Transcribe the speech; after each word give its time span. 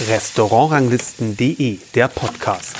Restaurantranglisten.de, 0.00 1.78
der 1.94 2.08
Podcast. 2.08 2.76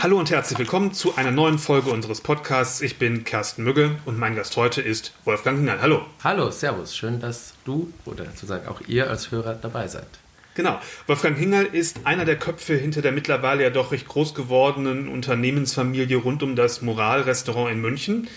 Hallo 0.00 0.18
und 0.18 0.30
herzlich 0.30 0.58
willkommen 0.58 0.94
zu 0.94 1.14
einer 1.14 1.30
neuen 1.30 1.58
Folge 1.58 1.90
unseres 1.90 2.22
Podcasts. 2.22 2.80
Ich 2.80 2.98
bin 2.98 3.24
Kersten 3.24 3.62
Mügge 3.62 3.96
und 4.06 4.18
mein 4.18 4.34
Gast 4.34 4.56
heute 4.56 4.80
ist 4.80 5.12
Wolfgang 5.26 5.58
Hingal. 5.58 5.82
Hallo. 5.82 6.06
Hallo, 6.24 6.50
Servus. 6.50 6.96
Schön, 6.96 7.20
dass 7.20 7.52
du 7.66 7.92
oder 8.06 8.24
sozusagen 8.24 8.68
auch 8.68 8.80
ihr 8.86 9.10
als 9.10 9.30
Hörer 9.30 9.52
dabei 9.52 9.86
seid. 9.86 10.08
Genau. 10.54 10.80
Wolfgang 11.06 11.36
Hingal 11.36 11.66
ist 11.66 12.06
einer 12.06 12.24
der 12.24 12.38
Köpfe 12.38 12.74
hinter 12.74 13.02
der 13.02 13.12
mittlerweile 13.12 13.64
ja 13.64 13.70
doch 13.70 13.92
recht 13.92 14.08
groß 14.08 14.34
gewordenen 14.34 15.08
Unternehmensfamilie 15.08 16.16
rund 16.16 16.42
um 16.42 16.56
das 16.56 16.80
Moral-Restaurant 16.80 17.70
in 17.70 17.82
München. 17.82 18.28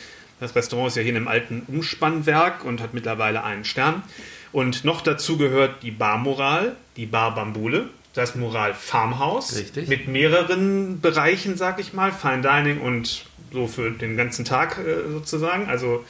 Das 0.41 0.55
Restaurant 0.55 0.89
ist 0.89 0.97
ja 0.97 1.04
hier 1.04 1.11
in 1.11 1.18
einem 1.18 1.29
alten 1.29 1.63
Umspannwerk 1.68 2.65
und 2.65 2.82
hat 2.82 2.93
mittlerweile 2.93 3.46
einen 3.46 3.64
Stern. 3.64 4.04
Und 4.51 4.86
noch 4.86 5.01
dazu 5.01 5.37
gehört 5.37 5.83
die 5.83 5.92
Bar 5.92 6.18
Moral, 6.18 6.75
die 6.96 7.06
Bar 7.06 7.36
Bambule, 7.36 7.89
das 8.14 8.36
Moral 8.36 8.73
Farmhouse. 8.73 9.57
Richtig. 9.57 9.87
Mit 9.87 10.07
mehreren 10.07 11.01
Bereichen, 11.01 11.57
sag 11.57 11.79
ich 11.79 11.93
mal, 11.93 12.11
Fine 12.11 12.42
Dining 12.42 12.82
und 12.82 13.25
so 13.51 13.68
für 13.68 13.92
den 13.92 14.18
ganzen 14.18 14.46
Tag 14.46 14.78
äh, 14.78 15.10
sozusagen. 15.11 15.70
Also 15.70 16.04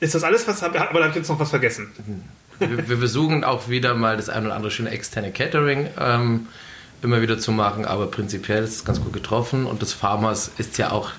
ist 0.00 0.14
das 0.14 0.24
alles, 0.24 0.46
was 0.46 0.62
aber 0.62 0.78
da 0.78 0.90
habe 0.90 1.08
ich 1.08 1.14
jetzt 1.14 1.28
noch 1.28 1.40
was 1.40 1.50
vergessen. 1.50 1.90
Wir, 2.58 2.88
wir, 2.88 2.98
versuchen 2.98 3.42
auch 3.42 3.68
wieder 3.68 3.94
mal 3.94 4.16
das 4.16 4.28
ein 4.28 4.44
oder 4.46 4.54
andere 4.54 4.70
schöne 4.70 4.90
externe 4.90 5.32
Catering 5.32 5.88
ähm, 5.98 6.46
immer 7.02 7.20
wieder 7.20 7.38
zu 7.38 7.50
machen, 7.50 7.84
aber 7.84 8.06
prinzipiell 8.06 8.62
ist 8.62 8.76
es 8.76 8.84
ganz 8.84 9.00
gut 9.00 9.12
getroffen 9.12 9.66
und 9.66 9.82
das 9.82 9.92
Farmhouse 9.92 10.52
ist 10.58 10.78
ja 10.78 10.92
auch 10.92 11.10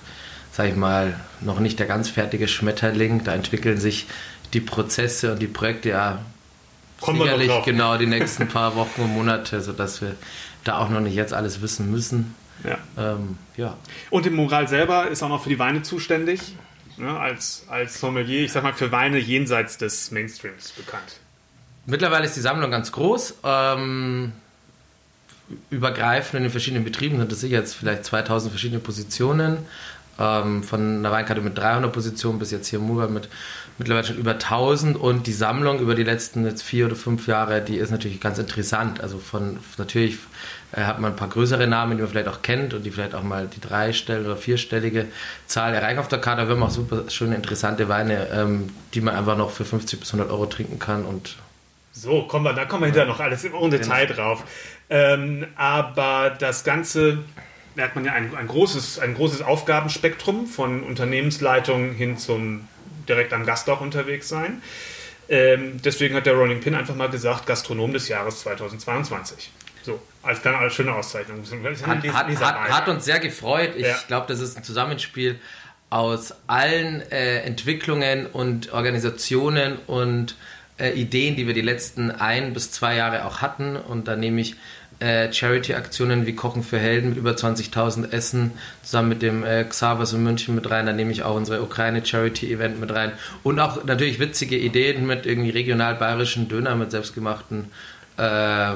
sage 0.55 0.69
ich 0.69 0.75
mal, 0.77 1.19
noch 1.41 1.59
nicht 1.59 1.79
der 1.79 1.85
ganz 1.85 2.09
fertige 2.09 2.47
Schmetterling. 2.47 3.25
Da 3.25 3.33
entwickeln 3.33 3.77
sich 3.77 4.07
die 4.53 4.61
Prozesse 4.61 5.33
und 5.33 5.41
die 5.41 5.47
Projekte 5.47 5.89
ja 5.89 6.19
Kommen 7.01 7.21
sicherlich 7.21 7.51
genau 7.63 7.97
die 7.97 8.05
nächsten 8.05 8.47
paar 8.47 8.75
Wochen 8.75 9.01
und 9.01 9.13
Monate, 9.13 9.61
sodass 9.61 10.01
wir 10.01 10.15
da 10.63 10.79
auch 10.79 10.89
noch 10.89 11.01
nicht 11.01 11.15
jetzt 11.15 11.33
alles 11.33 11.61
wissen 11.61 11.91
müssen. 11.91 12.35
Ja. 12.63 12.77
Ähm, 12.97 13.37
ja. 13.57 13.77
Und 14.09 14.25
im 14.25 14.35
Moral 14.35 14.67
selber 14.67 15.07
ist 15.07 15.21
auch 15.23 15.29
noch 15.29 15.43
für 15.43 15.49
die 15.49 15.59
Weine 15.59 15.83
zuständig, 15.83 16.55
ne, 16.97 17.19
als, 17.19 17.65
als 17.69 17.99
Sommelier, 17.99 18.43
ich 18.45 18.51
sag 18.51 18.63
mal, 18.63 18.73
für 18.73 18.91
Weine 18.91 19.17
jenseits 19.19 19.77
des 19.77 20.11
Mainstreams 20.11 20.71
bekannt. 20.71 21.19
Mittlerweile 21.85 22.25
ist 22.25 22.35
die 22.35 22.41
Sammlung 22.41 22.71
ganz 22.71 22.91
groß. 22.91 23.35
Ähm, 23.43 24.31
übergreifend 25.69 26.35
in 26.35 26.43
den 26.43 26.51
verschiedenen 26.51 26.83
Betrieben 26.83 27.19
sind 27.19 27.31
es 27.31 27.41
sicher 27.41 27.57
jetzt 27.57 27.75
vielleicht 27.75 28.05
2000 28.05 28.51
verschiedene 28.51 28.79
Positionen. 28.79 29.57
Ähm, 30.17 30.63
von 30.63 30.99
einer 30.99 31.11
Weinkarte 31.11 31.41
mit 31.41 31.57
300 31.57 31.91
Positionen 31.91 32.39
bis 32.39 32.51
jetzt 32.51 32.67
hier 32.67 32.79
Muba 32.79 33.07
mit 33.07 33.29
mittlerweile 33.77 34.07
schon 34.07 34.17
über 34.17 34.31
1000 34.31 34.95
und 34.97 35.27
die 35.27 35.33
Sammlung 35.33 35.79
über 35.79 35.95
die 35.95 36.03
letzten 36.03 36.45
jetzt 36.45 36.63
vier 36.63 36.85
oder 36.85 36.95
fünf 36.95 37.27
Jahre, 37.27 37.61
die 37.61 37.75
ist 37.75 37.91
natürlich 37.91 38.21
ganz 38.21 38.37
interessant. 38.37 39.01
Also 39.01 39.19
von 39.19 39.59
natürlich 39.77 40.17
äh, 40.71 40.81
hat 40.81 40.99
man 40.99 41.11
ein 41.11 41.15
paar 41.17 41.27
größere 41.27 41.67
Namen, 41.67 41.97
die 41.97 42.03
man 42.03 42.09
vielleicht 42.09 42.29
auch 42.29 42.41
kennt 42.41 42.73
und 42.73 42.83
die 42.83 42.91
vielleicht 42.91 43.15
auch 43.15 43.23
mal 43.23 43.47
die 43.47 43.59
dreistellige 43.59 44.25
oder 44.25 44.37
vierstellige 44.37 45.07
Zahl 45.47 45.73
erreichen 45.73 45.99
auf 45.99 46.07
der 46.07 46.19
Karte. 46.19 46.43
Da 46.43 46.47
wir 46.47 46.55
haben 46.55 46.63
auch 46.63 46.69
super 46.69 47.03
schöne, 47.09 47.35
interessante 47.35 47.89
Weine, 47.89 48.27
ähm, 48.31 48.69
die 48.93 49.01
man 49.01 49.15
einfach 49.15 49.37
noch 49.37 49.51
für 49.51 49.65
50 49.65 49.99
bis 49.99 50.13
100 50.13 50.31
Euro 50.31 50.45
trinken 50.45 50.79
kann 50.79 51.03
und 51.03 51.35
so, 51.97 52.23
kommen 52.23 52.43
wir, 52.43 52.51
da 52.51 52.65
kommen 52.65 52.81
wir 52.81 52.87
hinterher 52.87 53.07
noch 53.07 53.21
alles 53.21 53.45
im 53.45 53.53
Detail 53.71 54.05
genau. 54.05 54.19
drauf. 54.19 54.43
Ähm, 54.89 55.47
aber 55.55 56.35
das 56.37 56.65
Ganze 56.65 57.19
merkt 57.75 57.95
man 57.95 58.05
ja 58.05 58.13
ein, 58.13 58.35
ein, 58.35 58.47
großes, 58.47 58.99
ein 58.99 59.15
großes 59.15 59.41
Aufgabenspektrum 59.41 60.47
von 60.47 60.83
Unternehmensleitung 60.83 61.93
hin 61.93 62.17
zum 62.17 62.67
direkt 63.07 63.33
am 63.33 63.45
Gast 63.45 63.69
auch 63.69 63.81
unterwegs 63.81 64.29
sein. 64.29 64.61
Ähm, 65.27 65.81
deswegen 65.83 66.15
hat 66.15 66.25
der 66.25 66.33
Rolling 66.33 66.59
Pin 66.59 66.75
einfach 66.75 66.95
mal 66.95 67.09
gesagt, 67.09 67.45
Gastronom 67.45 67.93
des 67.93 68.07
Jahres 68.07 68.41
2022. 68.41 69.51
So, 69.83 70.01
als, 70.23 70.43
als 70.45 70.73
schöne 70.73 70.93
Auszeichnung. 70.93 71.43
Hat, 71.43 72.03
hat, 72.07 72.39
hat, 72.39 72.69
hat, 72.69 72.87
uns 72.87 73.05
sehr 73.05 73.19
gefreut. 73.19 73.73
Ich 73.75 73.85
ja. 73.85 73.97
glaube, 74.07 74.25
das 74.27 74.39
ist 74.39 74.57
ein 74.57 74.63
Zusammenspiel 74.63 75.39
aus 75.89 76.33
allen 76.47 77.01
äh, 77.11 77.41
Entwicklungen 77.41 78.25
und 78.25 78.73
Organisationen 78.73 79.77
und 79.85 80.35
äh, 80.77 80.91
Ideen, 80.91 81.35
die 81.35 81.45
wir 81.47 81.53
die 81.53 81.61
letzten 81.61 82.11
ein 82.11 82.53
bis 82.53 82.71
zwei 82.71 82.95
Jahre 82.95 83.25
auch 83.25 83.41
hatten. 83.41 83.75
Und 83.75 84.07
da 84.07 84.15
nehme 84.15 84.41
ich 84.41 84.55
äh, 84.99 85.31
Charity-Aktionen 85.31 86.25
wie 86.25 86.35
Kochen 86.35 86.63
für 86.63 86.79
Helden 86.79 87.09
mit 87.09 87.17
über 87.17 87.31
20.000 87.31 88.11
Essen, 88.11 88.51
zusammen 88.83 89.09
mit 89.09 89.21
dem 89.21 89.43
äh, 89.43 89.63
Xavers 89.63 90.13
in 90.13 90.23
München 90.23 90.55
mit 90.55 90.69
rein. 90.69 90.85
Da 90.85 90.93
nehme 90.93 91.11
ich 91.11 91.23
auch 91.23 91.35
unsere 91.35 91.61
Ukraine-Charity-Event 91.61 92.79
mit 92.79 92.93
rein. 92.93 93.11
Und 93.43 93.59
auch 93.59 93.83
natürlich 93.83 94.19
witzige 94.19 94.57
Ideen 94.57 95.05
mit 95.05 95.25
irgendwie 95.25 95.49
regional-bayerischen 95.49 96.47
Döner 96.47 96.75
mit 96.75 96.91
selbstgemachten 96.91 97.65
äh, 98.17 98.73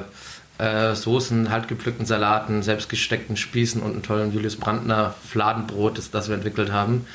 äh, 0.59 0.93
Soßen, 0.93 1.49
haltgepflückten 1.49 2.05
Salaten, 2.05 2.63
selbstgesteckten 2.63 3.37
Spießen 3.37 3.81
und 3.81 3.91
einem 3.91 4.03
tollen 4.03 4.33
Julius 4.33 4.57
Brandner 4.57 5.15
Fladenbrot, 5.25 5.97
das, 5.97 6.11
das 6.11 6.27
wir 6.27 6.35
entwickelt 6.35 6.71
haben. 6.71 7.07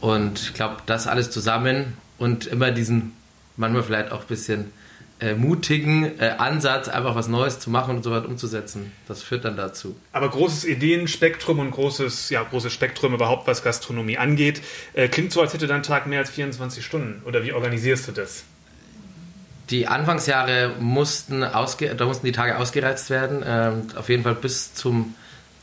Und 0.00 0.40
ich 0.40 0.54
glaube, 0.54 0.78
das 0.86 1.06
alles 1.06 1.30
zusammen 1.30 1.96
und 2.18 2.46
immer 2.46 2.72
diesen, 2.72 3.12
manchmal 3.56 3.84
vielleicht 3.84 4.10
auch 4.10 4.22
ein 4.22 4.26
bisschen 4.26 4.72
äh, 5.20 5.34
mutigen 5.34 6.18
äh, 6.20 6.34
Ansatz, 6.38 6.88
einfach 6.88 7.14
was 7.14 7.28
Neues 7.28 7.58
zu 7.58 7.70
machen 7.70 7.96
und 7.96 8.02
so 8.02 8.10
weit 8.10 8.24
umzusetzen. 8.24 8.92
Das 9.08 9.22
führt 9.22 9.44
dann 9.44 9.56
dazu. 9.56 9.96
Aber 10.12 10.28
großes 10.28 10.64
Ideenspektrum 10.64 11.58
und 11.58 11.72
großes, 11.72 12.30
ja, 12.30 12.42
großes 12.42 12.72
Spektrum 12.72 13.14
überhaupt, 13.14 13.46
was 13.46 13.64
Gastronomie 13.64 14.16
angeht. 14.16 14.62
Äh, 14.94 15.08
klingt 15.08 15.32
so, 15.32 15.40
als 15.40 15.54
hätte 15.54 15.66
dein 15.66 15.82
Tag 15.82 16.06
mehr 16.06 16.20
als 16.20 16.30
24 16.30 16.84
Stunden. 16.84 17.22
Oder 17.24 17.42
wie 17.42 17.52
organisierst 17.52 18.08
du 18.08 18.12
das? 18.12 18.44
Die 19.70 19.86
Anfangsjahre 19.86 20.74
mussten, 20.78 21.42
ausge 21.42 21.94
da 21.94 22.06
mussten 22.06 22.24
die 22.24 22.32
Tage 22.32 22.56
ausgereizt 22.56 23.10
werden. 23.10 23.42
Ähm, 23.44 23.82
auf 23.96 24.08
jeden 24.08 24.22
Fall 24.22 24.34
bis 24.34 24.72
zum 24.72 25.14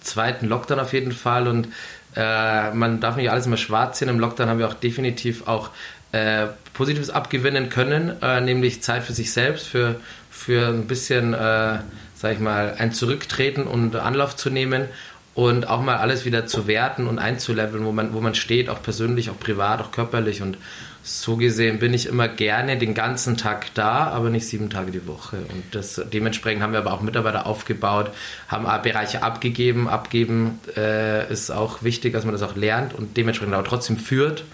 zweiten 0.01 0.47
Lockdown 0.47 0.79
auf 0.79 0.93
jeden 0.93 1.11
Fall. 1.11 1.47
Und 1.47 1.69
äh, 2.15 2.71
man 2.71 2.99
darf 2.99 3.15
nicht 3.15 3.29
alles 3.29 3.45
immer 3.45 3.57
schwarz 3.57 3.99
sehen. 3.99 4.09
Im 4.09 4.19
Lockdown 4.19 4.47
haben 4.47 4.59
wir 4.59 4.67
auch 4.67 4.73
definitiv 4.73 5.47
auch 5.47 5.69
äh, 6.15 6.47
Positives 6.73 7.09
abgewinnen 7.09 7.69
können, 7.69 8.21
äh, 8.21 8.39
nämlich 8.39 8.81
Zeit 8.81 9.03
für 9.03 9.13
sich 9.13 9.33
selbst, 9.33 9.67
für, 9.67 9.99
für 10.29 10.67
ein 10.67 10.87
bisschen, 10.87 11.33
äh, 11.33 11.79
sag 12.15 12.33
ich 12.33 12.39
mal, 12.39 12.75
ein 12.77 12.93
Zurücktreten 12.93 13.63
und 13.63 13.95
Anlauf 13.95 14.35
zu 14.35 14.49
nehmen 14.49 14.85
und 15.33 15.67
auch 15.67 15.81
mal 15.81 15.97
alles 15.97 16.23
wieder 16.23 16.47
zu 16.47 16.67
werten 16.67 17.07
und 17.07 17.19
einzuleveln, 17.19 17.83
wo 17.83 17.91
man, 17.91 18.13
wo 18.13 18.21
man 18.21 18.35
steht, 18.35 18.69
auch 18.69 18.81
persönlich, 18.81 19.29
auch 19.29 19.39
privat, 19.39 19.81
auch 19.81 19.91
körperlich. 19.91 20.41
Und 20.41 20.57
so 21.03 21.35
gesehen 21.35 21.79
bin 21.79 21.93
ich 21.93 22.05
immer 22.05 22.29
gerne 22.29 22.77
den 22.77 22.93
ganzen 22.93 23.35
Tag 23.35 23.73
da, 23.73 24.07
aber 24.07 24.29
nicht 24.29 24.47
sieben 24.47 24.69
Tage 24.69 24.91
die 24.91 25.05
Woche. 25.07 25.37
Und 25.37 25.63
das, 25.71 26.01
dementsprechend 26.13 26.63
haben 26.63 26.71
wir 26.71 26.79
aber 26.79 26.93
auch 26.93 27.01
Mitarbeiter 27.01 27.45
aufgebaut, 27.45 28.11
haben 28.47 28.65
Bereiche 28.81 29.21
abgegeben. 29.21 29.89
Abgeben 29.89 30.59
äh, 30.77 31.31
ist 31.31 31.51
auch 31.51 31.83
wichtig, 31.83 32.13
dass 32.13 32.23
man 32.23 32.31
das 32.31 32.41
auch 32.41 32.55
lernt 32.55 32.93
und 32.93 33.17
dementsprechend 33.17 33.53
aber 33.53 33.67
trotzdem 33.67 33.97
führt 33.97 34.45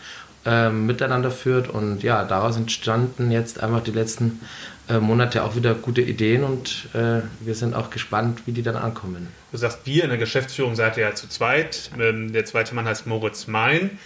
ähm, 0.45 0.85
miteinander 0.85 1.31
führt. 1.31 1.69
Und 1.69 2.03
ja, 2.03 2.23
daraus 2.23 2.57
entstanden 2.57 3.31
jetzt 3.31 3.61
einfach 3.61 3.81
die 3.83 3.91
letzten 3.91 4.41
äh, 4.89 4.99
Monate 4.99 5.43
auch 5.43 5.55
wieder 5.55 5.73
gute 5.73 6.01
Ideen 6.01 6.43
und 6.43 6.89
äh, 6.93 7.21
wir 7.39 7.55
sind 7.55 7.73
auch 7.73 7.89
gespannt, 7.89 8.41
wie 8.45 8.51
die 8.51 8.63
dann 8.63 8.75
ankommen. 8.75 9.27
Du 9.51 9.57
sagst, 9.57 9.79
wir 9.85 10.03
in 10.03 10.09
der 10.09 10.17
Geschäftsführung 10.17 10.75
seid 10.75 10.97
ihr 10.97 11.03
ja 11.03 11.15
zu 11.15 11.29
zweit. 11.29 11.91
Ähm, 11.99 12.33
der 12.33 12.45
zweite 12.45 12.75
Mann 12.75 12.85
heißt 12.85 13.07
Moritz 13.07 13.47
Mein. 13.47 13.99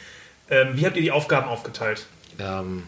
Ähm, 0.49 0.69
wie 0.73 0.85
habt 0.85 0.95
ihr 0.95 1.01
die 1.01 1.11
Aufgaben 1.11 1.47
aufgeteilt? 1.47 2.05
Ähm, 2.39 2.83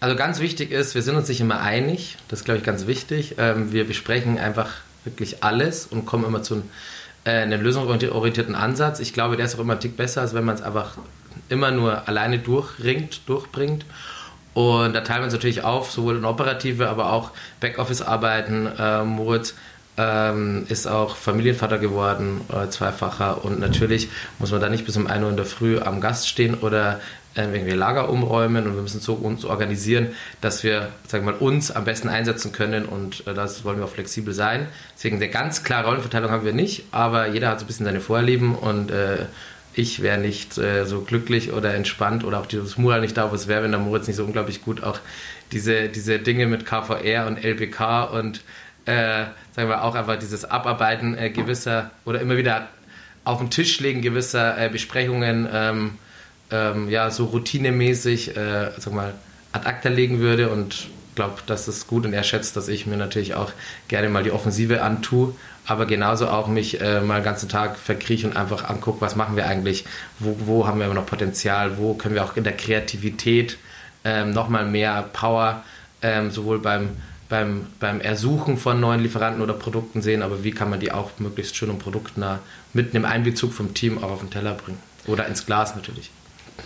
also 0.00 0.16
ganz 0.16 0.40
wichtig 0.40 0.70
ist, 0.70 0.94
wir 0.94 1.02
sind 1.02 1.16
uns 1.16 1.28
nicht 1.28 1.40
immer 1.40 1.60
einig. 1.60 2.16
Das 2.28 2.40
ist, 2.40 2.44
glaube 2.44 2.58
ich, 2.58 2.64
ganz 2.64 2.86
wichtig. 2.86 3.36
Ähm, 3.38 3.72
wir 3.72 3.86
besprechen 3.86 4.38
einfach 4.38 4.70
wirklich 5.04 5.42
alles 5.42 5.86
und 5.86 6.06
kommen 6.06 6.24
immer 6.24 6.42
zu 6.42 6.62
äh, 7.24 7.30
einem 7.30 7.60
lösungsorientierten 7.62 8.54
Ansatz. 8.54 9.00
Ich 9.00 9.12
glaube, 9.12 9.36
der 9.36 9.46
ist 9.46 9.56
auch 9.56 9.60
immer 9.60 9.74
ein 9.74 9.80
Tick 9.80 9.96
besser, 9.96 10.22
als 10.22 10.34
wenn 10.34 10.44
man 10.44 10.54
es 10.54 10.62
einfach 10.62 10.96
immer 11.52 11.70
nur 11.70 12.08
alleine 12.08 12.38
durchringt, 12.38 13.20
durchbringt. 13.28 13.84
Und 14.54 14.92
da 14.94 15.00
teilen 15.00 15.20
wir 15.20 15.24
uns 15.24 15.32
natürlich 15.32 15.64
auf, 15.64 15.90
sowohl 15.90 16.16
in 16.16 16.24
operative, 16.24 16.88
aber 16.88 17.12
auch 17.12 17.30
Backoffice-Arbeiten. 17.60 18.68
Äh, 18.78 19.04
Moritz 19.04 19.54
ähm, 19.96 20.66
ist 20.68 20.86
auch 20.86 21.16
Familienvater 21.16 21.78
geworden, 21.78 22.42
äh, 22.52 22.68
zweifacher. 22.68 23.44
Und 23.44 23.60
natürlich 23.60 24.08
muss 24.38 24.50
man 24.50 24.60
da 24.60 24.68
nicht 24.68 24.84
bis 24.84 24.96
um 24.96 25.06
1 25.06 25.22
Uhr 25.22 25.30
in 25.30 25.36
der 25.36 25.46
Früh 25.46 25.78
am 25.78 26.00
Gast 26.00 26.28
stehen 26.28 26.54
oder 26.54 27.00
äh, 27.34 27.44
irgendwie 27.44 27.72
Lager 27.72 28.10
umräumen. 28.10 28.66
Und 28.66 28.74
wir 28.74 28.82
müssen 28.82 29.00
so 29.00 29.14
uns 29.14 29.44
organisieren, 29.44 30.08
dass 30.42 30.62
wir 30.62 30.88
sagen 31.08 31.24
mal, 31.24 31.34
uns 31.34 31.70
am 31.70 31.84
besten 31.84 32.08
einsetzen 32.08 32.52
können. 32.52 32.84
Und 32.84 33.26
äh, 33.26 33.32
das 33.32 33.64
wollen 33.64 33.78
wir 33.78 33.84
auch 33.84 33.90
flexibel 33.90 34.34
sein. 34.34 34.66
Deswegen 34.96 35.16
eine 35.16 35.28
ganz 35.28 35.64
klare 35.64 35.86
Rollenverteilung 35.86 36.30
haben 36.30 36.44
wir 36.44 36.52
nicht, 36.52 36.84
aber 36.90 37.28
jeder 37.28 37.48
hat 37.48 37.60
so 37.60 37.64
ein 37.64 37.68
bisschen 37.68 37.86
seine 37.86 38.00
Vorlieben 38.00 38.54
und 38.54 38.90
äh, 38.90 39.26
ich 39.74 40.02
wäre 40.02 40.18
nicht 40.18 40.58
äh, 40.58 40.84
so 40.84 41.00
glücklich 41.00 41.52
oder 41.52 41.74
entspannt 41.74 42.24
oder 42.24 42.40
auch 42.40 42.46
dieses 42.46 42.76
Mural 42.76 43.00
nicht 43.00 43.16
da, 43.16 43.30
wo 43.30 43.34
es 43.34 43.48
wäre, 43.48 43.62
wenn 43.62 43.70
der 43.70 43.80
Moritz 43.80 44.06
nicht 44.06 44.16
so 44.16 44.24
unglaublich 44.24 44.62
gut 44.62 44.82
auch 44.82 44.98
diese, 45.52 45.88
diese 45.88 46.18
Dinge 46.18 46.46
mit 46.46 46.66
KVR 46.66 47.26
und 47.26 47.42
LBK 47.42 48.10
und 48.12 48.42
äh, 48.84 49.24
sagen 49.54 49.68
wir 49.68 49.84
auch 49.84 49.94
einfach 49.94 50.18
dieses 50.18 50.44
Abarbeiten 50.44 51.16
äh, 51.16 51.30
gewisser 51.30 51.90
oder 52.04 52.20
immer 52.20 52.36
wieder 52.36 52.68
auf 53.24 53.38
den 53.38 53.50
Tisch 53.50 53.78
legen 53.80 54.02
gewisser 54.02 54.58
äh, 54.58 54.68
Besprechungen, 54.68 55.48
ähm, 55.52 55.98
ähm, 56.50 56.88
ja, 56.88 57.10
so 57.10 57.26
routinemäßig, 57.26 58.36
äh, 58.36 58.72
sag 58.78 58.92
mal, 58.92 59.14
ad 59.52 59.66
acta 59.66 59.88
legen 59.88 60.18
würde 60.18 60.48
und 60.48 60.88
glaube, 61.14 61.34
das 61.46 61.68
ist 61.68 61.86
gut 61.86 62.06
und 62.06 62.12
er 62.12 62.22
schätzt, 62.22 62.56
dass 62.56 62.68
ich 62.68 62.86
mir 62.86 62.96
natürlich 62.96 63.34
auch 63.34 63.52
gerne 63.88 64.08
mal 64.08 64.22
die 64.22 64.30
Offensive 64.30 64.82
antue, 64.82 65.34
aber 65.66 65.86
genauso 65.86 66.28
auch 66.28 66.48
mich 66.48 66.80
äh, 66.80 67.00
mal 67.00 67.20
den 67.20 67.24
ganzen 67.24 67.48
Tag 67.48 67.78
verkrieche 67.78 68.26
und 68.26 68.36
einfach 68.36 68.68
angucke, 68.68 69.00
was 69.00 69.16
machen 69.16 69.36
wir 69.36 69.46
eigentlich, 69.46 69.84
wo, 70.18 70.36
wo 70.44 70.66
haben 70.66 70.78
wir 70.78 70.86
immer 70.86 70.94
noch 70.94 71.06
Potenzial, 71.06 71.78
wo 71.78 71.94
können 71.94 72.14
wir 72.14 72.24
auch 72.24 72.36
in 72.36 72.44
der 72.44 72.56
Kreativität 72.56 73.58
ähm, 74.04 74.30
nochmal 74.30 74.66
mehr 74.66 75.02
Power 75.12 75.62
ähm, 76.02 76.30
sowohl 76.30 76.58
beim, 76.58 76.90
beim, 77.28 77.66
beim 77.78 78.00
Ersuchen 78.00 78.58
von 78.58 78.80
neuen 78.80 79.00
Lieferanten 79.00 79.42
oder 79.42 79.54
Produkten 79.54 80.02
sehen, 80.02 80.22
aber 80.22 80.42
wie 80.42 80.50
kann 80.50 80.68
man 80.68 80.80
die 80.80 80.92
auch 80.92 81.10
möglichst 81.18 81.56
schön 81.56 81.70
und 81.70 81.78
produktnah 81.78 82.40
mit 82.72 82.94
einem 82.94 83.04
Einbezug 83.04 83.52
vom 83.52 83.74
Team 83.74 83.98
auch 83.98 84.10
auf 84.10 84.20
den 84.20 84.30
Teller 84.30 84.54
bringen 84.54 84.78
oder 85.06 85.26
ins 85.26 85.46
Glas 85.46 85.76
natürlich. 85.76 86.10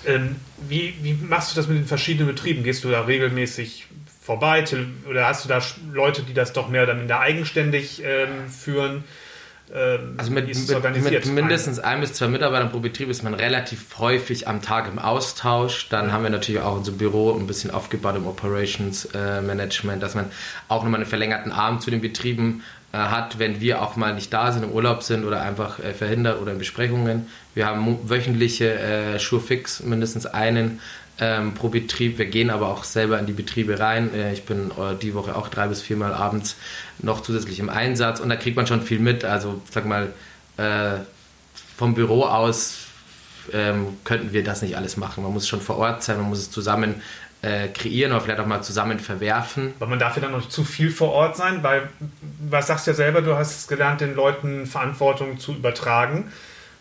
Ähm, 0.04 0.36
wie, 0.68 0.94
wie 1.02 1.14
machst 1.14 1.52
du 1.52 1.56
das 1.56 1.68
mit 1.68 1.78
den 1.78 1.86
verschiedenen 1.86 2.28
Betrieben? 2.28 2.64
Gehst 2.64 2.84
du 2.84 2.90
da 2.90 3.02
regelmäßig 3.02 3.86
vorbei 4.26 4.64
oder 5.08 5.28
hast 5.28 5.44
du 5.44 5.48
da 5.48 5.62
Leute, 5.92 6.22
die 6.22 6.34
das 6.34 6.52
doch 6.52 6.68
mehr 6.68 6.82
oder 6.82 6.94
minder 6.94 7.20
eigenständig 7.20 8.02
ähm, 8.04 8.50
führen? 8.50 9.04
Ähm, 9.72 10.14
also 10.16 10.32
mit, 10.32 10.48
mit, 10.48 11.10
mit 11.10 11.26
mindestens 11.26 11.78
ein 11.78 12.00
bis 12.00 12.12
zwei 12.14 12.26
Mitarbeitern 12.26 12.70
pro 12.70 12.80
Betrieb 12.80 13.08
ist 13.08 13.22
man 13.22 13.34
relativ 13.34 13.98
häufig 13.98 14.48
am 14.48 14.62
Tag 14.62 14.88
im 14.88 14.98
Austausch. 14.98 15.88
Dann 15.90 16.12
haben 16.12 16.24
wir 16.24 16.30
natürlich 16.30 16.60
auch 16.60 16.76
unser 16.76 16.90
Büro 16.90 17.32
ein 17.38 17.46
bisschen 17.46 17.70
aufgebaut 17.70 18.16
im 18.16 18.26
Operations 18.26 19.06
äh, 19.14 19.40
Management, 19.40 20.02
dass 20.02 20.16
man 20.16 20.26
auch 20.66 20.82
nochmal 20.82 21.00
einen 21.00 21.08
verlängerten 21.08 21.52
Arm 21.52 21.80
zu 21.80 21.92
den 21.92 22.00
Betrieben 22.00 22.64
äh, 22.92 22.98
hat, 22.98 23.38
wenn 23.38 23.60
wir 23.60 23.80
auch 23.80 23.94
mal 23.94 24.12
nicht 24.12 24.32
da 24.32 24.50
sind, 24.50 24.64
im 24.64 24.72
Urlaub 24.72 25.04
sind 25.04 25.24
oder 25.24 25.40
einfach 25.42 25.78
äh, 25.78 25.94
verhindert 25.94 26.42
oder 26.42 26.50
in 26.50 26.58
Besprechungen. 26.58 27.28
Wir 27.54 27.66
haben 27.66 28.08
wöchentliche 28.08 28.74
äh, 28.74 29.18
Surefix, 29.20 29.84
mindestens 29.84 30.26
einen 30.26 30.80
ähm, 31.18 31.54
pro 31.54 31.68
Betrieb. 31.68 32.18
Wir 32.18 32.26
gehen 32.26 32.50
aber 32.50 32.68
auch 32.68 32.84
selber 32.84 33.18
in 33.18 33.26
die 33.26 33.32
Betriebe 33.32 33.78
rein. 33.78 34.12
Äh, 34.14 34.32
ich 34.32 34.44
bin 34.44 34.70
äh, 34.70 34.94
die 35.00 35.14
Woche 35.14 35.36
auch 35.36 35.48
drei 35.48 35.66
bis 35.68 35.82
viermal 35.82 36.12
abends 36.12 36.56
noch 36.98 37.22
zusätzlich 37.22 37.58
im 37.58 37.68
Einsatz 37.68 38.20
und 38.20 38.28
da 38.28 38.36
kriegt 38.36 38.56
man 38.56 38.66
schon 38.66 38.82
viel 38.82 38.98
mit. 38.98 39.24
Also 39.24 39.60
sag 39.70 39.86
mal, 39.86 40.12
äh, 40.56 41.00
vom 41.76 41.94
Büro 41.94 42.24
aus 42.24 42.78
ähm, 43.52 43.96
könnten 44.04 44.32
wir 44.32 44.44
das 44.44 44.62
nicht 44.62 44.76
alles 44.76 44.96
machen. 44.96 45.22
Man 45.22 45.32
muss 45.32 45.46
schon 45.48 45.60
vor 45.60 45.76
Ort 45.78 46.02
sein, 46.02 46.16
man 46.16 46.28
muss 46.28 46.38
es 46.38 46.50
zusammen 46.50 47.02
äh, 47.42 47.68
kreieren 47.68 48.12
oder 48.12 48.22
vielleicht 48.22 48.40
auch 48.40 48.46
mal 48.46 48.62
zusammen 48.62 48.98
verwerfen. 48.98 49.74
Aber 49.78 49.88
man 49.88 49.98
darf 49.98 50.16
ja 50.16 50.22
dann 50.22 50.32
noch 50.32 50.38
nicht 50.38 50.52
zu 50.52 50.64
viel 50.64 50.90
vor 50.90 51.12
Ort 51.12 51.36
sein, 51.36 51.62
weil, 51.62 51.88
was 52.50 52.66
sagst 52.66 52.86
du 52.86 52.90
ja 52.90 52.94
selber, 52.96 53.22
du 53.22 53.36
hast 53.36 53.68
gelernt, 53.68 54.00
den 54.00 54.14
Leuten 54.14 54.66
Verantwortung 54.66 55.38
zu 55.38 55.52
übertragen 55.52 56.32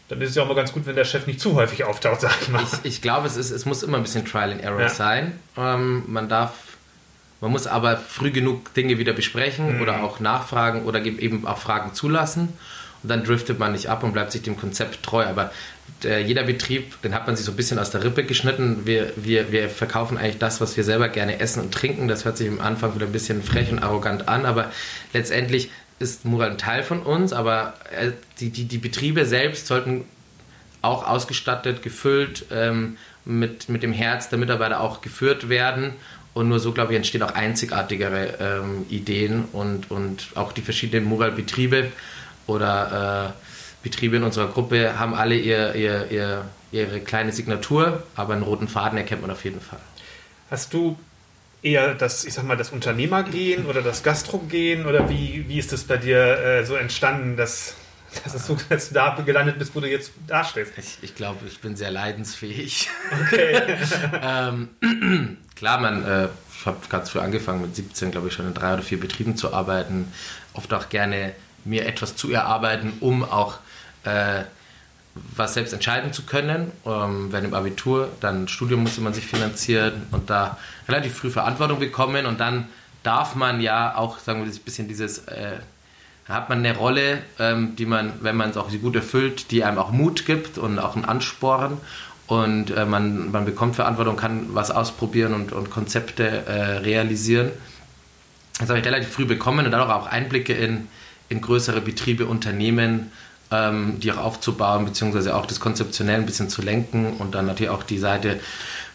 dann 0.07 0.21
ist 0.21 0.29
es 0.29 0.35
ja 0.35 0.43
auch 0.43 0.47
mal 0.47 0.55
ganz 0.55 0.71
gut, 0.71 0.85
wenn 0.85 0.95
der 0.95 1.05
Chef 1.05 1.25
nicht 1.25 1.39
zu 1.39 1.55
häufig 1.55 1.83
auftaucht, 1.83 2.21
sag 2.21 2.35
ich 2.41 2.49
mal. 2.49 2.61
Ich, 2.61 2.91
ich 2.91 3.01
glaube, 3.01 3.27
es, 3.27 3.37
ist, 3.37 3.51
es 3.51 3.65
muss 3.65 3.81
immer 3.81 3.97
ein 3.97 4.03
bisschen 4.03 4.25
Trial 4.25 4.51
and 4.51 4.61
Error 4.61 4.81
ja. 4.81 4.89
sein. 4.89 5.39
Ähm, 5.57 6.03
man 6.07 6.29
darf, 6.29 6.53
man 7.41 7.51
muss 7.51 7.65
aber 7.65 7.97
früh 7.97 8.31
genug 8.31 8.73
Dinge 8.75 8.99
wieder 8.99 9.13
besprechen 9.13 9.77
mhm. 9.77 9.81
oder 9.81 10.03
auch 10.03 10.19
nachfragen 10.19 10.83
oder 10.83 11.03
eben 11.03 11.47
auch 11.47 11.57
Fragen 11.57 11.93
zulassen. 11.93 12.53
Und 13.01 13.09
dann 13.09 13.23
driftet 13.23 13.59
man 13.59 13.71
nicht 13.71 13.89
ab 13.89 14.03
und 14.03 14.13
bleibt 14.13 14.31
sich 14.31 14.41
dem 14.41 14.57
Konzept 14.57 15.03
treu. 15.03 15.25
Aber 15.25 15.51
der, 16.03 16.21
jeder 16.21 16.43
Betrieb, 16.43 17.01
den 17.01 17.13
hat 17.13 17.25
man 17.25 17.35
sich 17.35 17.45
so 17.45 17.51
ein 17.51 17.55
bisschen 17.55 17.79
aus 17.79 17.89
der 17.89 18.03
Rippe 18.03 18.23
geschnitten. 18.23 18.85
Wir, 18.85 19.11
wir, 19.15 19.51
wir 19.51 19.69
verkaufen 19.69 20.17
eigentlich 20.17 20.39
das, 20.39 20.61
was 20.61 20.77
wir 20.77 20.83
selber 20.83 21.09
gerne 21.09 21.39
essen 21.39 21.61
und 21.61 21.73
trinken. 21.73 22.07
Das 22.07 22.25
hört 22.25 22.37
sich 22.37 22.47
am 22.47 22.59
Anfang 22.59 22.95
wieder 22.95 23.05
ein 23.05 23.11
bisschen 23.11 23.43
frech 23.43 23.71
und 23.71 23.79
arrogant 23.79 24.27
an, 24.27 24.45
aber 24.45 24.71
letztendlich 25.13 25.69
ist 25.99 26.25
Mural 26.25 26.51
ein 26.51 26.57
Teil 26.57 26.83
von 26.83 27.01
uns, 27.01 27.33
aber 27.33 27.73
äh, 27.91 28.11
die, 28.39 28.49
die, 28.49 28.65
die 28.65 28.77
Betriebe 28.77 29.25
selbst 29.25 29.67
sollten 29.67 30.05
auch 30.81 31.07
ausgestattet, 31.07 31.81
gefüllt, 31.81 32.45
ähm, 32.51 32.97
mit, 33.23 33.69
mit 33.69 33.81
dem 33.81 33.93
Herz 33.93 34.29
der 34.29 34.37
Mitarbeiter 34.37 34.81
auch 34.81 35.01
geführt 35.01 35.49
werden. 35.49 35.93
Und 36.33 36.49
nur 36.49 36.59
so, 36.59 36.73
glaube 36.73 36.91
ich, 36.91 36.97
entstehen 36.97 37.23
auch 37.23 37.33
einzigartigere 37.33 38.35
ähm, 38.39 38.85
Ideen 38.89 39.45
und, 39.53 39.89
und 39.89 40.27
auch 40.35 40.51
die 40.51 40.61
verschiedenen 40.61 41.05
Mural-Betriebe 41.05 41.91
oder 42.45 43.33
äh, 43.33 43.45
Betriebe 43.83 44.17
in 44.17 44.23
unserer 44.23 44.47
Gruppe 44.47 44.99
haben 44.99 45.13
alle 45.15 45.37
ihr, 45.37 45.75
ihr, 45.75 46.11
ihr, 46.11 46.45
ihre 46.71 46.99
kleine 46.99 47.31
Signatur, 47.31 48.03
aber 48.15 48.33
einen 48.33 48.43
roten 48.43 48.67
Faden 48.67 48.97
erkennt 48.97 49.21
man 49.21 49.31
auf 49.31 49.45
jeden 49.45 49.61
Fall. 49.61 49.79
Hast 50.51 50.73
du 50.73 50.97
eher 51.65 51.95
das, 51.95 52.23
ich 52.25 52.33
sag 52.33 52.45
mal, 52.45 52.55
das 52.55 52.69
Unternehmergehen 52.69 53.65
oder 53.65 53.81
das 53.81 54.03
Gastrogehen 54.03 54.85
oder 54.85 55.09
wie, 55.09 55.45
wie 55.47 55.57
ist 55.57 55.73
das 55.73 55.83
bei 55.83 55.97
dir 55.97 56.19
äh, 56.19 56.63
so 56.63 56.75
entstanden, 56.75 57.35
dass, 57.35 57.73
dass, 58.23 58.35
es 58.35 58.45
so, 58.45 58.55
dass 58.69 58.89
du 58.89 58.93
da 58.93 59.17
gelandet 59.25 59.57
bist, 59.57 59.75
wo 59.75 59.79
du 59.79 59.89
jetzt 59.89 60.11
dastehst? 60.27 60.73
Ich, 60.77 60.99
ich 61.01 61.15
glaube, 61.15 61.39
ich 61.47 61.59
bin 61.59 61.75
sehr 61.75 61.89
leidensfähig. 61.91 62.89
Okay. 63.27 63.77
ähm, 64.21 65.37
klar, 65.55 65.79
man, 65.79 66.05
äh, 66.05 66.27
ich 66.57 66.65
habe 66.67 66.77
ganz 66.87 67.09
früh 67.09 67.19
angefangen, 67.19 67.63
mit 67.63 67.75
17, 67.75 68.11
glaube 68.11 68.27
ich, 68.27 68.33
schon 68.33 68.47
in 68.47 68.53
drei 68.53 68.75
oder 68.75 68.83
vier 68.83 68.99
Betrieben 68.99 69.35
zu 69.35 69.51
arbeiten, 69.51 70.13
oft 70.53 70.71
auch 70.71 70.89
gerne 70.89 71.33
mir 71.63 71.87
etwas 71.87 72.15
zu 72.15 72.31
erarbeiten, 72.31 72.93
um 72.99 73.23
auch 73.23 73.57
äh, 74.03 74.43
was 75.35 75.53
selbst 75.53 75.73
entscheiden 75.73 76.13
zu 76.13 76.23
können. 76.23 76.71
Ähm, 76.85 77.31
während 77.31 77.47
dem 77.47 77.53
Abitur, 77.53 78.09
dann 78.19 78.47
Studium 78.47 78.83
musste 78.83 79.01
man 79.01 79.13
sich 79.13 79.25
finanzieren 79.25 80.07
und 80.11 80.29
da 80.29 80.57
relativ 80.87 81.15
früh 81.15 81.29
Verantwortung 81.29 81.79
bekommen 81.79 82.25
und 82.25 82.39
dann 82.39 82.67
darf 83.03 83.35
man 83.35 83.61
ja 83.61 83.95
auch, 83.95 84.19
sagen 84.19 84.43
wir, 84.43 84.51
ein 84.51 84.59
bisschen 84.59 84.87
dieses, 84.87 85.19
äh, 85.27 85.57
hat 86.27 86.49
man 86.49 86.59
eine 86.59 86.75
Rolle, 86.75 87.19
ähm, 87.39 87.75
die 87.75 87.85
man, 87.85 88.13
wenn 88.21 88.35
man 88.35 88.49
es 88.49 88.57
auch 88.57 88.69
gut 88.81 88.95
erfüllt, 88.95 89.51
die 89.51 89.63
einem 89.63 89.77
auch 89.77 89.91
Mut 89.91 90.25
gibt 90.25 90.57
und 90.57 90.79
auch 90.79 90.95
ein 90.95 91.05
Ansporen 91.05 91.77
und 92.27 92.71
äh, 92.71 92.85
man, 92.85 93.31
man 93.31 93.45
bekommt 93.45 93.75
Verantwortung, 93.75 94.15
kann 94.15 94.47
was 94.55 94.71
ausprobieren 94.71 95.33
und, 95.33 95.51
und 95.51 95.69
Konzepte 95.69 96.45
äh, 96.47 96.77
realisieren. 96.77 97.51
Das 98.59 98.69
habe 98.69 98.79
ich 98.79 98.85
relativ 98.85 99.09
früh 99.09 99.25
bekommen 99.25 99.65
und 99.65 99.71
dadurch 99.71 99.91
auch 99.91 100.07
Einblicke 100.07 100.53
in, 100.53 100.87
in 101.29 101.41
größere 101.41 101.81
Betriebe, 101.81 102.25
Unternehmen, 102.25 103.11
ähm, 103.51 103.99
die 103.99 104.11
auch 104.11 104.17
aufzubauen, 104.17 104.85
beziehungsweise 104.85 105.35
auch 105.35 105.45
das 105.45 105.59
konzeptionell 105.59 106.19
ein 106.19 106.25
bisschen 106.25 106.49
zu 106.49 106.61
lenken 106.61 107.13
und 107.17 107.35
dann 107.35 107.45
natürlich 107.45 107.69
auch 107.69 107.83
die 107.83 107.99
Seite, 107.99 108.39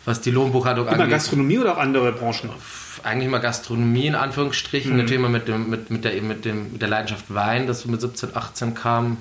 was 0.05 0.21
die 0.21 0.31
Lohnbuchhaltung 0.31 0.87
immer 0.87 0.95
angeht. 0.95 1.11
Gastronomie 1.11 1.59
oder 1.59 1.75
auch 1.75 1.79
andere 1.79 2.13
Branchen? 2.13 2.51
Eigentlich 3.03 3.27
immer 3.27 3.41
Gastronomie 3.41 4.07
in 4.07 4.15
Anführungsstrichen, 4.15 4.93
mhm. 4.93 4.99
natürlich 4.99 5.19
immer 5.19 5.29
mit, 5.29 5.49
dem, 5.49 5.71
mit, 5.71 5.91
mit, 5.91 6.05
der, 6.05 6.21
mit, 6.23 6.45
dem, 6.45 6.73
mit 6.73 6.83
der 6.83 6.89
Leidenschaft 6.89 7.33
Wein, 7.33 7.67
das 7.67 7.85
mit 7.87 8.01
17, 8.01 8.37
18 8.37 8.75
kam 8.75 9.19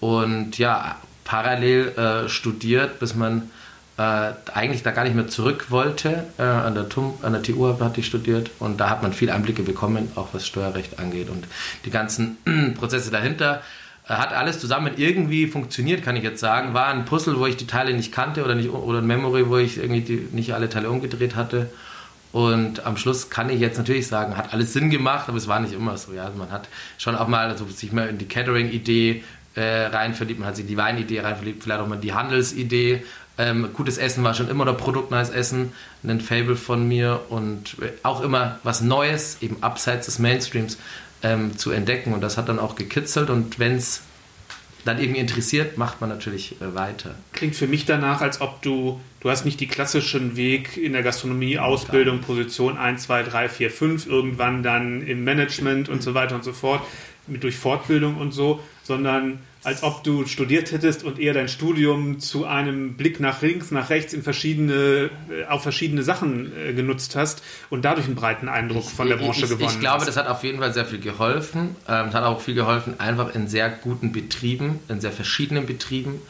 und 0.00 0.58
ja, 0.58 0.96
parallel 1.24 1.88
äh, 1.96 2.28
studiert, 2.28 2.98
bis 2.98 3.14
man 3.14 3.50
äh, 3.98 4.32
eigentlich 4.54 4.82
da 4.82 4.92
gar 4.92 5.04
nicht 5.04 5.14
mehr 5.14 5.28
zurück 5.28 5.66
wollte. 5.68 6.24
Äh, 6.38 6.42
an, 6.42 6.74
der 6.74 6.88
TUM, 6.88 7.18
an 7.22 7.34
der 7.34 7.42
TU 7.42 7.78
hatte 7.78 8.00
ich 8.00 8.06
studiert 8.06 8.50
und 8.58 8.80
da 8.80 8.88
hat 8.88 9.02
man 9.02 9.12
viel 9.12 9.30
Einblicke 9.30 9.62
bekommen, 9.62 10.10
auch 10.14 10.28
was 10.32 10.46
Steuerrecht 10.46 10.98
angeht 10.98 11.28
und 11.28 11.46
die 11.84 11.90
ganzen 11.90 12.38
Prozesse 12.78 13.10
dahinter 13.10 13.62
hat 14.18 14.32
alles 14.32 14.58
zusammen 14.58 14.92
irgendwie 14.96 15.46
funktioniert, 15.46 16.02
kann 16.02 16.16
ich 16.16 16.22
jetzt 16.22 16.40
sagen. 16.40 16.74
War 16.74 16.88
ein 16.88 17.04
Puzzle, 17.04 17.38
wo 17.38 17.46
ich 17.46 17.56
die 17.56 17.66
Teile 17.66 17.92
nicht 17.94 18.12
kannte 18.12 18.44
oder, 18.44 18.54
nicht, 18.54 18.70
oder 18.70 18.98
ein 18.98 19.06
Memory, 19.06 19.48
wo 19.48 19.56
ich 19.56 19.78
irgendwie 19.78 20.00
die, 20.00 20.28
nicht 20.32 20.54
alle 20.54 20.68
Teile 20.68 20.90
umgedreht 20.90 21.36
hatte. 21.36 21.70
Und 22.32 22.86
am 22.86 22.96
Schluss 22.96 23.30
kann 23.30 23.50
ich 23.50 23.60
jetzt 23.60 23.76
natürlich 23.76 24.06
sagen, 24.06 24.36
hat 24.36 24.52
alles 24.52 24.72
Sinn 24.72 24.90
gemacht, 24.90 25.28
aber 25.28 25.36
es 25.36 25.48
war 25.48 25.60
nicht 25.60 25.72
immer 25.72 25.96
so. 25.96 26.12
Ja. 26.12 26.24
Also 26.24 26.38
man 26.38 26.50
hat 26.50 26.68
schon 26.98 27.16
auch 27.16 27.28
mal 27.28 27.48
also 27.48 27.66
sich 27.66 27.92
mal 27.92 28.08
in 28.08 28.18
die 28.18 28.28
Catering-Idee 28.28 29.24
äh, 29.56 29.86
rein 29.86 30.14
man 30.38 30.46
hat 30.46 30.56
sich 30.56 30.64
in 30.64 30.68
die 30.68 30.76
Weinidee 30.76 31.20
rein 31.20 31.36
verliebt, 31.36 31.64
vielleicht 31.64 31.80
auch 31.80 31.88
mal 31.88 31.96
in 31.96 32.00
die 32.00 32.12
Handelsidee. 32.12 33.02
Ähm, 33.36 33.70
gutes 33.72 33.98
Essen 33.98 34.22
war 34.22 34.34
schon 34.34 34.48
immer 34.48 34.62
oder 34.62 34.74
produktneues 34.74 35.30
Essen, 35.30 35.72
ein 36.04 36.20
Fable 36.20 36.56
von 36.56 36.86
mir 36.86 37.20
und 37.30 37.76
auch 38.02 38.20
immer 38.20 38.58
was 38.62 38.80
Neues, 38.80 39.38
eben 39.40 39.62
abseits 39.62 40.06
des 40.06 40.18
Mainstreams 40.18 40.78
ähm, 41.22 41.56
zu 41.56 41.70
entdecken. 41.70 42.12
Und 42.12 42.20
das 42.20 42.36
hat 42.36 42.48
dann 42.48 42.58
auch 42.58 42.74
gekitzelt. 42.74 43.30
Und 43.30 43.58
wenn 43.58 43.76
es 43.76 44.02
dann 44.84 44.98
irgendwie 44.98 45.20
interessiert, 45.20 45.76
macht 45.76 46.00
man 46.00 46.08
natürlich 46.08 46.60
äh, 46.60 46.74
weiter. 46.74 47.14
Klingt 47.32 47.54
für 47.54 47.66
mich 47.66 47.84
danach, 47.84 48.20
als 48.20 48.40
ob 48.40 48.62
du, 48.62 49.00
du 49.20 49.30
hast 49.30 49.44
nicht 49.44 49.60
die 49.60 49.66
klassischen 49.66 50.36
Weg 50.36 50.76
in 50.76 50.92
der 50.92 51.02
Gastronomie, 51.02 51.58
Ausbildung, 51.58 52.20
Position 52.20 52.78
1, 52.78 53.02
2, 53.02 53.22
3, 53.24 53.48
4, 53.48 53.70
5, 53.70 54.06
irgendwann 54.06 54.62
dann 54.62 55.06
im 55.06 55.24
Management 55.24 55.88
und 55.88 56.02
so 56.02 56.14
weiter 56.14 56.34
und 56.34 56.44
so 56.44 56.52
fort, 56.52 56.82
mit 57.26 57.42
durch 57.42 57.56
Fortbildung 57.56 58.16
und 58.16 58.32
so, 58.32 58.60
sondern 58.82 59.40
als 59.62 59.82
ob 59.82 60.02
du 60.04 60.26
studiert 60.26 60.72
hättest 60.72 61.04
und 61.04 61.18
eher 61.18 61.34
dein 61.34 61.48
Studium 61.48 62.18
zu 62.18 62.46
einem 62.46 62.94
Blick 62.94 63.20
nach 63.20 63.42
links, 63.42 63.70
nach 63.70 63.90
rechts 63.90 64.12
in 64.12 64.22
verschiedene, 64.22 65.10
äh, 65.30 65.44
auf 65.48 65.62
verschiedene 65.62 66.02
Sachen 66.02 66.52
äh, 66.56 66.72
genutzt 66.72 67.14
hast 67.14 67.42
und 67.68 67.84
dadurch 67.84 68.06
einen 68.06 68.14
breiten 68.14 68.48
Eindruck 68.48 68.84
von 68.84 69.08
der 69.08 69.16
Branche 69.16 69.44
ich, 69.44 69.50
gewonnen 69.50 69.66
hast. 69.66 69.74
Ich 69.74 69.80
glaube, 69.80 70.00
hast. 70.00 70.08
das 70.08 70.16
hat 70.16 70.28
auf 70.28 70.42
jeden 70.44 70.60
Fall 70.60 70.72
sehr 70.72 70.86
viel 70.86 71.00
geholfen. 71.00 71.76
Ähm, 71.88 72.08
es 72.08 72.14
hat 72.14 72.24
auch 72.24 72.40
viel 72.40 72.54
geholfen, 72.54 72.98
einfach 72.98 73.34
in 73.34 73.48
sehr 73.48 73.68
guten 73.68 74.12
Betrieben, 74.12 74.78
in 74.88 75.00
sehr 75.00 75.12
verschiedenen 75.12 75.66
Betrieben, 75.66 76.22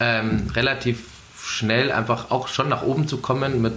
ähm, 0.00 0.48
relativ 0.54 1.04
schnell 1.42 1.92
einfach 1.92 2.30
auch 2.30 2.48
schon 2.48 2.68
nach 2.68 2.82
oben 2.82 3.06
zu 3.08 3.18
kommen, 3.18 3.62
mit 3.62 3.74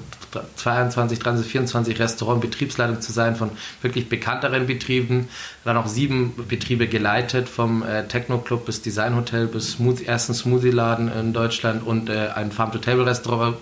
22, 0.56 1.20
23, 1.20 1.52
24 1.52 2.00
Restaurant 2.00 2.42
Betriebsleitung 2.42 3.02
zu 3.02 3.12
sein 3.12 3.36
von 3.36 3.52
wirklich 3.82 4.10
bekannteren 4.10 4.68
Betrieben. 4.68 5.30
Dann 5.64 5.78
auch 5.78 5.88
sieben 5.88 6.34
Betriebe 6.48 6.88
geleitet, 6.88 7.50
vom 7.50 7.84
äh, 7.84 8.08
Techno 8.08 8.38
Club 8.40 8.66
bis 8.66 8.82
Design 8.82 9.16
Hotel 9.16 9.48
bis 9.48 9.74
Smoothie, 9.74 10.06
ersten 10.06 10.34
Smoothie-Laden 10.34 11.12
in 11.12 11.34
Deutschland 11.34 11.86
und 11.86 12.10
äh, 12.10 12.30
ein 12.36 12.52
Farm-to-Table-Restaurant, 12.52 13.58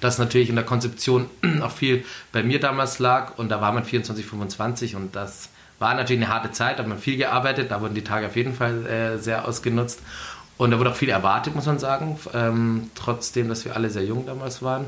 das 0.00 0.18
natürlich 0.18 0.48
in 0.48 0.56
der 0.56 0.64
Konzeption 0.64 1.26
auch 1.62 1.72
viel 1.72 2.04
bei 2.32 2.42
mir 2.42 2.60
damals 2.60 2.98
lag. 2.98 3.38
Und 3.38 3.50
da 3.50 3.60
war 3.60 3.72
man 3.72 3.84
24, 3.84 4.24
25 4.24 4.96
und 4.96 5.16
das 5.16 5.48
war 5.78 5.94
natürlich 5.94 6.22
eine 6.22 6.32
harte 6.32 6.52
Zeit, 6.52 6.78
da 6.78 6.82
hat 6.82 6.88
man 6.88 6.98
viel 6.98 7.16
gearbeitet, 7.16 7.70
da 7.70 7.80
wurden 7.80 7.94
die 7.94 8.04
Tage 8.04 8.26
auf 8.26 8.36
jeden 8.36 8.54
Fall 8.54 8.86
äh, 8.86 9.18
sehr 9.18 9.48
ausgenutzt. 9.48 10.00
Und 10.58 10.72
da 10.72 10.78
wurde 10.78 10.90
auch 10.90 10.94
viel 10.94 11.08
erwartet, 11.08 11.54
muss 11.54 11.64
man 11.64 11.78
sagen, 11.78 12.18
ähm, 12.34 12.90
trotzdem, 12.94 13.48
dass 13.48 13.64
wir 13.64 13.74
alle 13.74 13.88
sehr 13.88 14.04
jung 14.04 14.26
damals 14.26 14.60
waren. 14.60 14.84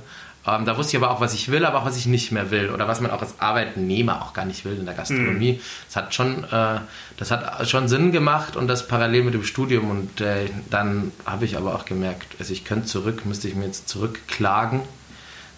Ähm, 0.46 0.64
da 0.64 0.76
wusste 0.76 0.96
ich 0.96 1.02
aber 1.02 1.12
auch, 1.12 1.20
was 1.20 1.34
ich 1.34 1.50
will, 1.50 1.64
aber 1.64 1.78
auch, 1.78 1.84
was 1.84 1.96
ich 1.96 2.06
nicht 2.06 2.32
mehr 2.32 2.50
will 2.50 2.70
oder 2.70 2.88
was 2.88 3.00
man 3.00 3.12
auch 3.12 3.22
als 3.22 3.38
Arbeitnehmer 3.38 4.22
auch 4.22 4.32
gar 4.32 4.44
nicht 4.44 4.64
will 4.64 4.76
in 4.76 4.86
der 4.86 4.94
Gastronomie. 4.94 5.52
Mhm. 5.52 5.60
Das 5.86 5.96
hat 5.96 6.14
schon, 6.14 6.44
äh, 6.44 6.80
das 7.16 7.30
hat 7.30 7.68
schon 7.68 7.88
Sinn 7.88 8.10
gemacht 8.10 8.56
und 8.56 8.66
das 8.66 8.88
parallel 8.88 9.22
mit 9.22 9.34
dem 9.34 9.44
Studium. 9.44 9.90
Und 9.90 10.20
äh, 10.20 10.46
dann 10.68 11.12
habe 11.24 11.44
ich 11.44 11.56
aber 11.56 11.74
auch 11.74 11.84
gemerkt, 11.84 12.26
also 12.40 12.52
ich 12.52 12.64
könnte 12.64 12.86
zurück, 12.86 13.24
müsste 13.24 13.46
ich 13.46 13.54
mir 13.54 13.66
jetzt 13.66 13.88
zurückklagen, 13.88 14.80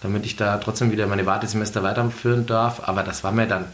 damit 0.03 0.26
ich 0.26 0.37
da 0.37 0.59
trotzdem 0.59 0.93
wieder 0.93 1.07
meine 1.07 1.25
Wartesemester 1.25 1.83
weiterführen 1.83 2.45
darf. 2.45 2.87
Aber 2.87 3.03
das 3.03 3.25
war 3.25 3.33
mir 3.33 3.47
dann 3.47 3.64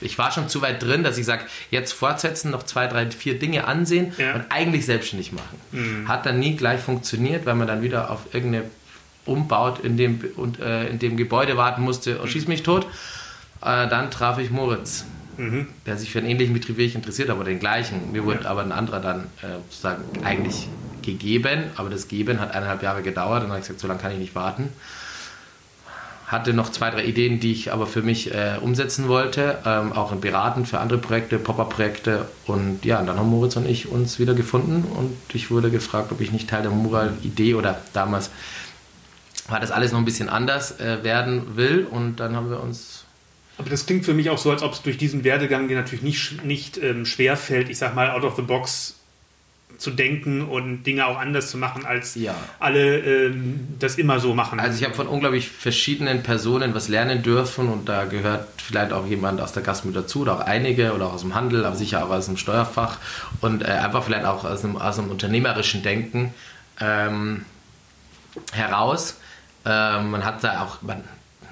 ich 0.00 0.18
war 0.18 0.32
schon 0.32 0.48
zu 0.48 0.60
weit 0.62 0.82
drin, 0.82 1.04
dass 1.04 1.16
ich 1.16 1.24
sage, 1.24 1.44
jetzt 1.70 1.92
fortsetzen, 1.92 2.50
noch 2.50 2.64
zwei, 2.64 2.88
drei, 2.88 3.08
vier 3.10 3.38
Dinge 3.38 3.66
ansehen 3.66 4.12
ja. 4.18 4.34
und 4.34 4.44
eigentlich 4.48 4.84
selbstständig 4.84 5.32
machen. 5.32 5.60
Mhm. 5.70 6.08
Hat 6.08 6.26
dann 6.26 6.40
nie 6.40 6.56
gleich 6.56 6.80
funktioniert, 6.80 7.46
weil 7.46 7.54
man 7.54 7.68
dann 7.68 7.82
wieder 7.82 8.10
auf 8.10 8.34
irgendeine 8.34 8.64
umbaut, 9.24 9.80
in 9.80 9.96
dem, 9.96 10.20
und, 10.36 10.60
äh, 10.60 10.88
in 10.88 10.98
dem 10.98 11.16
Gebäude 11.16 11.56
warten 11.56 11.82
musste, 11.82 12.20
oh, 12.22 12.26
schieß 12.26 12.48
mich 12.48 12.62
tot. 12.62 12.86
Äh, 13.60 13.88
dann 13.88 14.10
traf 14.10 14.38
ich 14.38 14.50
Moritz, 14.50 15.04
mhm. 15.36 15.68
der 15.86 15.96
sich 15.96 16.10
für 16.10 16.18
einen 16.18 16.28
ähnlichen 16.28 16.54
Betrieb 16.54 16.76
wie 16.76 16.84
ich 16.84 16.94
interessiert, 16.94 17.30
aber 17.30 17.44
den 17.44 17.58
gleichen. 17.58 18.12
Mir 18.12 18.24
wurde 18.24 18.44
ja. 18.44 18.50
aber 18.50 18.62
ein 18.62 18.72
anderer 18.72 19.00
dann 19.00 19.20
äh, 19.42 19.58
sozusagen 19.68 20.02
eigentlich 20.24 20.68
gegeben, 21.02 21.64
aber 21.76 21.90
das 21.90 22.08
Geben 22.08 22.40
hat 22.40 22.54
eineinhalb 22.54 22.82
Jahre 22.82 23.02
gedauert 23.02 23.42
und 23.42 23.48
dann 23.48 23.50
habe 23.50 23.60
ich 23.60 23.66
gesagt, 23.66 23.80
so 23.80 23.88
lange 23.88 24.00
kann 24.00 24.12
ich 24.12 24.18
nicht 24.18 24.34
warten 24.34 24.70
hatte 26.32 26.54
noch 26.54 26.70
zwei, 26.70 26.88
drei 26.90 27.04
Ideen, 27.04 27.40
die 27.40 27.52
ich 27.52 27.72
aber 27.72 27.86
für 27.86 28.00
mich 28.00 28.32
äh, 28.32 28.56
umsetzen 28.58 29.06
wollte, 29.06 29.58
ähm, 29.66 29.92
auch 29.92 30.12
in 30.12 30.22
Beraten 30.22 30.64
für 30.64 30.80
andere 30.80 30.98
Projekte, 30.98 31.38
Pop-Up-Projekte. 31.38 32.26
Und 32.46 32.86
ja, 32.86 33.00
und 33.00 33.06
dann 33.06 33.18
haben 33.18 33.28
Moritz 33.28 33.56
und 33.56 33.68
ich 33.68 33.88
uns 33.88 34.18
wieder 34.18 34.32
gefunden 34.32 34.82
und 34.96 35.14
ich 35.34 35.50
wurde 35.50 35.70
gefragt, 35.70 36.10
ob 36.10 36.22
ich 36.22 36.32
nicht 36.32 36.48
Teil 36.48 36.62
der 36.62 36.70
Mural-Idee 36.70 37.54
oder 37.54 37.78
damals 37.92 38.30
war 39.48 39.60
das 39.60 39.70
alles 39.70 39.92
noch 39.92 39.98
ein 39.98 40.04
bisschen 40.04 40.28
anders 40.28 40.78
äh, 40.80 41.02
werden 41.02 41.56
will. 41.56 41.86
Und 41.90 42.16
dann 42.16 42.36
haben 42.36 42.50
wir 42.50 42.60
uns 42.60 43.04
aber 43.58 43.70
das 43.70 43.86
klingt 43.86 44.04
für 44.04 44.14
mich 44.14 44.30
auch 44.30 44.38
so, 44.38 44.50
als 44.50 44.62
ob 44.62 44.72
es 44.72 44.82
durch 44.82 44.96
diesen 44.96 45.24
Werdegang 45.24 45.68
dir 45.68 45.76
natürlich 45.76 46.02
nicht, 46.02 46.44
nicht 46.44 46.78
ähm, 46.78 47.04
schwer 47.04 47.36
fällt, 47.36 47.68
ich 47.68 47.78
sag 47.78 47.94
mal, 47.94 48.10
out 48.10 48.24
of 48.24 48.34
the 48.34 48.42
box 48.42 48.96
zu 49.78 49.90
denken 49.90 50.42
und 50.42 50.84
Dinge 50.84 51.06
auch 51.06 51.18
anders 51.18 51.50
zu 51.50 51.58
machen, 51.58 51.84
als 51.84 52.14
ja. 52.14 52.34
alle 52.60 52.98
ähm, 52.98 53.68
das 53.78 53.96
immer 53.96 54.20
so 54.20 54.32
machen. 54.34 54.60
Also 54.60 54.78
ich 54.78 54.84
habe 54.84 54.94
von 54.94 55.08
unglaublich 55.08 55.48
verschiedenen 55.48 56.22
Personen 56.22 56.74
was 56.74 56.88
lernen 56.88 57.22
dürfen 57.22 57.68
und 57.68 57.88
da 57.88 58.04
gehört 58.04 58.48
vielleicht 58.56 58.92
auch 58.92 59.06
jemand 59.06 59.40
aus 59.40 59.52
der 59.52 59.62
Gast 59.62 59.84
mit 59.84 59.96
dazu 59.96 60.22
oder 60.22 60.36
auch 60.36 60.40
einige 60.40 60.92
oder 60.92 61.06
auch 61.06 61.14
aus 61.14 61.22
dem 61.22 61.34
Handel, 61.34 61.64
aber 61.64 61.74
sicher 61.74 62.04
auch 62.04 62.10
aus 62.10 62.26
dem 62.26 62.36
Steuerfach 62.36 62.98
und 63.40 63.62
äh, 63.62 63.66
einfach 63.66 64.04
vielleicht 64.04 64.24
auch 64.24 64.44
aus 64.44 64.64
einem, 64.64 64.76
aus 64.76 64.98
einem 64.98 65.10
unternehmerischen 65.10 65.82
Denken 65.82 66.32
ähm, 66.80 67.44
heraus. 68.52 69.16
Ähm, 69.64 70.10
man 70.10 70.24
hat 70.24 70.42
da 70.42 70.62
auch, 70.62 70.82
man, 70.82 71.02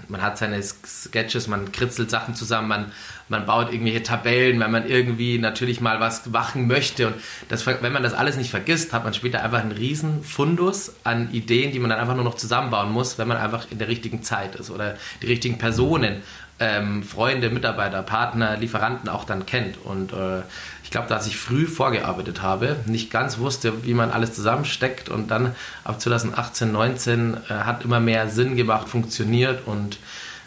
man 0.08 0.22
hat 0.22 0.38
seine 0.38 0.60
Sketches, 0.62 1.46
man 1.46 1.72
kritzelt 1.72 2.10
Sachen 2.10 2.34
zusammen, 2.34 2.68
man, 2.68 2.92
man 3.28 3.46
baut 3.46 3.72
irgendwelche 3.72 4.02
Tabellen, 4.02 4.58
wenn 4.60 4.70
man 4.70 4.88
irgendwie 4.88 5.38
natürlich 5.38 5.80
mal 5.80 6.00
was 6.00 6.26
machen 6.26 6.66
möchte. 6.66 7.08
Und 7.08 7.14
das, 7.48 7.66
wenn 7.66 7.92
man 7.92 8.02
das 8.02 8.12
alles 8.12 8.36
nicht 8.36 8.50
vergisst, 8.50 8.92
hat 8.92 9.04
man 9.04 9.14
später 9.14 9.42
einfach 9.42 9.60
einen 9.60 9.72
riesen 9.72 10.22
Fundus 10.24 10.92
an 11.04 11.32
Ideen, 11.32 11.72
die 11.72 11.78
man 11.78 11.90
dann 11.90 12.00
einfach 12.00 12.16
nur 12.16 12.24
noch 12.24 12.34
zusammenbauen 12.34 12.90
muss, 12.92 13.18
wenn 13.18 13.28
man 13.28 13.36
einfach 13.36 13.66
in 13.70 13.78
der 13.78 13.88
richtigen 13.88 14.22
Zeit 14.22 14.56
ist 14.56 14.70
oder 14.70 14.96
die 15.22 15.26
richtigen 15.26 15.58
Personen, 15.58 16.22
ähm, 16.58 17.02
Freunde, 17.02 17.48
Mitarbeiter, 17.48 18.02
Partner, 18.02 18.56
Lieferanten 18.56 19.08
auch 19.08 19.24
dann 19.24 19.46
kennt. 19.46 19.78
Und 19.82 20.12
äh, 20.12 20.42
ich 20.90 20.92
glaube, 20.92 21.06
dass 21.06 21.28
ich 21.28 21.36
früh 21.36 21.66
vorgearbeitet 21.66 22.42
habe, 22.42 22.74
nicht 22.86 23.12
ganz 23.12 23.38
wusste, 23.38 23.84
wie 23.84 23.94
man 23.94 24.10
alles 24.10 24.32
zusammensteckt 24.32 25.08
und 25.08 25.30
dann 25.30 25.54
ab 25.84 26.00
2018, 26.00 26.72
19 26.72 27.34
äh, 27.34 27.38
hat 27.48 27.84
immer 27.84 28.00
mehr 28.00 28.28
Sinn 28.28 28.56
gemacht, 28.56 28.88
funktioniert 28.88 29.68
und 29.68 30.00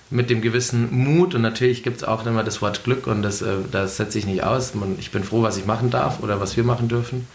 mit 0.09 0.29
dem 0.29 0.41
gewissen 0.41 0.93
Mut 0.93 1.33
und 1.33 1.43
natürlich 1.43 1.81
gibt 1.81 1.95
es 1.95 2.03
auch 2.03 2.25
immer 2.25 2.43
das 2.43 2.61
Wort 2.61 2.83
Glück 2.83 3.07
und 3.07 3.21
das, 3.21 3.41
äh, 3.41 3.55
das 3.71 3.95
setze 3.95 4.19
ich 4.19 4.25
nicht 4.25 4.43
aus. 4.43 4.75
Man, 4.75 4.97
ich 4.99 5.11
bin 5.11 5.23
froh, 5.23 5.43
was 5.43 5.55
ich 5.55 5.65
machen 5.65 5.91
darf 5.91 6.19
oder 6.19 6.41
was 6.41 6.57
wir 6.57 6.65
machen 6.65 6.89
dürfen. 6.89 7.25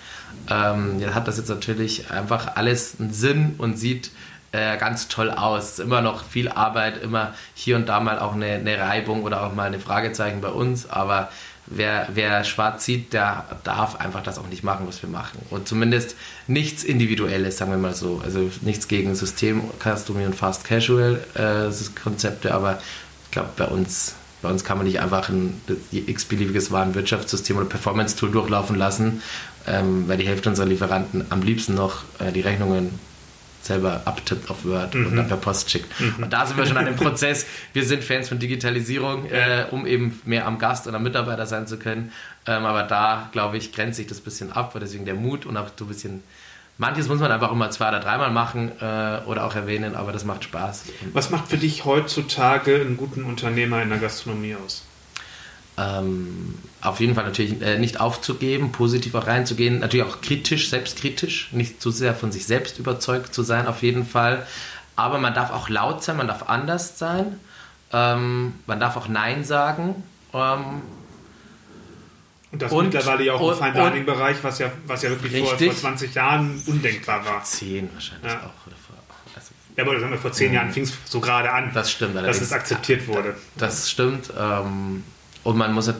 Ähm, 0.50 1.00
hat 1.14 1.26
das 1.26 1.38
jetzt 1.38 1.48
natürlich 1.48 2.10
einfach 2.10 2.56
alles 2.56 2.96
einen 3.00 3.14
Sinn 3.14 3.54
und 3.56 3.78
sieht 3.78 4.10
äh, 4.52 4.76
ganz 4.78 5.08
toll 5.08 5.30
aus. 5.30 5.64
Es 5.64 5.70
ist 5.72 5.80
immer 5.80 6.00
noch 6.00 6.24
viel 6.24 6.48
Arbeit, 6.48 7.02
immer 7.02 7.34
hier 7.54 7.76
und 7.76 7.88
da 7.88 8.00
mal 8.00 8.18
auch 8.18 8.34
eine, 8.34 8.46
eine 8.46 8.78
Reibung 8.78 9.22
oder 9.22 9.44
auch 9.44 9.54
mal 9.54 9.66
eine 9.66 9.80
Fragezeichen 9.80 10.40
bei 10.40 10.48
uns, 10.48 10.88
aber 10.88 11.28
wer, 11.66 12.08
wer 12.14 12.44
schwarz 12.44 12.84
sieht, 12.84 13.12
der 13.12 13.44
darf 13.64 13.96
einfach 13.96 14.22
das 14.22 14.38
auch 14.38 14.46
nicht 14.48 14.64
machen, 14.64 14.86
was 14.86 15.02
wir 15.02 15.10
machen. 15.10 15.38
Und 15.50 15.68
zumindest 15.68 16.16
nichts 16.46 16.84
Individuelles, 16.84 17.58
sagen 17.58 17.70
wir 17.70 17.78
mal 17.78 17.94
so. 17.94 18.20
Also 18.24 18.50
nichts 18.62 18.88
gegen 18.88 19.14
System, 19.14 19.62
Custom 19.82 20.22
und 20.22 20.34
Fast 20.34 20.64
Casual 20.64 21.20
äh, 21.34 21.70
Konzepte, 22.02 22.54
aber 22.54 22.78
ich 23.24 23.30
glaube, 23.30 23.50
bei 23.56 23.66
uns, 23.66 24.14
bei 24.40 24.48
uns 24.48 24.64
kann 24.64 24.78
man 24.78 24.86
nicht 24.86 25.00
einfach 25.00 25.28
ein 25.28 25.60
x-beliebiges 25.92 26.70
Warenwirtschaftssystem 26.70 27.56
oder 27.56 27.66
Performance-Tool 27.66 28.30
durchlaufen 28.30 28.76
lassen, 28.76 29.22
ähm, 29.66 30.08
weil 30.08 30.16
die 30.16 30.26
Hälfte 30.26 30.48
unserer 30.48 30.66
Lieferanten 30.66 31.26
am 31.30 31.42
liebsten 31.42 31.74
noch 31.74 32.04
äh, 32.18 32.32
die 32.32 32.40
Rechnungen 32.40 32.98
selber 33.68 34.02
abtippt 34.04 34.50
auf 34.50 34.64
Word 34.64 34.94
mhm. 34.94 35.06
und 35.06 35.16
dann 35.16 35.28
per 35.28 35.36
Post 35.36 35.70
schickt. 35.70 36.00
Mhm. 36.00 36.24
Und 36.24 36.32
da 36.32 36.44
sind 36.44 36.56
wir 36.56 36.66
schon 36.66 36.76
an 36.76 36.86
dem 36.86 36.96
Prozess. 36.96 37.46
Wir 37.72 37.84
sind 37.84 38.02
Fans 38.02 38.28
von 38.28 38.38
Digitalisierung, 38.38 39.26
äh, 39.26 39.66
um 39.70 39.86
eben 39.86 40.20
mehr 40.24 40.46
am 40.46 40.58
Gast 40.58 40.86
oder 40.88 40.98
Mitarbeiter 40.98 41.46
sein 41.46 41.66
zu 41.66 41.78
können. 41.78 42.12
Ähm, 42.46 42.64
aber 42.64 42.82
da, 42.82 43.28
glaube 43.32 43.56
ich, 43.56 43.72
grenzt 43.72 43.96
sich 43.96 44.06
das 44.06 44.18
ein 44.18 44.24
bisschen 44.24 44.52
ab, 44.52 44.76
deswegen 44.80 45.04
der 45.04 45.14
Mut 45.14 45.46
und 45.46 45.56
auch 45.56 45.70
so 45.78 45.84
ein 45.84 45.88
bisschen. 45.88 46.22
Manches 46.80 47.08
muss 47.08 47.18
man 47.18 47.32
einfach 47.32 47.50
immer 47.50 47.70
zwei 47.70 47.88
oder 47.88 47.98
dreimal 47.98 48.30
machen 48.30 48.70
äh, 48.80 49.20
oder 49.26 49.44
auch 49.44 49.56
erwähnen, 49.56 49.96
aber 49.96 50.12
das 50.12 50.24
macht 50.24 50.44
Spaß. 50.44 50.84
Was 51.12 51.30
macht 51.30 51.48
für 51.48 51.56
dich 51.56 51.84
heutzutage 51.84 52.76
einen 52.76 52.96
guten 52.96 53.24
Unternehmer 53.24 53.82
in 53.82 53.88
der 53.88 53.98
Gastronomie 53.98 54.54
aus? 54.54 54.84
Ähm, 55.78 56.54
auf 56.80 57.00
jeden 57.00 57.14
Fall 57.14 57.24
natürlich 57.24 57.60
äh, 57.62 57.78
nicht 57.78 58.00
aufzugeben, 58.00 58.72
positiv 58.72 59.14
auch 59.14 59.26
reinzugehen, 59.26 59.80
natürlich 59.80 60.06
auch 60.06 60.20
kritisch, 60.20 60.70
selbstkritisch, 60.70 61.48
nicht 61.52 61.80
zu 61.80 61.90
sehr 61.90 62.14
von 62.14 62.32
sich 62.32 62.46
selbst 62.46 62.78
überzeugt 62.78 63.34
zu 63.34 63.42
sein, 63.42 63.66
auf 63.66 63.82
jeden 63.82 64.06
Fall. 64.06 64.46
Aber 64.96 65.18
man 65.18 65.34
darf 65.34 65.52
auch 65.52 65.68
laut 65.68 66.02
sein, 66.02 66.16
man 66.16 66.26
darf 66.26 66.48
anders 66.48 66.98
sein, 66.98 67.38
ähm, 67.92 68.54
man 68.66 68.80
darf 68.80 68.96
auch 68.96 69.08
Nein 69.08 69.44
sagen. 69.44 70.02
Ähm, 70.34 70.82
und 72.50 72.62
das 72.62 72.72
und, 72.72 72.86
mittlerweile 72.86 73.24
ja 73.24 73.34
auch 73.34 73.52
im 73.52 73.58
Fine 73.58 73.90
Dining 73.90 74.06
Bereich, 74.06 74.38
was 74.42 74.58
ja, 74.58 74.72
was 74.86 75.02
ja 75.02 75.10
wirklich 75.10 75.36
vor, 75.38 75.58
vor 75.58 75.74
20 75.76 76.14
Jahren 76.14 76.62
undenkbar 76.66 77.24
war. 77.24 77.34
Vor 77.34 77.44
10 77.44 77.90
wahrscheinlich 77.92 78.32
ja. 78.32 78.38
auch. 78.38 78.66
Also, 79.36 79.50
ja, 79.76 79.84
aber 79.84 79.94
das 79.94 80.02
haben 80.02 80.10
wir 80.10 80.18
vor 80.18 80.32
10 80.32 80.48
mhm. 80.48 80.54
Jahren 80.54 80.72
fing 80.72 80.84
es 80.84 80.94
so 81.04 81.20
gerade 81.20 81.52
an. 81.52 81.70
Das 81.74 81.92
stimmt. 81.92 82.16
Dass 82.16 82.40
es 82.40 82.52
akzeptiert 82.52 83.06
wurde. 83.06 83.36
Das 83.56 83.90
stimmt. 83.90 84.32
Ähm, 84.38 85.04
und 85.48 85.56
man 85.56 85.72
muss, 85.72 85.90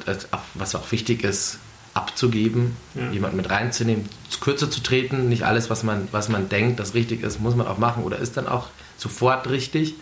was 0.52 0.74
auch 0.74 0.92
wichtig 0.92 1.24
ist, 1.24 1.58
abzugeben, 1.94 2.76
ja. 2.94 3.10
jemanden 3.12 3.38
mit 3.38 3.48
reinzunehmen, 3.48 4.06
kürzer 4.42 4.70
zu 4.70 4.82
treten. 4.82 5.30
Nicht 5.30 5.44
alles, 5.44 5.70
was 5.70 5.84
man, 5.84 6.06
was 6.12 6.28
man 6.28 6.50
denkt, 6.50 6.78
das 6.78 6.92
richtig 6.92 7.22
ist, 7.22 7.40
muss 7.40 7.56
man 7.56 7.66
auch 7.66 7.78
machen 7.78 8.02
oder 8.02 8.18
ist 8.18 8.36
dann 8.36 8.46
auch 8.46 8.66
sofort 8.98 9.48
richtig. 9.48 9.94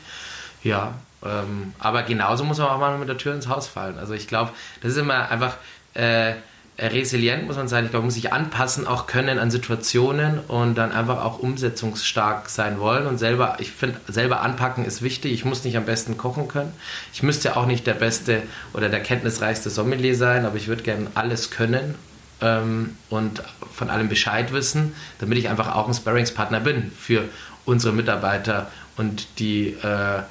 Ja, 0.64 0.94
ähm, 1.24 1.74
aber 1.78 2.02
genauso 2.02 2.42
muss 2.42 2.58
man 2.58 2.66
auch 2.66 2.80
mal 2.80 2.98
mit 2.98 3.08
der 3.08 3.18
Tür 3.18 3.34
ins 3.36 3.46
Haus 3.46 3.68
fallen. 3.68 4.00
Also 4.00 4.14
ich 4.14 4.26
glaube, 4.26 4.50
das 4.80 4.92
ist 4.92 4.98
immer 4.98 5.30
einfach... 5.30 5.56
Äh, 5.94 6.34
resilient 6.78 7.46
muss 7.46 7.56
man 7.56 7.68
sein. 7.68 7.84
Ich 7.84 7.90
glaube, 7.90 8.02
man 8.02 8.08
muss 8.08 8.14
sich 8.14 8.32
anpassen 8.32 8.86
auch 8.86 9.06
können 9.06 9.38
an 9.38 9.50
Situationen 9.50 10.40
und 10.40 10.76
dann 10.76 10.92
einfach 10.92 11.24
auch 11.24 11.38
umsetzungsstark 11.38 12.50
sein 12.50 12.78
wollen 12.78 13.06
und 13.06 13.18
selber, 13.18 13.56
ich 13.60 13.70
finde, 13.70 13.98
selber 14.08 14.42
anpacken 14.42 14.84
ist 14.84 15.00
wichtig. 15.00 15.32
Ich 15.32 15.44
muss 15.44 15.64
nicht 15.64 15.76
am 15.76 15.86
besten 15.86 16.18
kochen 16.18 16.48
können. 16.48 16.72
Ich 17.14 17.22
müsste 17.22 17.56
auch 17.56 17.66
nicht 17.66 17.86
der 17.86 17.94
beste 17.94 18.42
oder 18.74 18.90
der 18.90 19.00
kenntnisreichste 19.00 19.70
Sommelier 19.70 20.16
sein, 20.16 20.44
aber 20.44 20.56
ich 20.56 20.68
würde 20.68 20.82
gerne 20.82 21.06
alles 21.14 21.50
können 21.50 21.94
ähm, 22.42 22.96
und 23.08 23.42
von 23.74 23.88
allem 23.88 24.10
Bescheid 24.10 24.52
wissen, 24.52 24.94
damit 25.18 25.38
ich 25.38 25.48
einfach 25.48 25.74
auch 25.74 25.88
ein 25.88 25.94
Sparringspartner 25.94 26.60
bin 26.60 26.92
für 26.92 27.24
unsere 27.64 27.94
Mitarbeiter 27.94 28.70
und 28.96 29.38
die 29.38 29.68
äh, 29.68 30.22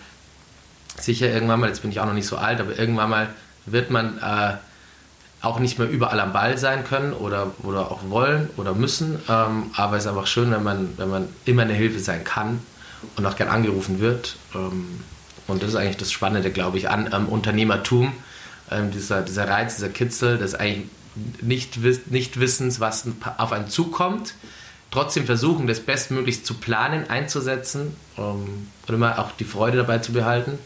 sicher 0.99 1.27
irgendwann 1.27 1.59
mal, 1.59 1.69
jetzt 1.69 1.81
bin 1.81 1.91
ich 1.91 1.99
auch 1.99 2.05
noch 2.05 2.13
nicht 2.13 2.27
so 2.27 2.37
alt, 2.37 2.59
aber 2.59 2.77
irgendwann 2.77 3.09
mal 3.09 3.29
wird 3.65 3.89
man 3.89 4.19
äh, 4.19 4.53
auch 5.45 5.59
nicht 5.59 5.79
mehr 5.79 5.89
überall 5.89 6.19
am 6.19 6.33
Ball 6.33 6.57
sein 6.57 6.83
können 6.83 7.13
oder, 7.13 7.51
oder 7.63 7.91
auch 7.91 8.01
wollen 8.09 8.49
oder 8.57 8.73
müssen. 8.73 9.19
Ähm, 9.29 9.71
aber 9.75 9.97
es 9.97 10.05
ist 10.05 10.09
einfach 10.09 10.27
schön, 10.27 10.51
wenn 10.51 10.63
man, 10.63 10.97
wenn 10.97 11.09
man 11.09 11.29
immer 11.45 11.63
eine 11.63 11.73
Hilfe 11.73 11.99
sein 11.99 12.23
kann 12.23 12.59
und 13.15 13.25
auch 13.25 13.35
gern 13.35 13.49
angerufen 13.49 13.99
wird. 13.99 14.37
Ähm, 14.53 14.99
und 15.47 15.61
das 15.61 15.69
ist 15.69 15.75
eigentlich 15.75 15.97
das 15.97 16.11
Spannende, 16.11 16.51
glaube 16.51 16.77
ich, 16.77 16.89
an 16.89 17.09
ähm, 17.13 17.27
Unternehmertum. 17.27 18.11
Dieser, 18.95 19.21
dieser 19.21 19.47
Reiz, 19.47 19.75
dieser 19.75 19.89
Kitzel, 19.89 20.39
das 20.39 20.55
eigentlich 20.55 20.89
nicht, 21.41 21.77
nicht 22.09 22.39
Wissens, 22.39 22.79
was 22.79 23.05
auf 23.37 23.51
einen 23.51 23.69
zukommt. 23.69 24.33
Trotzdem 24.91 25.25
versuchen, 25.25 25.67
das 25.67 25.81
bestmöglichst 25.81 26.45
zu 26.45 26.55
planen, 26.55 27.09
einzusetzen 27.09 27.95
ähm, 28.17 28.69
und 28.87 28.93
immer 28.93 29.19
auch 29.19 29.31
die 29.31 29.43
Freude 29.43 29.77
dabei 29.77 29.99
zu 29.99 30.13
behalten. 30.13 30.57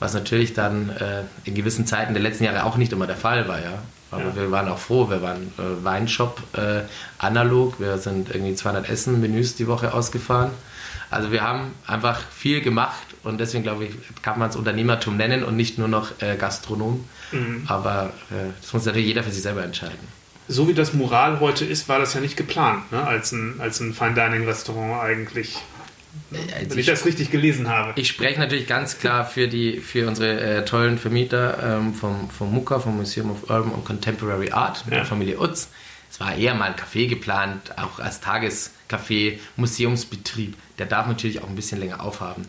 Was 0.00 0.14
natürlich 0.14 0.54
dann 0.54 0.90
äh, 0.90 1.22
in 1.44 1.54
gewissen 1.54 1.86
Zeiten 1.86 2.14
der 2.14 2.22
letzten 2.22 2.44
Jahre 2.44 2.64
auch 2.64 2.76
nicht 2.76 2.92
immer 2.92 3.06
der 3.06 3.16
Fall 3.16 3.46
war, 3.46 3.62
ja. 3.62 3.82
Aber 4.10 4.24
ja. 4.24 4.36
wir 4.36 4.50
waren 4.50 4.68
auch 4.68 4.78
froh, 4.78 5.08
wir 5.08 5.22
waren 5.22 5.52
äh, 5.58 5.84
Weinshop 5.84 6.42
äh, 6.54 6.80
analog, 7.18 7.78
wir 7.78 7.98
sind 7.98 8.34
irgendwie 8.34 8.54
200 8.54 8.88
Essen-Menüs 8.88 9.54
die 9.54 9.68
Woche 9.68 9.94
ausgefahren. 9.94 10.50
Also 11.10 11.30
wir 11.32 11.42
haben 11.42 11.72
einfach 11.86 12.20
viel 12.30 12.60
gemacht 12.60 13.06
und 13.22 13.38
deswegen 13.38 13.62
glaube 13.62 13.84
ich, 13.84 13.92
kann 14.22 14.38
man 14.38 14.50
es 14.50 14.56
Unternehmertum 14.56 15.16
nennen 15.16 15.44
und 15.44 15.56
nicht 15.56 15.78
nur 15.78 15.88
noch 15.88 16.20
äh, 16.20 16.36
Gastronom. 16.36 17.04
Mhm. 17.32 17.64
Aber 17.66 18.12
äh, 18.30 18.50
das 18.60 18.72
muss 18.72 18.84
natürlich 18.84 19.06
jeder 19.08 19.22
für 19.22 19.30
sich 19.30 19.42
selber 19.42 19.62
entscheiden. 19.62 20.20
So 20.48 20.66
wie 20.66 20.74
das 20.74 20.94
Moral 20.94 21.38
heute 21.38 21.64
ist, 21.64 21.88
war 21.88 22.00
das 22.00 22.14
ja 22.14 22.20
nicht 22.20 22.36
geplant, 22.36 22.90
ne? 22.90 23.04
als 23.04 23.30
ein, 23.30 23.60
als 23.60 23.78
ein 23.78 23.92
Fine 23.92 24.14
Dining 24.14 24.44
Restaurant 24.46 25.00
eigentlich. 25.00 25.58
Also 26.32 26.70
Wenn 26.70 26.70
ich, 26.72 26.78
ich, 26.78 26.86
das 26.86 27.04
richtig 27.06 27.30
gelesen 27.30 27.68
habe. 27.68 27.92
Ich 28.00 28.08
spreche 28.08 28.38
natürlich 28.38 28.66
ganz 28.66 28.98
klar 28.98 29.24
für, 29.24 29.48
die, 29.48 29.78
für 29.78 30.08
unsere 30.08 30.40
äh, 30.40 30.64
tollen 30.64 30.98
Vermieter 30.98 31.58
ähm, 31.62 31.94
vom, 31.94 32.30
vom 32.30 32.52
MUCA, 32.52 32.80
vom 32.80 32.96
Museum 32.96 33.30
of 33.30 33.48
Urban 33.50 33.74
and 33.74 33.84
Contemporary 33.84 34.50
Art, 34.50 34.84
mit 34.86 34.92
ja. 34.92 35.00
der 35.00 35.06
Familie 35.06 35.40
Utz. 35.40 35.68
Es 36.10 36.18
war 36.18 36.34
eher 36.34 36.54
mal 36.54 36.70
ein 36.70 36.74
Café 36.74 37.08
geplant, 37.08 37.78
auch 37.78 38.00
als 38.00 38.20
Tagescafé, 38.22 39.38
Museumsbetrieb. 39.56 40.56
Der 40.78 40.86
darf 40.86 41.06
natürlich 41.06 41.42
auch 41.42 41.48
ein 41.48 41.54
bisschen 41.54 41.78
länger 41.78 42.02
aufhaben. 42.02 42.46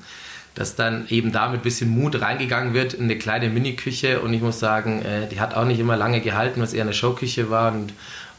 Dass 0.56 0.76
dann 0.76 1.08
eben 1.10 1.32
da 1.32 1.50
mit 1.50 1.62
ein 1.62 1.64
bisschen 1.64 1.90
Mut 1.90 2.20
reingegangen 2.20 2.74
wird 2.74 2.94
in 2.94 3.04
eine 3.04 3.18
kleine 3.18 3.50
Mini-Küche 3.50 4.20
und 4.22 4.34
ich 4.34 4.42
muss 4.42 4.60
sagen, 4.60 5.04
äh, 5.04 5.28
die 5.30 5.40
hat 5.40 5.54
auch 5.54 5.66
nicht 5.66 5.80
immer 5.80 5.96
lange 5.96 6.22
gehalten, 6.22 6.62
was 6.62 6.74
eher 6.74 6.82
eine 6.82 6.94
Showküche 6.94 7.50
war 7.50 7.72
und 7.72 7.94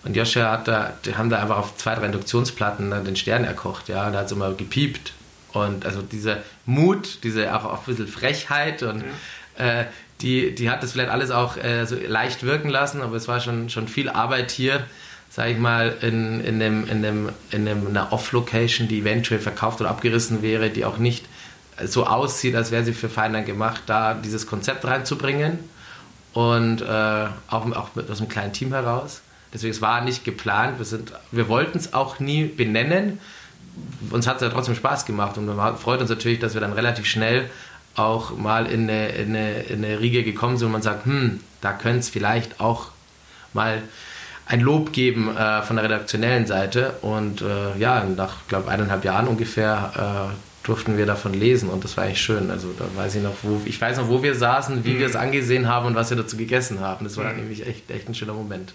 und 0.04 0.16
Joshua 0.16 0.50
hat 0.50 0.68
da, 0.68 0.92
die 1.04 1.14
haben 1.14 1.30
da 1.30 1.40
einfach 1.40 1.58
auf 1.58 1.76
zwei, 1.76 1.94
drei 1.94 2.06
Induktionsplatten 2.06 3.04
den 3.04 3.16
Stern 3.16 3.44
erkocht, 3.44 3.88
ja, 3.88 4.10
da 4.10 4.18
hat 4.18 4.26
es 4.26 4.32
immer 4.32 4.52
gepiept. 4.52 5.12
Und 5.52 5.84
also 5.84 6.02
dieser 6.02 6.38
Mut, 6.64 7.18
diese 7.24 7.54
auch, 7.54 7.64
auch 7.64 7.80
ein 7.80 7.84
bisschen 7.86 8.08
Frechheit 8.08 8.82
und 8.82 9.04
ja. 9.58 9.80
äh, 9.80 9.86
die, 10.22 10.54
die 10.54 10.70
hat 10.70 10.82
das 10.82 10.92
vielleicht 10.92 11.10
alles 11.10 11.30
auch 11.30 11.56
äh, 11.56 11.84
so 11.84 11.96
leicht 11.96 12.42
wirken 12.42 12.68
lassen, 12.68 13.02
aber 13.02 13.16
es 13.16 13.28
war 13.28 13.40
schon, 13.40 13.68
schon 13.68 13.86
viel 13.86 14.08
Arbeit 14.08 14.50
hier, 14.50 14.84
sage 15.30 15.52
ich 15.52 15.58
mal, 15.58 15.96
in, 16.00 16.40
in, 16.40 16.58
dem, 16.58 16.88
in, 16.88 17.02
dem, 17.02 17.28
in 17.50 17.66
dem, 17.66 17.86
einer 17.86 18.12
Off-Location, 18.12 18.88
die 18.88 19.00
eventuell 19.00 19.40
verkauft 19.40 19.80
oder 19.80 19.90
abgerissen 19.90 20.42
wäre, 20.42 20.70
die 20.70 20.84
auch 20.84 20.98
nicht 20.98 21.26
so 21.84 22.06
aussieht, 22.06 22.54
als 22.54 22.70
wäre 22.70 22.84
sie 22.84 22.92
für 22.92 23.08
Feiner 23.08 23.42
gemacht, 23.42 23.82
da 23.86 24.14
dieses 24.14 24.46
Konzept 24.46 24.84
reinzubringen 24.84 25.58
und 26.32 26.82
äh, 26.82 26.84
auch, 27.48 27.70
auch 27.72 27.94
mit, 27.94 28.10
aus 28.10 28.20
einem 28.20 28.28
kleinen 28.28 28.52
Team 28.52 28.72
heraus. 28.72 29.22
Deswegen, 29.52 29.72
es 29.72 29.82
war 29.82 30.02
nicht 30.02 30.24
geplant. 30.24 30.78
Wir, 30.78 31.00
wir 31.30 31.48
wollten 31.48 31.78
es 31.78 31.94
auch 31.94 32.20
nie 32.20 32.44
benennen. 32.44 33.20
Uns 34.10 34.26
hat 34.26 34.36
es 34.36 34.42
ja 34.42 34.48
trotzdem 34.48 34.74
Spaß 34.74 35.06
gemacht 35.06 35.38
und 35.38 35.46
wir 35.46 35.74
freut 35.76 36.00
uns 36.00 36.10
natürlich, 36.10 36.38
dass 36.38 36.54
wir 36.54 36.60
dann 36.60 36.72
relativ 36.72 37.06
schnell 37.06 37.50
auch 37.94 38.36
mal 38.36 38.66
in 38.66 38.88
eine, 38.88 39.08
in 39.08 39.28
eine, 39.30 39.62
in 39.62 39.84
eine 39.84 40.00
Riege 40.00 40.22
gekommen 40.24 40.56
sind 40.56 40.66
und 40.66 40.72
man 40.72 40.82
sagt, 40.82 41.06
hm, 41.06 41.40
da 41.60 41.72
könnte 41.72 42.00
es 42.00 42.08
vielleicht 42.08 42.60
auch 42.60 42.88
mal 43.52 43.82
ein 44.46 44.60
Lob 44.60 44.92
geben 44.92 45.34
äh, 45.36 45.62
von 45.62 45.76
der 45.76 45.84
redaktionellen 45.84 46.46
Seite. 46.46 46.94
Und 47.02 47.42
äh, 47.42 47.78
ja, 47.78 48.04
nach, 48.04 48.46
glaube 48.48 48.70
eineinhalb 48.70 49.04
Jahren 49.04 49.28
ungefähr 49.28 50.30
äh, 50.30 50.66
durften 50.66 50.96
wir 50.96 51.06
davon 51.06 51.34
lesen 51.34 51.68
und 51.68 51.84
das 51.84 51.96
war 51.96 52.06
echt 52.06 52.20
schön. 52.20 52.50
Also 52.50 52.68
da 52.78 52.84
weiß 52.94 53.16
ich 53.16 53.22
noch, 53.22 53.34
wo 53.42 53.60
ich 53.64 53.80
weiß 53.80 53.96
noch, 53.98 54.08
wo 54.08 54.22
wir 54.22 54.34
saßen, 54.34 54.84
wie 54.84 54.94
mhm. 54.94 54.98
wir 55.00 55.06
es 55.06 55.16
angesehen 55.16 55.68
haben 55.68 55.86
und 55.86 55.94
was 55.94 56.10
wir 56.10 56.16
dazu 56.16 56.36
gegessen 56.36 56.80
haben. 56.80 57.04
Das 57.04 57.16
war 57.16 57.32
mhm. 57.32 57.40
nämlich 57.40 57.66
echt, 57.66 57.90
echt 57.90 58.08
ein 58.08 58.14
schöner 58.14 58.34
Moment. 58.34 58.72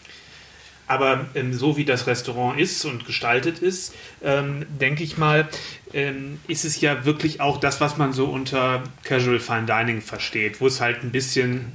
Aber 0.87 1.25
ähm, 1.35 1.53
so 1.53 1.77
wie 1.77 1.85
das 1.85 2.07
Restaurant 2.07 2.59
ist 2.59 2.85
und 2.85 3.05
gestaltet 3.05 3.59
ist, 3.59 3.93
ähm, 4.23 4.65
denke 4.79 5.03
ich 5.03 5.17
mal, 5.17 5.47
ähm, 5.93 6.39
ist 6.47 6.65
es 6.65 6.79
ja 6.79 7.05
wirklich 7.05 7.41
auch 7.41 7.59
das, 7.59 7.81
was 7.81 7.97
man 7.97 8.13
so 8.13 8.25
unter 8.25 8.83
Casual 9.03 9.39
Fine 9.39 9.65
Dining 9.65 10.01
versteht, 10.01 10.61
wo 10.61 10.67
es 10.67 10.79
halt 10.79 11.03
ein 11.03 11.11
bisschen 11.11 11.73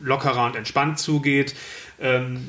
lockerer 0.00 0.46
und 0.46 0.56
entspannt 0.56 0.98
zugeht. 0.98 1.54
Ähm, 2.00 2.48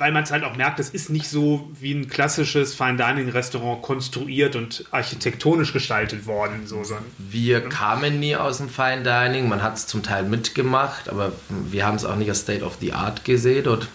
weil 0.00 0.12
man 0.12 0.22
es 0.22 0.30
halt 0.30 0.44
auch 0.44 0.56
merkt, 0.56 0.80
es 0.80 0.88
ist 0.88 1.10
nicht 1.10 1.28
so 1.28 1.70
wie 1.78 1.92
ein 1.92 2.08
klassisches 2.08 2.74
Fine 2.74 2.96
Dining 2.96 3.28
Restaurant 3.28 3.82
konstruiert 3.82 4.56
und 4.56 4.86
architektonisch 4.92 5.74
gestaltet 5.74 6.26
worden. 6.26 6.66
So, 6.66 6.84
so. 6.84 6.96
Wir 7.18 7.60
kamen 7.60 8.18
nie 8.18 8.34
aus 8.34 8.58
dem 8.58 8.70
Fine 8.70 9.02
Dining, 9.02 9.46
man 9.48 9.62
hat 9.62 9.76
es 9.76 9.86
zum 9.86 10.02
Teil 10.02 10.22
mitgemacht, 10.22 11.10
aber 11.10 11.32
wir 11.48 11.86
haben 11.86 11.96
es 11.96 12.06
auch 12.06 12.16
nicht 12.16 12.30
als 12.30 12.40
State 12.40 12.64
of 12.64 12.78
the 12.80 12.94
Art 12.94 13.26
gesehen 13.26 13.68
und 13.68 13.88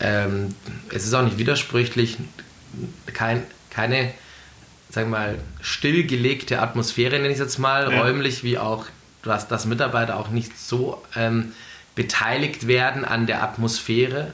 ähm, 0.00 0.54
es 0.90 1.04
ist 1.04 1.14
auch 1.14 1.22
nicht 1.22 1.38
widersprüchlich, 1.38 2.16
kein, 3.12 3.42
keine, 3.70 4.12
sagen 4.90 5.10
wir 5.10 5.18
mal, 5.18 5.38
stillgelegte 5.60 6.60
Atmosphäre, 6.60 7.16
nenne 7.16 7.28
ich 7.28 7.34
es 7.34 7.40
jetzt 7.40 7.58
mal, 7.58 7.92
ja. 7.92 8.00
räumlich 8.00 8.44
wie 8.44 8.58
auch, 8.58 8.86
dass, 9.22 9.48
dass 9.48 9.66
Mitarbeiter 9.66 10.16
auch 10.16 10.28
nicht 10.28 10.58
so 10.58 11.02
ähm, 11.16 11.52
beteiligt 11.94 12.66
werden 12.68 13.04
an 13.04 13.26
der 13.26 13.42
Atmosphäre. 13.42 14.32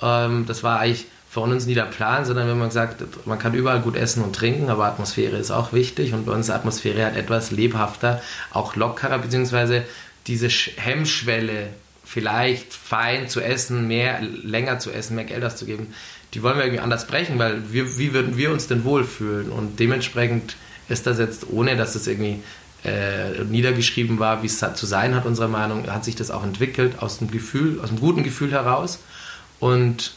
Ähm, 0.00 0.46
das 0.46 0.62
war 0.62 0.80
eigentlich 0.80 1.06
für 1.28 1.40
uns 1.40 1.66
nie 1.66 1.74
der 1.74 1.84
Plan, 1.84 2.24
sondern 2.24 2.48
wenn 2.48 2.58
man 2.58 2.68
gesagt, 2.68 3.04
man 3.24 3.38
kann 3.38 3.54
überall 3.54 3.80
gut 3.80 3.96
essen 3.96 4.24
und 4.24 4.34
trinken, 4.34 4.68
aber 4.68 4.86
Atmosphäre 4.86 5.36
ist 5.36 5.52
auch 5.52 5.72
wichtig 5.72 6.12
und 6.12 6.26
bei 6.26 6.32
uns 6.32 6.48
ist 6.48 6.54
Atmosphäre 6.54 7.04
halt 7.04 7.16
etwas 7.16 7.52
lebhafter, 7.52 8.20
auch 8.52 8.74
lockerer, 8.74 9.18
beziehungsweise 9.18 9.84
diese 10.26 10.48
Hemmschwelle 10.48 11.68
vielleicht 12.12 12.74
fein 12.74 13.28
zu 13.28 13.40
essen, 13.40 13.86
mehr, 13.86 14.20
länger 14.20 14.80
zu 14.80 14.90
essen, 14.90 15.14
mehr 15.14 15.24
Geld 15.24 15.44
auszugeben, 15.44 15.94
die 16.34 16.42
wollen 16.42 16.56
wir 16.56 16.64
irgendwie 16.64 16.82
anders 16.82 17.06
brechen, 17.06 17.38
weil 17.38 17.72
wir, 17.72 17.98
wie 17.98 18.12
würden 18.12 18.36
wir 18.36 18.50
uns 18.50 18.66
denn 18.66 18.82
wohlfühlen? 18.82 19.50
Und 19.50 19.78
dementsprechend 19.78 20.56
ist 20.88 21.06
das 21.06 21.20
jetzt, 21.20 21.48
ohne 21.50 21.76
dass 21.76 21.92
das 21.92 22.08
irgendwie 22.08 22.42
äh, 22.82 23.44
niedergeschrieben 23.44 24.18
war, 24.18 24.42
wie 24.42 24.46
es 24.46 24.58
zu 24.58 24.86
sein 24.86 25.14
hat, 25.14 25.24
unserer 25.24 25.46
Meinung, 25.46 25.88
hat 25.88 26.04
sich 26.04 26.16
das 26.16 26.32
auch 26.32 26.42
entwickelt 26.42 26.98
aus 26.98 27.18
dem 27.18 27.30
Gefühl, 27.30 27.78
aus 27.80 27.90
dem 27.90 28.00
guten 28.00 28.24
Gefühl 28.24 28.50
heraus. 28.50 28.98
Und 29.60 30.14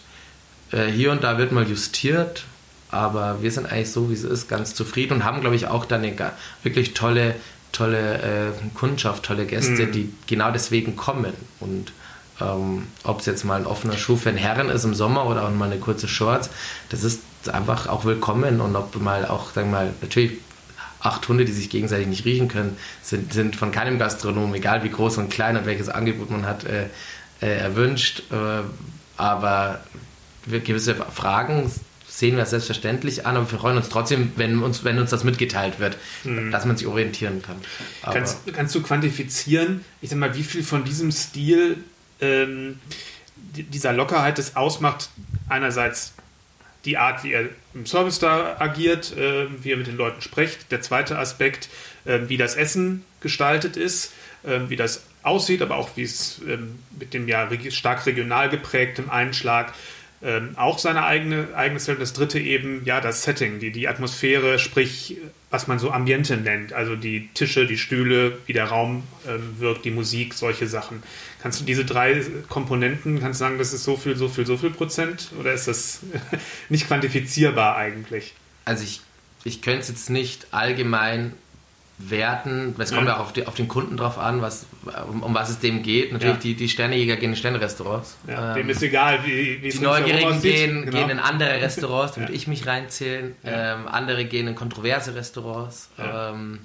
äh, 0.72 0.86
hier 0.88 1.12
und 1.12 1.24
da 1.24 1.38
wird 1.38 1.52
mal 1.52 1.68
justiert, 1.68 2.46
aber 2.90 3.44
wir 3.44 3.52
sind 3.52 3.72
eigentlich 3.72 3.92
so, 3.92 4.10
wie 4.10 4.16
es 4.16 4.24
ist, 4.24 4.50
ganz 4.50 4.74
zufrieden 4.74 5.14
und 5.14 5.24
haben, 5.26 5.42
glaube 5.42 5.56
ich, 5.56 5.68
auch 5.68 5.86
da 5.86 5.98
eine 5.98 6.16
wirklich 6.64 6.96
tolle 6.96 7.36
tolle 7.74 8.22
äh, 8.22 8.52
Kundschaft, 8.76 9.24
tolle 9.24 9.46
Gäste, 9.46 9.88
mhm. 9.88 9.92
die 9.92 10.14
genau 10.26 10.52
deswegen 10.52 10.96
kommen. 10.96 11.34
Und 11.60 11.92
ähm, 12.40 12.88
ob 13.04 13.20
es 13.20 13.26
jetzt 13.26 13.44
mal 13.44 13.60
ein 13.60 13.66
offener 13.66 13.98
Schuh 13.98 14.16
für 14.16 14.30
einen 14.30 14.38
Herren 14.38 14.70
ist 14.70 14.86
im 14.86 14.94
Sommer 14.94 15.26
oder 15.26 15.46
auch 15.46 15.52
mal 15.52 15.70
eine 15.70 15.80
kurze 15.80 16.08
Shorts, 16.08 16.50
das 16.90 17.04
ist 17.04 17.22
einfach 17.52 17.88
auch 17.88 18.06
willkommen. 18.06 18.62
Und 18.62 18.76
ob 18.78 18.96
mal 19.02 19.26
auch, 19.26 19.52
sagen 19.52 19.72
wir 19.72 19.80
mal, 19.80 19.94
natürlich 20.02 20.38
acht 21.02 21.28
Hunde, 21.28 21.44
die 21.44 21.52
sich 21.52 21.70
gegenseitig 21.70 22.08
nicht 22.08 22.24
riechen 22.24 22.48
können, 22.48 22.78
sind, 23.02 23.34
sind 23.34 23.56
von 23.58 23.72
keinem 23.72 24.00
Gastronom, 24.00 24.54
egal 24.54 24.84
wie 24.84 24.90
groß 24.90 25.18
und 25.18 25.30
klein 25.30 25.58
und 25.58 25.66
welches 25.66 25.90
Angebot 25.90 26.32
man 26.32 26.46
hat, 26.46 26.64
äh, 26.64 26.86
äh, 27.42 27.58
erwünscht. 27.58 28.24
Äh, 28.32 28.64
aber 29.18 29.82
gewisse 30.48 30.96
Fragen 30.96 31.72
sehen 32.16 32.38
wir 32.38 32.46
selbstverständlich 32.46 33.26
an, 33.26 33.38
aber 33.38 33.52
wir 33.52 33.58
freuen 33.58 33.78
uns 33.78 33.90
trotzdem, 33.90 34.34
wenn 34.36 34.62
uns, 34.62 34.84
wenn 34.84 35.00
uns 35.00 35.10
das 35.10 35.24
mitgeteilt 35.24 35.80
wird, 35.80 35.98
mhm. 36.24 36.52
dass 36.52 36.64
man 36.66 36.78
sich 36.78 36.86
orientieren 36.86 37.42
kann. 37.42 37.56
Kannst, 38.04 38.54
kannst, 38.54 38.76
du 38.76 38.84
quantifizieren, 38.84 39.84
ich 40.00 40.12
sag 40.12 40.20
mal, 40.20 40.36
wie 40.36 40.44
viel 40.44 40.64
von 40.64 40.84
diesem 40.84 41.12
Stil, 41.12 41.78
ähm, 42.22 42.80
dieser 43.36 43.94
Lockerheit 43.94 44.38
es 44.38 44.56
ausmacht, 44.56 45.10
einerseits 45.50 46.14
die 46.86 46.98
Art, 46.98 47.24
wie 47.24 47.34
er 47.34 47.50
im 47.74 47.88
Service 47.88 48.20
da 48.20 48.58
agiert, 48.60 49.18
äh, 49.18 49.48
wie 49.64 49.72
er 49.72 49.78
mit 49.78 49.88
den 49.88 49.98
Leuten 49.98 50.22
spricht. 50.22 50.72
Der 50.72 50.82
zweite 50.82 51.18
Aspekt, 51.18 51.68
äh, 52.06 52.20
wie 52.28 52.38
das 52.38 52.56
Essen 52.56 53.06
gestaltet 53.22 53.76
ist, 53.76 54.12
äh, 54.44 54.60
wie 54.68 54.76
das 54.76 55.04
aussieht, 55.24 55.64
aber 55.64 55.78
auch 55.78 55.90
wie 55.96 56.04
es 56.04 56.42
ähm, 56.48 56.80
mit 57.00 57.14
dem 57.14 57.28
ja 57.28 57.50
stark 57.70 58.06
regional 58.06 58.50
geprägtem 58.50 59.10
Einschlag 59.10 59.74
ähm, 60.24 60.52
auch 60.56 60.80
seine 60.80 61.04
eigene, 61.04 61.50
eigenes 61.56 61.86
Feld. 61.86 62.02
Das 62.02 62.14
dritte 62.14 62.40
eben, 62.40 62.84
ja, 62.86 63.02
das 63.02 63.24
Setting, 63.24 63.60
die, 63.60 63.72
die 63.72 63.88
Atmosphäre, 63.88 64.58
sprich, 64.58 65.18
was 65.50 65.68
man 65.68 65.80
so 65.80 65.92
Ambiente 65.92 66.38
nennt. 66.38 66.72
Also 66.72 66.96
die 66.96 67.30
Tische, 67.34 67.68
die 67.68 67.78
Stühle, 67.78 68.38
wie 68.46 68.54
der 68.54 68.66
Raum 68.66 69.04
ähm, 69.28 69.60
wirkt, 69.60 69.84
die 69.84 69.92
Musik, 69.92 70.34
solche 70.34 70.68
Sachen. 70.68 71.04
Kannst 71.42 71.60
du 71.60 71.66
diese 71.66 71.84
drei 71.84 72.24
Komponenten, 72.48 73.20
kannst 73.20 73.42
du 73.42 73.46
sagen, 73.46 73.58
das 73.58 73.74
ist 73.74 73.84
so 73.84 73.98
viel, 73.98 74.16
so 74.16 74.30
viel, 74.30 74.46
so 74.46 74.56
viel 74.56 74.70
Prozent? 74.70 75.32
Oder 75.40 75.54
ist 75.54 75.68
das 75.68 76.00
nicht 76.70 76.88
quantifizierbar 76.88 77.76
eigentlich? 77.76 78.34
Also 78.64 78.84
ich, 78.84 79.02
ich 79.44 79.62
könnte 79.62 79.82
es 79.82 79.90
jetzt 79.90 80.10
nicht 80.10 80.48
allgemein 80.52 81.34
Werten, 82.00 82.76
es 82.80 82.92
kommt 82.92 83.08
ja 83.08 83.18
auch 83.18 83.22
auf, 83.22 83.34
die, 83.34 83.46
auf, 83.46 83.54
den 83.54 83.68
Kunden 83.68 83.98
drauf 83.98 84.18
an, 84.18 84.42
was, 84.42 84.66
um, 85.08 85.22
um 85.22 85.34
was 85.36 85.50
es 85.50 85.60
dem 85.60 85.84
geht. 85.84 86.12
Natürlich, 86.12 86.36
ja. 86.36 86.42
die, 86.42 86.56
die 86.56 86.68
Sternejäger 86.68 87.18
gehen 87.18 87.32
in 87.32 87.36
Sternrestaurants. 87.36 88.18
Ja, 88.28 88.50
ähm, 88.50 88.56
dem 88.56 88.70
ist 88.70 88.82
egal, 88.82 89.20
wie, 89.26 89.62
wie 89.62 89.68
es 89.68 89.78
Die 89.78 89.84
Neugierigen 89.84 90.42
gehen, 90.42 90.86
genau. 90.86 90.98
gehen 90.98 91.10
in 91.12 91.20
andere 91.20 91.62
Restaurants, 91.62 92.16
da 92.16 92.22
würde 92.22 92.34
ich 92.34 92.48
mich 92.48 92.66
reinzählen. 92.66 93.36
Ähm, 93.46 93.88
andere 93.88 94.26
gehen 94.26 94.48
in 94.48 94.56
kontroverse 94.56 95.14
Restaurants. 95.14 95.90
Ähm, 96.00 96.60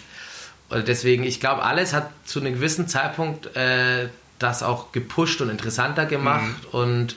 deswegen, 0.70 1.24
ich 1.24 1.40
glaube, 1.40 1.62
alles 1.62 1.92
hat 1.92 2.10
zu 2.24 2.40
einem 2.40 2.54
gewissen 2.54 2.88
Zeitpunkt 2.88 3.54
äh, 3.54 4.08
das 4.38 4.62
auch 4.62 4.92
gepusht 4.92 5.42
und 5.42 5.50
interessanter 5.50 6.06
gemacht. 6.06 6.72
Mhm. 6.72 6.78
Und, 6.80 7.16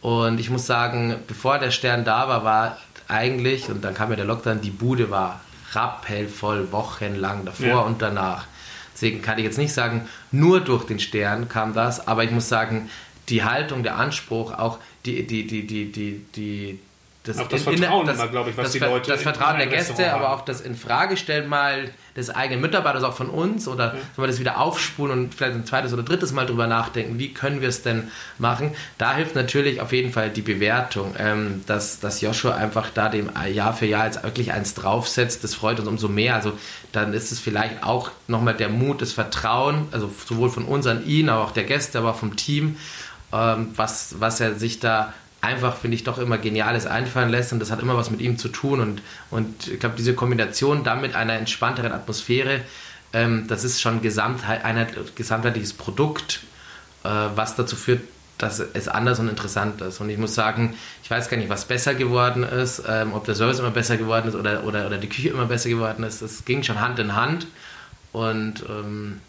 und 0.00 0.38
ich 0.38 0.48
muss 0.48 0.64
sagen, 0.64 1.16
bevor 1.26 1.58
der 1.58 1.72
Stern 1.72 2.04
da 2.04 2.28
war, 2.28 2.44
war 2.44 2.78
eigentlich, 3.08 3.68
und 3.68 3.82
dann 3.82 3.94
kam 3.94 4.10
ja 4.10 4.16
der 4.16 4.26
Lockdown, 4.26 4.60
die 4.60 4.70
Bude 4.70 5.10
war 5.10 5.40
rappelvoll 5.72 6.72
wochenlang 6.72 7.44
davor 7.44 7.66
ja. 7.66 7.78
und 7.80 8.02
danach. 8.02 8.46
Deswegen 8.94 9.22
kann 9.22 9.38
ich 9.38 9.44
jetzt 9.44 9.58
nicht 9.58 9.72
sagen, 9.72 10.08
nur 10.32 10.60
durch 10.60 10.84
den 10.84 10.98
Stern 10.98 11.48
kam 11.48 11.72
das, 11.72 12.08
aber 12.08 12.24
ich 12.24 12.30
muss 12.30 12.48
sagen, 12.48 12.90
die 13.28 13.44
Haltung, 13.44 13.82
der 13.82 13.96
Anspruch, 13.96 14.52
auch 14.52 14.78
die, 15.06 15.26
die, 15.26 15.46
die, 15.46 15.66
die, 15.66 15.92
die, 15.92 16.24
die 16.34 16.78
das, 17.24 17.38
auch 17.38 17.48
das 17.48 17.66
in, 17.66 17.78
Vertrauen 17.78 18.06
das, 18.06 18.16
immer, 18.16 18.28
glaube 18.28 18.50
ich, 18.50 18.56
was 18.56 18.64
das, 18.64 18.72
die 18.72 18.78
Leute 18.78 19.10
Das 19.10 19.22
Vertrauen 19.22 19.58
der 19.58 19.66
Gäste, 19.66 20.12
aber 20.12 20.32
auch 20.32 20.42
das 20.42 20.60
Infragestellen 20.60 21.48
mal 21.48 21.90
des 22.16 22.30
eigenen 22.30 22.60
Mitarbeiters, 22.62 23.04
auch 23.04 23.14
von 23.14 23.28
uns, 23.28 23.68
oder 23.68 23.86
ja. 23.86 23.92
wenn 24.16 24.24
wir 24.24 24.28
das 24.28 24.40
wieder 24.40 24.58
aufspulen 24.58 25.12
und 25.12 25.34
vielleicht 25.34 25.54
ein 25.54 25.66
zweites 25.66 25.92
oder 25.92 26.02
drittes 26.02 26.32
Mal 26.32 26.46
drüber 26.46 26.66
nachdenken, 26.66 27.18
wie 27.18 27.34
können 27.34 27.60
wir 27.60 27.68
es 27.68 27.82
denn 27.82 28.08
machen? 28.38 28.74
Da 28.96 29.14
hilft 29.14 29.34
natürlich 29.34 29.80
auf 29.80 29.92
jeden 29.92 30.12
Fall 30.12 30.30
die 30.30 30.42
Bewertung, 30.42 31.14
ähm, 31.18 31.62
dass, 31.66 32.00
dass 32.00 32.20
Joshua 32.20 32.54
einfach 32.54 32.88
da 32.90 33.08
dem 33.08 33.30
Jahr 33.52 33.74
für 33.74 33.86
Jahr 33.86 34.06
jetzt 34.06 34.22
wirklich 34.22 34.52
eins 34.52 34.74
draufsetzt, 34.74 35.44
das 35.44 35.54
freut 35.54 35.80
uns 35.80 35.88
umso 35.88 36.08
mehr. 36.08 36.34
Also 36.34 36.52
dann 36.92 37.12
ist 37.12 37.30
es 37.30 37.40
vielleicht 37.40 37.82
auch 37.82 38.10
nochmal 38.26 38.54
der 38.54 38.68
Mut, 38.68 39.02
das 39.02 39.12
Vertrauen, 39.12 39.88
also 39.90 40.10
sowohl 40.26 40.50
von 40.50 40.64
uns 40.64 40.86
an 40.86 41.06
ihn, 41.06 41.28
aber 41.28 41.44
auch 41.44 41.52
der 41.52 41.64
Gäste, 41.64 41.98
aber 41.98 42.10
auch 42.10 42.18
vom 42.18 42.36
Team, 42.36 42.78
ähm, 43.32 43.68
was, 43.76 44.16
was 44.18 44.40
er 44.40 44.54
sich 44.54 44.80
da 44.80 45.12
einfach, 45.40 45.76
finde 45.76 45.94
ich, 45.94 46.04
doch 46.04 46.18
immer 46.18 46.38
Geniales 46.38 46.86
einfallen 46.86 47.30
lässt 47.30 47.52
und 47.52 47.60
das 47.60 47.70
hat 47.70 47.80
immer 47.80 47.96
was 47.96 48.10
mit 48.10 48.20
ihm 48.20 48.38
zu 48.38 48.48
tun 48.48 48.80
und, 48.80 49.02
und 49.30 49.68
ich 49.68 49.78
glaube, 49.78 49.96
diese 49.96 50.14
Kombination 50.14 50.84
dann 50.84 51.00
mit 51.00 51.14
einer 51.14 51.34
entspannteren 51.34 51.92
Atmosphäre, 51.92 52.60
ähm, 53.12 53.46
das 53.48 53.64
ist 53.64 53.80
schon 53.80 54.02
Gesamtheit, 54.02 54.64
ein 54.64 54.86
gesamtheitliches 55.14 55.72
Produkt, 55.72 56.40
äh, 57.04 57.08
was 57.08 57.54
dazu 57.54 57.76
führt, 57.76 58.00
dass 58.36 58.60
es 58.60 58.88
anders 58.88 59.18
und 59.18 59.28
interessant 59.28 59.80
ist. 59.80 60.00
Und 60.00 60.10
ich 60.10 60.18
muss 60.18 60.34
sagen, 60.34 60.74
ich 61.02 61.10
weiß 61.10 61.28
gar 61.28 61.36
nicht, 61.36 61.48
was 61.48 61.64
besser 61.64 61.94
geworden 61.94 62.44
ist, 62.44 62.82
ähm, 62.88 63.12
ob 63.12 63.24
der 63.24 63.34
Service 63.34 63.58
immer 63.58 63.72
besser 63.72 63.96
geworden 63.96 64.28
ist 64.28 64.34
oder, 64.34 64.64
oder, 64.64 64.86
oder 64.86 64.98
die 64.98 65.08
Küche 65.08 65.30
immer 65.30 65.46
besser 65.46 65.68
geworden 65.68 66.04
ist. 66.04 66.22
Das 66.22 66.44
ging 66.44 66.62
schon 66.62 66.80
Hand 66.80 66.98
in 67.00 67.16
Hand 67.16 67.46
und 68.12 68.64
ähm, 68.68 69.20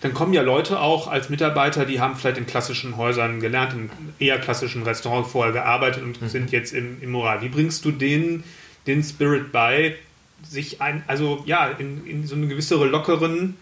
dann 0.00 0.14
kommen 0.14 0.32
ja 0.32 0.42
Leute 0.42 0.80
auch 0.80 1.08
als 1.08 1.28
Mitarbeiter, 1.28 1.84
die 1.84 2.00
haben 2.00 2.14
vielleicht 2.14 2.38
in 2.38 2.46
klassischen 2.46 2.96
Häusern 2.96 3.40
gelernt, 3.40 3.72
in 3.72 3.90
eher 4.18 4.38
klassischen 4.38 4.82
Restaurants 4.84 5.32
vorher 5.32 5.52
gearbeitet 5.52 6.02
und 6.02 6.22
mhm. 6.22 6.28
sind 6.28 6.52
jetzt 6.52 6.72
im, 6.72 7.02
im 7.02 7.10
Moral. 7.10 7.42
Wie 7.42 7.48
bringst 7.48 7.84
du 7.84 7.90
denen 7.90 8.44
den 8.86 9.02
Spirit 9.02 9.50
bei, 9.50 9.96
sich 10.42 10.80
ein, 10.80 11.02
also 11.06 11.42
ja, 11.46 11.68
in, 11.78 12.06
in 12.06 12.26
so 12.26 12.36
einen 12.36 12.48
gewisseren 12.48 12.90
lockeren 12.90 13.56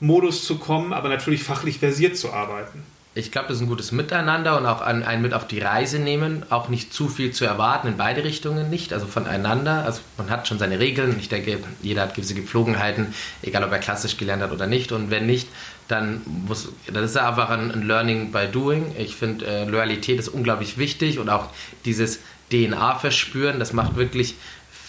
Modus 0.00 0.44
zu 0.44 0.58
kommen, 0.58 0.92
aber 0.92 1.08
natürlich 1.08 1.44
fachlich 1.44 1.78
versiert 1.78 2.16
zu 2.16 2.32
arbeiten? 2.32 2.82
Ich 3.20 3.30
glaube, 3.30 3.48
das 3.48 3.58
ist 3.58 3.62
ein 3.62 3.68
gutes 3.68 3.92
Miteinander 3.92 4.56
und 4.56 4.66
auch 4.66 4.80
an, 4.80 5.02
einen 5.02 5.22
mit 5.22 5.34
auf 5.34 5.46
die 5.46 5.60
Reise 5.60 5.98
nehmen, 5.98 6.44
auch 6.50 6.68
nicht 6.68 6.92
zu 6.92 7.08
viel 7.08 7.30
zu 7.30 7.44
erwarten, 7.44 7.88
in 7.88 7.96
beide 7.96 8.24
Richtungen 8.24 8.70
nicht, 8.70 8.92
also 8.92 9.06
voneinander. 9.06 9.84
Also 9.84 10.00
man 10.16 10.30
hat 10.30 10.48
schon 10.48 10.58
seine 10.58 10.80
Regeln. 10.80 11.16
Ich 11.20 11.28
denke, 11.28 11.58
jeder 11.82 12.02
hat 12.02 12.14
gewisse 12.14 12.34
Gepflogenheiten, 12.34 13.14
egal 13.42 13.62
ob 13.62 13.72
er 13.72 13.78
klassisch 13.78 14.16
gelernt 14.16 14.42
hat 14.42 14.52
oder 14.52 14.66
nicht. 14.66 14.90
Und 14.90 15.10
wenn 15.10 15.26
nicht, 15.26 15.48
dann 15.88 16.22
muss, 16.26 16.68
das 16.92 17.10
ist 17.10 17.16
einfach 17.16 17.50
ein, 17.50 17.70
ein 17.70 17.86
Learning 17.86 18.32
by 18.32 18.46
Doing. 18.50 18.94
Ich 18.98 19.16
finde, 19.16 19.46
äh, 19.46 19.64
Loyalität 19.64 20.18
ist 20.18 20.28
unglaublich 20.28 20.78
wichtig 20.78 21.18
und 21.18 21.28
auch 21.28 21.48
dieses 21.84 22.20
DNA 22.50 22.98
verspüren, 22.98 23.58
das 23.58 23.72
macht 23.72 23.96
wirklich 23.96 24.34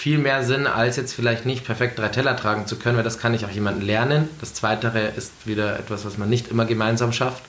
viel 0.01 0.17
mehr 0.17 0.43
Sinn, 0.43 0.65
als 0.65 0.97
jetzt 0.97 1.13
vielleicht 1.13 1.45
nicht 1.45 1.63
perfekt 1.63 1.99
drei 1.99 2.07
Teller 2.07 2.35
tragen 2.35 2.65
zu 2.65 2.77
können, 2.77 2.97
weil 2.97 3.03
das 3.03 3.19
kann 3.19 3.35
ich 3.35 3.45
auch 3.45 3.51
jemanden 3.51 3.81
lernen. 3.81 4.29
Das 4.39 4.55
Zweite 4.55 4.87
ist 5.15 5.31
wieder 5.45 5.77
etwas, 5.77 6.05
was 6.05 6.17
man 6.17 6.27
nicht 6.27 6.47
immer 6.47 6.65
gemeinsam 6.65 7.13
schafft. 7.13 7.43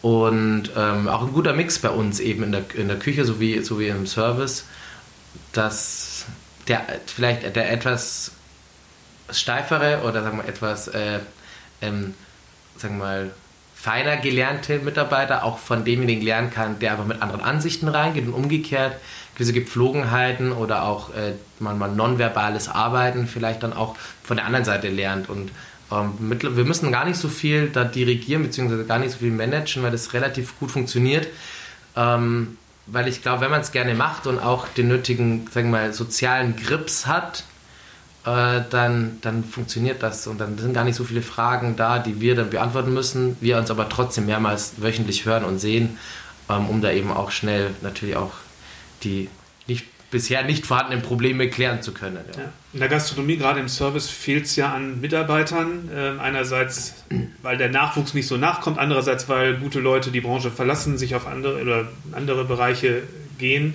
Und 0.00 0.70
ähm, 0.76 1.08
auch 1.08 1.22
ein 1.22 1.32
guter 1.32 1.52
Mix 1.52 1.78
bei 1.80 1.90
uns 1.90 2.20
eben 2.20 2.44
in 2.44 2.52
der, 2.52 2.64
in 2.74 2.88
der 2.88 2.98
Küche 2.98 3.24
sowie, 3.24 3.62
sowie 3.62 3.88
im 3.88 4.06
Service, 4.06 4.64
dass 5.52 6.26
der 6.68 6.82
vielleicht 7.06 7.56
der 7.56 7.72
etwas 7.72 8.32
steifere 9.30 10.02
oder 10.04 10.22
sagen 10.22 10.38
wir 10.38 10.46
etwas 10.46 10.88
äh, 10.88 11.18
ähm, 11.82 12.14
sagen 12.76 12.98
wir 12.98 13.04
mal 13.04 13.30
feiner 13.74 14.16
gelernte 14.16 14.80
Mitarbeiter 14.80 15.44
auch 15.44 15.58
von 15.58 15.84
demjenigen 15.84 16.22
lernen 16.22 16.50
kann, 16.50 16.80
der 16.80 16.92
einfach 16.92 17.06
mit 17.06 17.22
anderen 17.22 17.42
Ansichten 17.42 17.86
reingeht 17.86 18.26
und 18.26 18.32
umgekehrt 18.32 18.96
gewisse 19.34 19.52
Gepflogenheiten 19.52 20.50
oder 20.50 20.82
auch 20.82 21.14
äh, 21.14 21.34
manchmal 21.60 21.92
nonverbales 21.92 22.68
Arbeiten 22.68 23.28
vielleicht 23.28 23.62
dann 23.62 23.72
auch 23.72 23.94
von 24.24 24.36
der 24.36 24.46
anderen 24.46 24.64
Seite 24.64 24.88
lernt. 24.88 25.28
Und 25.28 25.52
wir 25.90 26.64
müssen 26.64 26.92
gar 26.92 27.04
nicht 27.04 27.18
so 27.18 27.28
viel 27.28 27.70
da 27.70 27.84
dirigieren, 27.84 28.42
beziehungsweise 28.42 28.84
gar 28.84 28.98
nicht 28.98 29.12
so 29.12 29.18
viel 29.18 29.30
managen, 29.30 29.82
weil 29.82 29.90
das 29.90 30.12
relativ 30.12 30.58
gut 30.58 30.70
funktioniert. 30.70 31.28
Ähm, 31.96 32.58
weil 32.86 33.08
ich 33.08 33.22
glaube, 33.22 33.42
wenn 33.42 33.50
man 33.50 33.60
es 33.60 33.72
gerne 33.72 33.94
macht 33.94 34.26
und 34.26 34.38
auch 34.38 34.68
den 34.68 34.88
nötigen, 34.88 35.46
sagen 35.52 35.70
wir 35.70 35.78
mal, 35.78 35.92
sozialen 35.92 36.56
Grips 36.56 37.06
hat, 37.06 37.44
äh, 38.24 38.62
dann, 38.70 39.18
dann 39.20 39.44
funktioniert 39.44 40.02
das 40.02 40.26
und 40.26 40.38
dann 40.38 40.58
sind 40.58 40.74
gar 40.74 40.84
nicht 40.84 40.96
so 40.96 41.04
viele 41.04 41.22
Fragen 41.22 41.76
da, 41.76 41.98
die 41.98 42.20
wir 42.20 42.34
dann 42.34 42.50
beantworten 42.50 42.92
müssen. 42.92 43.36
Wir 43.40 43.58
uns 43.58 43.70
aber 43.70 43.88
trotzdem 43.88 44.26
mehrmals 44.26 44.74
wöchentlich 44.78 45.24
hören 45.24 45.44
und 45.44 45.58
sehen, 45.58 45.98
ähm, 46.48 46.68
um 46.68 46.80
da 46.80 46.90
eben 46.90 47.10
auch 47.10 47.30
schnell 47.30 47.70
natürlich 47.82 48.16
auch 48.16 48.32
die 49.02 49.28
nicht 49.66 49.86
bisher 50.10 50.42
nicht 50.44 50.66
vorhandenen 50.66 51.02
Probleme 51.02 51.48
klären 51.48 51.82
zu 51.82 51.92
können. 51.92 52.18
Ja. 52.34 52.40
Ja. 52.42 52.52
In 52.72 52.80
der 52.80 52.88
Gastronomie, 52.88 53.36
gerade 53.36 53.60
im 53.60 53.68
Service, 53.68 54.08
fehlt 54.08 54.46
es 54.46 54.56
ja 54.56 54.72
an 54.72 55.00
Mitarbeitern. 55.00 55.90
Äh, 55.94 56.20
einerseits, 56.20 57.04
weil 57.42 57.58
der 57.58 57.70
Nachwuchs 57.70 58.14
nicht 58.14 58.26
so 58.26 58.36
nachkommt, 58.36 58.78
andererseits, 58.78 59.28
weil 59.28 59.56
gute 59.56 59.80
Leute 59.80 60.10
die 60.10 60.20
Branche 60.20 60.50
verlassen, 60.50 60.98
sich 60.98 61.14
auf 61.14 61.26
andere 61.26 61.60
oder 61.60 61.88
andere 62.12 62.44
Bereiche 62.44 63.02
gehen. 63.38 63.74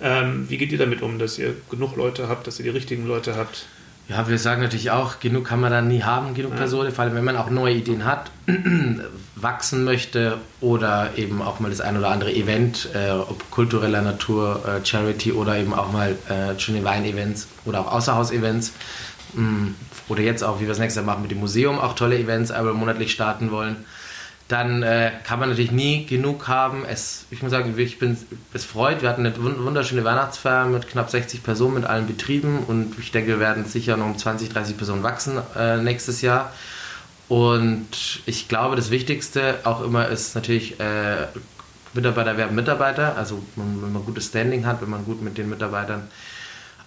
Ähm, 0.00 0.48
wie 0.48 0.58
geht 0.58 0.72
ihr 0.72 0.78
damit 0.78 1.02
um, 1.02 1.18
dass 1.18 1.38
ihr 1.38 1.54
genug 1.70 1.96
Leute 1.96 2.28
habt, 2.28 2.46
dass 2.46 2.58
ihr 2.58 2.64
die 2.64 2.70
richtigen 2.70 3.06
Leute 3.06 3.36
habt? 3.36 3.66
Ja, 4.08 4.26
wir 4.26 4.38
sagen 4.38 4.62
natürlich 4.62 4.90
auch, 4.90 5.20
genug 5.20 5.44
kann 5.44 5.60
man 5.60 5.70
dann 5.70 5.86
nie 5.86 6.02
haben, 6.02 6.32
genug. 6.32 6.56
Personen, 6.56 6.92
vor 6.92 7.04
allem 7.04 7.14
wenn 7.14 7.24
man 7.24 7.36
auch 7.36 7.50
neue 7.50 7.74
Ideen 7.74 8.06
hat, 8.06 8.30
wachsen 9.36 9.84
möchte 9.84 10.38
oder 10.62 11.10
eben 11.16 11.42
auch 11.42 11.60
mal 11.60 11.68
das 11.70 11.82
ein 11.82 11.96
oder 11.96 12.08
andere 12.08 12.32
Event, 12.32 12.88
äh, 12.94 13.10
ob 13.10 13.50
kultureller 13.50 14.00
Natur, 14.00 14.62
äh, 14.66 14.84
Charity 14.84 15.32
oder 15.32 15.58
eben 15.58 15.74
auch 15.74 15.92
mal 15.92 16.16
äh, 16.28 16.58
schöne 16.58 16.82
Wein-Events 16.84 17.48
oder 17.66 17.80
auch 17.80 17.92
Außerhaus-Events. 17.92 18.72
Mm, 19.34 19.68
oder 20.08 20.22
jetzt 20.22 20.42
auch, 20.42 20.58
wie 20.58 20.64
wir 20.64 20.72
es 20.72 20.78
nächstes 20.78 21.04
Jahr 21.04 21.04
machen 21.04 21.20
mit 21.20 21.30
dem 21.30 21.40
Museum, 21.40 21.78
auch 21.78 21.94
tolle 21.94 22.18
Events, 22.18 22.50
aber 22.50 22.72
monatlich 22.72 23.12
starten 23.12 23.50
wollen 23.50 23.76
dann 24.48 24.82
äh, 24.82 25.12
kann 25.24 25.38
man 25.38 25.50
natürlich 25.50 25.72
nie 25.72 26.06
genug 26.06 26.48
haben. 26.48 26.84
Es, 26.88 27.26
ich 27.30 27.42
muss 27.42 27.50
sagen, 27.50 27.74
ich 27.76 27.98
bin 27.98 28.16
es 28.54 28.64
freut. 28.64 29.02
Wir 29.02 29.10
hatten 29.10 29.26
eine 29.26 29.36
wunderschöne 29.36 30.04
Weihnachtsfeier 30.04 30.64
mit 30.66 30.88
knapp 30.88 31.10
60 31.10 31.42
Personen 31.42 31.74
mit 31.74 31.84
allen 31.84 32.06
Betrieben 32.06 32.60
und 32.66 32.98
ich 32.98 33.12
denke, 33.12 33.28
wir 33.28 33.40
werden 33.40 33.66
sicher 33.66 33.98
noch 33.98 34.06
um 34.06 34.16
20, 34.16 34.48
30 34.48 34.76
Personen 34.78 35.02
wachsen 35.02 35.38
äh, 35.54 35.76
nächstes 35.76 36.22
Jahr. 36.22 36.50
Und 37.28 38.22
ich 38.24 38.48
glaube, 38.48 38.74
das 38.74 38.90
Wichtigste 38.90 39.56
auch 39.64 39.82
immer 39.82 40.08
ist 40.08 40.34
natürlich, 40.34 40.80
äh, 40.80 41.26
Mitarbeiter 41.92 42.38
werden 42.38 42.54
Mitarbeiter. 42.54 43.16
Also 43.18 43.42
wenn 43.56 43.92
man 43.92 44.04
gutes 44.06 44.28
Standing 44.28 44.64
hat, 44.64 44.80
wenn 44.80 44.88
man 44.88 45.04
gut 45.04 45.20
mit 45.20 45.36
den 45.36 45.50
Mitarbeitern 45.50 46.08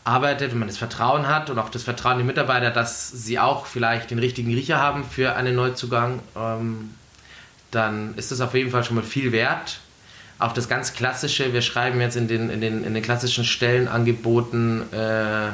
arbeitet, 0.03 0.51
wenn 0.51 0.59
man 0.59 0.67
das 0.67 0.79
Vertrauen 0.79 1.27
hat 1.27 1.51
und 1.51 1.59
auch 1.59 1.69
das 1.69 1.83
Vertrauen 1.83 2.17
die 2.17 2.23
Mitarbeiter, 2.23 2.71
dass 2.71 3.11
sie 3.11 3.37
auch 3.37 3.67
vielleicht 3.67 4.09
den 4.09 4.17
richtigen 4.17 4.51
Riecher 4.51 4.79
haben 4.79 5.03
für 5.03 5.35
einen 5.35 5.55
Neuzugang. 5.55 6.21
Ähm, 6.35 6.95
dann 7.71 8.13
ist 8.15 8.31
das 8.31 8.41
auf 8.41 8.53
jeden 8.53 8.71
Fall 8.71 8.83
schon 8.83 8.97
mal 8.97 9.03
viel 9.03 9.31
wert. 9.31 9.79
Auch 10.39 10.53
das 10.53 10.67
ganz 10.67 10.93
Klassische, 10.93 11.53
wir 11.53 11.61
schreiben 11.61 12.01
jetzt 12.01 12.17
in 12.17 12.27
den, 12.27 12.49
in 12.49 12.61
den, 12.61 12.83
in 12.83 12.93
den 12.93 13.03
klassischen 13.03 13.45
Stellenangeboten 13.45 14.91
äh, 14.91 15.47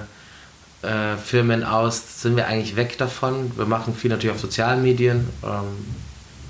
äh, 0.82 1.18
Firmen 1.24 1.64
aus, 1.64 2.22
sind 2.22 2.36
wir 2.36 2.48
eigentlich 2.48 2.76
weg 2.76 2.98
davon. 2.98 3.52
Wir 3.58 3.66
machen 3.66 3.96
viel 3.96 4.10
natürlich 4.10 4.36
auf 4.36 4.42
sozialen 4.42 4.82
Medien. 4.82 5.28
Ähm, 5.44 5.86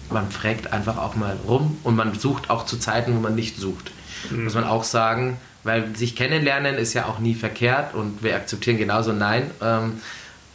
man 0.09 0.29
fragt 0.31 0.71
einfach 0.71 0.97
auch 0.97 1.15
mal 1.15 1.35
rum 1.47 1.77
und 1.83 1.95
man 1.95 2.17
sucht 2.17 2.49
auch 2.49 2.65
zu 2.65 2.77
Zeiten, 2.77 3.15
wo 3.15 3.19
man 3.19 3.35
nicht 3.35 3.57
sucht. 3.57 3.91
Mhm. 4.29 4.45
Muss 4.45 4.53
man 4.53 4.63
auch 4.63 4.83
sagen, 4.83 5.37
weil 5.63 5.95
sich 5.95 6.15
kennenlernen 6.15 6.75
ist 6.75 6.93
ja 6.93 7.05
auch 7.05 7.19
nie 7.19 7.35
verkehrt 7.35 7.93
und 7.93 8.23
wir 8.23 8.35
akzeptieren 8.35 8.77
genauso 8.77 9.11
Nein 9.11 9.51
ähm, 9.61 10.01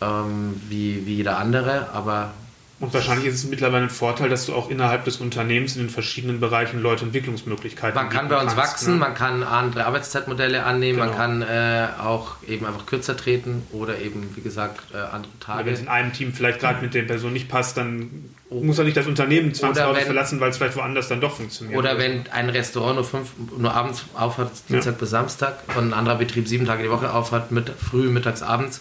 ähm, 0.01 0.61
wie, 0.68 1.05
wie 1.07 1.16
jeder 1.16 1.38
andere, 1.38 1.90
aber 1.92 2.33
Und 2.82 2.92
wahrscheinlich 2.92 3.28
ist 3.28 3.34
es 3.36 3.44
mittlerweile 3.44 3.84
ein 3.84 3.90
Vorteil, 3.90 4.28
dass 4.28 4.44
du 4.46 4.54
auch 4.54 4.68
innerhalb 4.68 5.04
des 5.04 5.18
Unternehmens 5.18 5.76
in 5.76 5.82
den 5.82 5.88
verschiedenen 5.88 6.40
Bereichen 6.40 6.82
Leute 6.82 7.04
Entwicklungsmöglichkeiten 7.04 7.94
Man 7.94 8.08
kann 8.08 8.26
bei 8.26 8.34
uns 8.34 8.56
kannst, 8.56 8.72
wachsen, 8.72 8.94
ne? 8.94 8.98
man 8.98 9.14
kann 9.14 9.44
andere 9.44 9.86
Arbeitszeitmodelle 9.86 10.64
annehmen, 10.64 10.98
genau. 10.98 11.10
man 11.10 11.16
kann 11.16 11.42
äh, 11.42 11.86
auch 12.02 12.42
eben 12.44 12.66
einfach 12.66 12.84
kürzer 12.84 13.16
treten 13.16 13.64
oder 13.70 14.00
eben, 14.00 14.34
wie 14.34 14.40
gesagt, 14.40 14.80
äh, 14.92 14.96
andere 14.96 15.30
Tage. 15.38 15.66
Wenn 15.66 15.74
es 15.74 15.80
in 15.80 15.86
einem 15.86 16.12
Team 16.12 16.32
vielleicht 16.32 16.58
gerade 16.58 16.82
mit 16.82 16.92
der 16.92 17.02
Person 17.02 17.32
nicht 17.32 17.48
passt, 17.48 17.76
dann 17.76 18.30
muss 18.50 18.78
er 18.78 18.84
nicht 18.84 18.96
das 18.96 19.06
Unternehmen 19.06 19.54
zwangsläufig 19.54 20.02
verlassen, 20.02 20.40
weil 20.40 20.50
es 20.50 20.56
vielleicht 20.56 20.76
woanders 20.76 21.06
dann 21.06 21.20
doch 21.20 21.36
funktioniert. 21.36 21.78
Oder 21.78 21.98
wenn 21.98 22.24
ein 22.32 22.48
Restaurant 22.48 22.96
nur, 22.96 23.04
fünf, 23.04 23.30
nur 23.56 23.72
abends 23.72 24.06
aufhat, 24.14 24.50
Dienstag 24.68 24.94
ja. 24.94 24.98
bis 24.98 25.10
Samstag, 25.10 25.54
und 25.76 25.90
ein 25.90 25.94
anderer 25.94 26.16
Betrieb 26.16 26.48
sieben 26.48 26.66
Tage 26.66 26.82
die 26.82 26.90
Woche 26.90 27.14
aufhat, 27.14 27.52
mit, 27.52 27.70
früh, 27.70 28.08
mittags, 28.08 28.42
abends, 28.42 28.80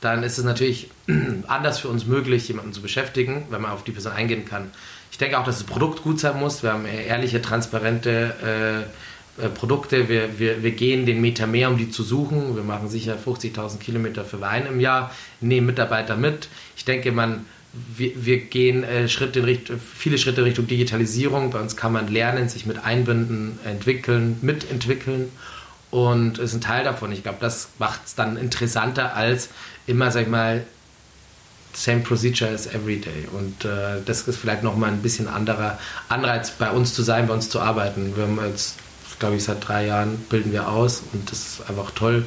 dann 0.00 0.22
ist 0.22 0.38
es 0.38 0.44
natürlich 0.44 0.90
anders 1.46 1.78
für 1.78 1.88
uns 1.88 2.06
möglich, 2.06 2.48
jemanden 2.48 2.72
zu 2.72 2.82
beschäftigen, 2.82 3.46
wenn 3.50 3.60
man 3.60 3.72
auf 3.72 3.84
die 3.84 3.92
Person 3.92 4.12
eingehen 4.12 4.44
kann. 4.44 4.70
Ich 5.12 5.18
denke 5.18 5.38
auch, 5.38 5.44
dass 5.44 5.58
das 5.58 5.66
Produkt 5.66 6.02
gut 6.02 6.20
sein 6.20 6.38
muss. 6.38 6.62
Wir 6.62 6.72
haben 6.72 6.86
ehrliche, 6.86 7.42
transparente 7.42 8.86
äh, 9.38 9.44
äh, 9.44 9.48
Produkte. 9.48 10.08
Wir, 10.08 10.38
wir, 10.38 10.62
wir 10.62 10.70
gehen 10.72 11.06
den 11.06 11.20
Meter 11.20 11.46
mehr, 11.46 11.68
um 11.68 11.76
die 11.76 11.90
zu 11.90 12.02
suchen. 12.02 12.56
Wir 12.56 12.62
machen 12.62 12.88
sicher 12.88 13.16
50.000 13.16 13.78
Kilometer 13.78 14.24
für 14.24 14.40
Wein 14.40 14.66
im 14.66 14.80
Jahr, 14.80 15.10
nehmen 15.40 15.66
Mitarbeiter 15.66 16.16
mit. 16.16 16.48
Ich 16.76 16.84
denke, 16.84 17.12
man, 17.12 17.44
wir, 17.96 18.24
wir 18.24 18.38
gehen 18.38 18.84
äh, 18.84 19.08
Schritte 19.08 19.46
Richtung, 19.46 19.78
viele 19.78 20.18
Schritte 20.18 20.44
Richtung 20.44 20.66
Digitalisierung. 20.66 21.50
Bei 21.50 21.60
uns 21.60 21.76
kann 21.76 21.92
man 21.92 22.08
lernen, 22.08 22.48
sich 22.48 22.66
mit 22.66 22.84
einbinden, 22.84 23.58
entwickeln, 23.64 24.38
mitentwickeln 24.42 25.30
und 25.90 26.38
ist 26.38 26.54
ein 26.54 26.60
Teil 26.60 26.84
davon. 26.84 27.12
Ich 27.12 27.22
glaube, 27.22 27.38
das 27.40 27.68
macht 27.78 28.00
es 28.06 28.14
dann 28.14 28.36
interessanter 28.36 29.14
als 29.14 29.48
immer, 29.86 30.10
sag 30.10 30.22
ich 30.22 30.28
mal, 30.28 30.64
same 31.72 32.00
procedure 32.00 32.50
as 32.50 32.66
every 32.66 32.98
day. 32.98 33.28
Und 33.32 33.64
äh, 33.64 34.00
das 34.04 34.22
ist 34.22 34.38
vielleicht 34.38 34.62
nochmal 34.62 34.90
ein 34.90 35.02
bisschen 35.02 35.28
anderer 35.28 35.78
Anreiz, 36.08 36.50
bei 36.50 36.70
uns 36.70 36.94
zu 36.94 37.02
sein, 37.02 37.26
bei 37.26 37.34
uns 37.34 37.48
zu 37.48 37.60
arbeiten. 37.60 38.16
Wir 38.16 38.24
haben 38.24 38.38
jetzt, 38.46 38.76
glaube 39.18 39.36
ich, 39.36 39.44
seit 39.44 39.66
drei 39.66 39.86
Jahren 39.86 40.16
bilden 40.28 40.52
wir 40.52 40.68
aus 40.68 41.02
und 41.12 41.30
das 41.30 41.38
ist 41.38 41.68
einfach 41.68 41.90
toll. 41.92 42.24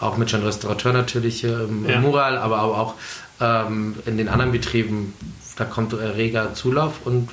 Auch 0.00 0.16
mit 0.16 0.30
schon 0.30 0.42
Restaurateur 0.42 0.92
natürlich 0.92 1.44
im, 1.44 1.88
ja. 1.88 2.00
Mural, 2.00 2.38
aber 2.38 2.62
auch 2.62 2.94
ähm, 3.40 3.96
in 4.06 4.16
den 4.16 4.28
anderen 4.28 4.52
Betrieben, 4.52 5.14
da 5.56 5.64
kommt 5.64 5.94
reger 5.94 6.54
Zulauf 6.54 7.04
und 7.04 7.28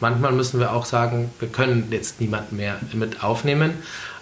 manchmal 0.00 0.32
müssen 0.32 0.60
wir 0.60 0.72
auch 0.72 0.84
sagen, 0.84 1.30
wir 1.40 1.48
können 1.48 1.88
jetzt 1.90 2.20
niemanden 2.20 2.56
mehr 2.56 2.78
mit 2.92 3.24
aufnehmen. 3.24 3.72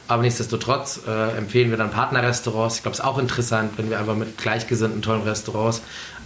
Aber 0.09 0.23
nichtsdestotrotz 0.23 1.01
äh, 1.07 1.37
empfehlen 1.37 1.71
wir 1.71 1.79
dann 1.79 1.91
Partnerrestaurants. 1.91 2.77
Ich 2.77 2.83
glaube, 2.83 2.95
es 2.95 3.01
ist 3.01 3.05
auch 3.05 3.19
interessant, 3.19 3.73
wenn 3.77 3.89
wir 3.89 3.99
einfach 3.99 4.17
mit 4.17 4.37
gleichgesinnten, 4.37 5.01
tollen 5.01 5.23
Restaurants 5.23 5.83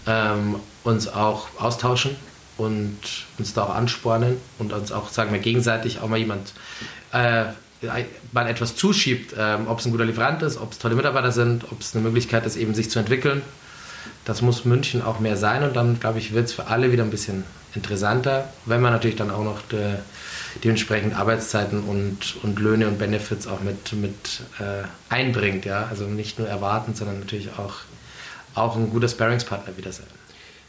ähm, 0.06 0.56
uns 0.82 1.08
auch 1.08 1.48
austauschen 1.58 2.16
und 2.56 2.96
uns 3.38 3.52
da 3.54 3.64
auch 3.64 3.74
anspornen 3.74 4.38
und 4.58 4.72
uns 4.72 4.92
auch, 4.92 5.08
sagen 5.08 5.32
wir, 5.32 5.40
gegenseitig 5.40 6.00
auch 6.00 6.08
mal 6.08 6.18
jemand 6.18 6.52
äh, 7.12 7.44
mal 8.32 8.46
etwas 8.48 8.74
zuschiebt, 8.74 9.34
ähm, 9.38 9.68
ob 9.68 9.80
es 9.80 9.86
ein 9.86 9.92
guter 9.92 10.06
Lieferant 10.06 10.42
ist, 10.42 10.56
ob 10.56 10.72
es 10.72 10.78
tolle 10.78 10.94
Mitarbeiter 10.94 11.32
sind, 11.32 11.64
ob 11.70 11.80
es 11.80 11.94
eine 11.94 12.02
Möglichkeit 12.02 12.46
ist, 12.46 12.56
eben 12.56 12.74
sich 12.74 12.90
zu 12.90 12.98
entwickeln. 12.98 13.42
Das 14.24 14.42
muss 14.42 14.64
München 14.64 15.02
auch 15.02 15.20
mehr 15.20 15.36
sein 15.36 15.62
und 15.62 15.76
dann, 15.76 16.00
glaube 16.00 16.18
ich, 16.18 16.32
wird 16.32 16.46
es 16.46 16.52
für 16.54 16.66
alle 16.66 16.90
wieder 16.90 17.04
ein 17.04 17.10
bisschen 17.10 17.44
interessanter, 17.74 18.48
wenn 18.64 18.80
man 18.80 18.92
natürlich 18.92 19.16
dann 19.16 19.30
auch 19.30 19.44
noch 19.44 19.60
de, 19.62 19.96
dementsprechend 20.64 21.14
Arbeitszeiten 21.14 21.84
und, 21.84 22.36
und 22.42 22.58
Löhne 22.58 22.88
und 22.88 22.98
Benefits 22.98 23.46
auch 23.46 23.60
mit, 23.60 23.92
mit 23.92 24.42
äh, 24.58 24.84
einbringt. 25.08 25.64
Ja? 25.64 25.86
Also 25.88 26.04
nicht 26.04 26.38
nur 26.38 26.48
erwarten, 26.48 26.94
sondern 26.94 27.20
natürlich 27.20 27.50
auch, 27.58 27.74
auch 28.54 28.76
ein 28.76 28.90
guter 28.90 29.08
Sparringspartner 29.08 29.76
wieder 29.76 29.92
sein. 29.92 30.06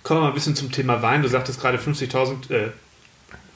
Kommen 0.04 0.20
wir 0.20 0.24
mal 0.24 0.30
ein 0.30 0.34
bisschen 0.36 0.56
zum 0.56 0.72
Thema 0.72 1.02
Wein. 1.02 1.22
Du 1.22 1.28
sagtest 1.28 1.60
gerade 1.60 1.78
50.000 1.78 2.52
äh, 2.52 2.70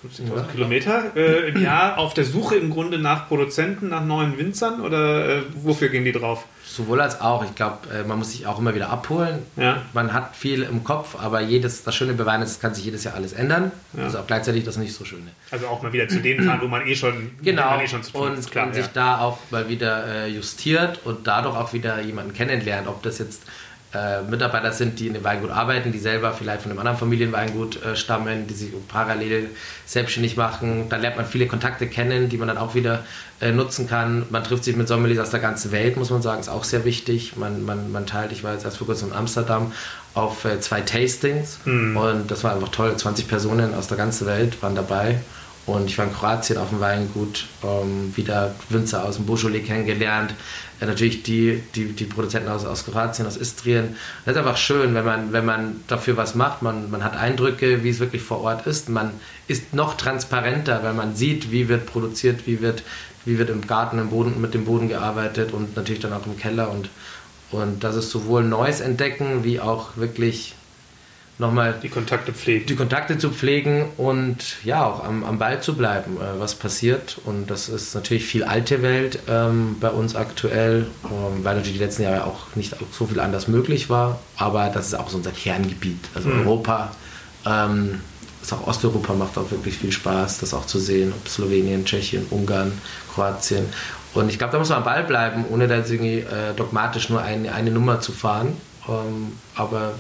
50.000 0.04 0.36
ja. 0.36 0.44
Kilometer 0.52 1.16
äh, 1.16 1.50
im 1.50 1.62
Jahr 1.62 2.00
auf 2.00 2.14
der 2.14 2.26
Suche 2.26 2.56
im 2.56 2.72
Grunde 2.72 2.98
nach 2.98 3.28
Produzenten, 3.28 3.90
nach 3.90 4.04
neuen 4.04 4.38
Winzern 4.38 4.82
oder 4.82 5.38
äh, 5.38 5.42
wofür 5.54 5.90
gehen 5.90 6.06
die 6.06 6.12
drauf? 6.12 6.46
Sowohl 6.66 7.02
als 7.02 7.22
auch. 7.22 7.44
Ich 7.44 7.54
glaube, 7.54 7.78
äh, 7.94 8.04
man 8.04 8.18
muss 8.18 8.32
sich 8.32 8.48
auch 8.48 8.58
immer 8.58 8.74
wieder 8.74 8.90
abholen. 8.90 9.40
Ja. 9.58 9.82
Man 9.94 10.14
hat 10.14 10.36
viel 10.36 10.64
im 10.64 10.84
Kopf, 10.84 11.16
aber 11.22 11.42
jedes, 11.42 11.84
das 11.84 11.94
Schöne 11.94 12.14
bei 12.14 12.26
Wein 12.26 12.42
ist, 12.42 12.52
es 12.52 12.60
kann 12.60 12.74
sich 12.74 12.86
jedes 12.86 13.04
Jahr 13.04 13.14
alles 13.14 13.34
ändern. 13.34 13.72
Ja. 13.96 14.06
Also 14.06 14.20
auch 14.20 14.28
gleichzeitig 14.28 14.64
das 14.64 14.78
nicht 14.78 14.94
so 14.94 15.06
Schöne. 15.06 15.32
Also 15.52 15.68
auch 15.68 15.84
mal 15.84 15.94
wieder 15.94 16.08
zu 16.08 16.20
denen 16.20 16.46
fahren, 16.46 16.62
wo 16.62 16.68
man 16.68 16.88
eh 16.88 16.96
schon, 16.96 17.32
genau. 17.44 17.80
Eh 17.80 17.88
schon 17.88 18.02
zu 18.02 18.14
tun 18.14 18.32
und, 18.32 18.40
ist. 18.40 18.52
Klar, 18.52 18.68
und 18.68 18.74
sich 18.74 18.88
da 18.88 19.20
auch 19.20 19.38
mal 19.52 19.70
wieder 19.70 20.08
äh, 20.08 20.28
justiert 20.30 21.02
und 21.04 21.28
dadurch 21.28 21.56
auch 21.56 21.74
wieder 21.74 22.02
jemanden 22.02 22.34
kennenlernt. 22.34 22.88
Ob 22.88 23.04
das 23.04 23.20
jetzt 23.20 23.44
äh, 23.94 24.22
Mitarbeiter 24.22 24.72
sind, 24.72 25.00
die 25.00 25.08
in 25.08 25.14
dem 25.14 25.24
Weingut 25.24 25.50
arbeiten, 25.50 25.92
die 25.92 26.00
selber 26.00 26.34
vielleicht 26.34 26.62
von 26.62 26.72
einem 26.72 26.80
anderen 26.80 26.98
Familienweingut 26.98 27.84
äh, 27.84 27.96
stammen, 27.96 28.48
die 28.48 28.54
sich 28.54 28.70
parallel 28.88 29.50
selbstständig 29.86 30.38
machen. 30.38 30.88
Da 30.90 30.96
lernt 30.96 31.18
man 31.18 31.26
viele 31.26 31.48
Kontakte 31.48 31.88
kennen, 31.88 32.30
die 32.30 32.38
man 32.38 32.48
dann 32.48 32.58
auch 32.58 32.74
wieder 32.74 33.04
äh, 33.42 33.52
nutzen 33.52 33.88
kann. 33.88 34.26
Man 34.30 34.44
trifft 34.44 34.64
sich 34.64 34.76
mit 34.76 34.88
Sommeliers 34.88 35.20
aus 35.20 35.32
der 35.32 35.42
ganzen 35.42 35.72
Welt, 35.72 35.98
muss 35.98 36.10
man 36.10 36.22
sagen, 36.22 36.40
ist 36.40 36.50
auch 36.50 36.64
sehr 36.64 36.86
wichtig. 36.86 37.36
Man, 37.36 37.66
man, 37.66 37.92
man 37.92 38.06
teilt, 38.06 38.32
ich 38.32 38.44
war 38.44 38.54
jetzt 38.54 38.64
erst 38.64 38.78
vor 38.78 38.88
kurzem 38.88 39.10
in 39.10 39.16
Amsterdam 39.16 39.74
auf 40.14 40.46
äh, 40.46 40.60
zwei 40.62 40.82
Tastings 40.82 41.60
mhm. 41.66 41.98
und 41.98 42.32
das 42.32 42.44
war 42.44 42.54
einfach 42.54 42.70
toll. 42.70 42.96
20 42.96 43.28
Personen 43.28 43.74
aus 43.74 43.88
der 43.88 43.98
ganzen 43.98 44.26
Welt 44.28 44.62
waren 44.62 44.76
dabei. 44.76 45.20
Und 45.66 45.86
ich 45.86 45.98
war 45.98 46.06
in 46.06 46.14
Kroatien 46.14 46.58
auf 46.58 46.70
dem 46.70 46.80
Weingut, 46.80 47.46
ähm, 47.64 48.12
wieder 48.16 48.56
Winzer 48.70 49.06
aus 49.06 49.18
dem 49.18 49.26
Beaujolais 49.26 49.62
kennengelernt, 49.62 50.34
ja, 50.82 50.88
natürlich 50.88 51.22
die, 51.22 51.62
die, 51.76 51.94
die 51.94 52.06
Produzenten 52.06 52.50
aus, 52.50 52.66
aus 52.66 52.86
Kroatien, 52.86 53.28
aus 53.28 53.38
Istrien. 53.38 53.96
Das 54.26 54.34
ist 54.34 54.40
einfach 54.40 54.58
schön, 54.58 54.96
wenn 54.96 55.06
man, 55.06 55.32
wenn 55.32 55.46
man 55.46 55.84
dafür 55.88 56.18
was 56.18 56.34
macht. 56.34 56.64
Man, 56.64 56.90
man 56.90 57.04
hat 57.04 57.16
Eindrücke, 57.16 57.84
wie 57.84 57.90
es 57.90 58.00
wirklich 58.00 58.24
vor 58.24 58.42
Ort 58.42 58.66
ist. 58.66 58.90
Man 58.90 59.12
ist 59.48 59.76
noch 59.76 59.96
transparenter, 59.96 60.82
weil 60.82 60.94
man 60.94 61.16
sieht, 61.16 61.52
wie 61.52 61.70
wird 61.70 61.86
produziert, 61.86 62.48
wie 62.48 62.62
wird, 62.62 62.82
wie 63.26 63.38
wird 63.38 63.52
im 63.52 63.68
Garten, 63.68 64.00
im 64.00 64.10
Boden, 64.10 64.42
mit 64.42 64.56
dem 64.56 64.66
Boden 64.66 64.90
gearbeitet 64.90 65.54
und 65.54 65.76
natürlich 65.76 66.02
dann 66.02 66.14
auch 66.14 66.26
im 66.26 66.38
Keller. 66.38 66.72
Und, 66.72 66.90
und 67.52 67.84
das 67.84 67.96
ist 67.96 68.10
sowohl 68.10 68.44
Neues 68.44 68.82
entdecken, 68.82 69.44
wie 69.44 69.60
auch 69.60 69.98
wirklich 69.98 70.56
nochmal 71.42 71.76
die 71.82 71.90
Kontakte 71.90 72.32
pflegen. 72.32 72.68
Die 72.68 72.76
Kontakte 72.76 73.18
zu 73.18 73.32
pflegen 73.32 73.90
und 73.98 74.38
ja, 74.64 74.86
auch 74.86 75.04
am, 75.04 75.26
am 75.26 75.40
Ball 75.40 75.62
zu 75.62 75.76
bleiben, 75.76 76.18
äh, 76.18 76.40
was 76.40 76.56
passiert. 76.56 77.18
Und 77.26 77.50
das 77.52 77.68
ist 77.68 77.94
natürlich 77.96 78.26
viel 78.26 78.44
alte 78.44 78.82
Welt 78.82 79.20
ähm, 79.28 79.76
bei 79.82 79.90
uns 79.90 80.16
aktuell, 80.16 80.88
ähm, 81.04 81.44
weil 81.44 81.56
natürlich 81.56 81.80
die 81.80 81.84
letzten 81.84 82.04
Jahre 82.04 82.26
auch 82.26 82.56
nicht 82.56 82.76
so 82.92 83.08
viel 83.08 83.20
anders 83.20 83.50
möglich 83.50 83.90
war. 83.90 84.20
Aber 84.38 84.70
das 84.70 84.88
ist 84.88 84.94
auch 84.94 85.10
so 85.10 85.18
unser 85.18 85.32
Kerngebiet. 85.32 86.00
Also 86.14 86.30
mhm. 86.30 86.42
Europa, 86.42 86.92
ähm, 87.46 88.00
ist 88.42 88.54
auch 88.54 88.66
Osteuropa 88.68 89.14
macht 89.14 89.38
auch 89.38 89.52
wirklich 89.52 89.78
viel 89.78 89.92
Spaß, 89.92 90.40
das 90.40 90.54
auch 90.54 90.66
zu 90.66 90.80
sehen, 90.80 91.12
ob 91.16 91.28
Slowenien, 91.28 91.86
Tschechien, 91.86 92.26
Ungarn, 92.30 92.72
Kroatien. 93.14 93.66
Und 94.14 94.30
ich 94.30 94.38
glaube, 94.38 94.54
da 94.54 94.60
muss 94.60 94.70
man 94.70 94.80
am 94.80 94.84
Ball 94.84 95.04
bleiben, 95.04 95.46
ohne 95.50 95.68
da 95.68 95.78
irgendwie 95.78 96.20
äh, 96.20 96.54
dogmatisch 96.56 97.10
nur 97.10 97.22
eine, 97.22 97.54
eine 97.54 97.72
Nummer 97.72 98.00
zu 98.00 98.12
fahren. 98.12 98.58
Ähm, 98.88 99.34
aber 99.56 99.94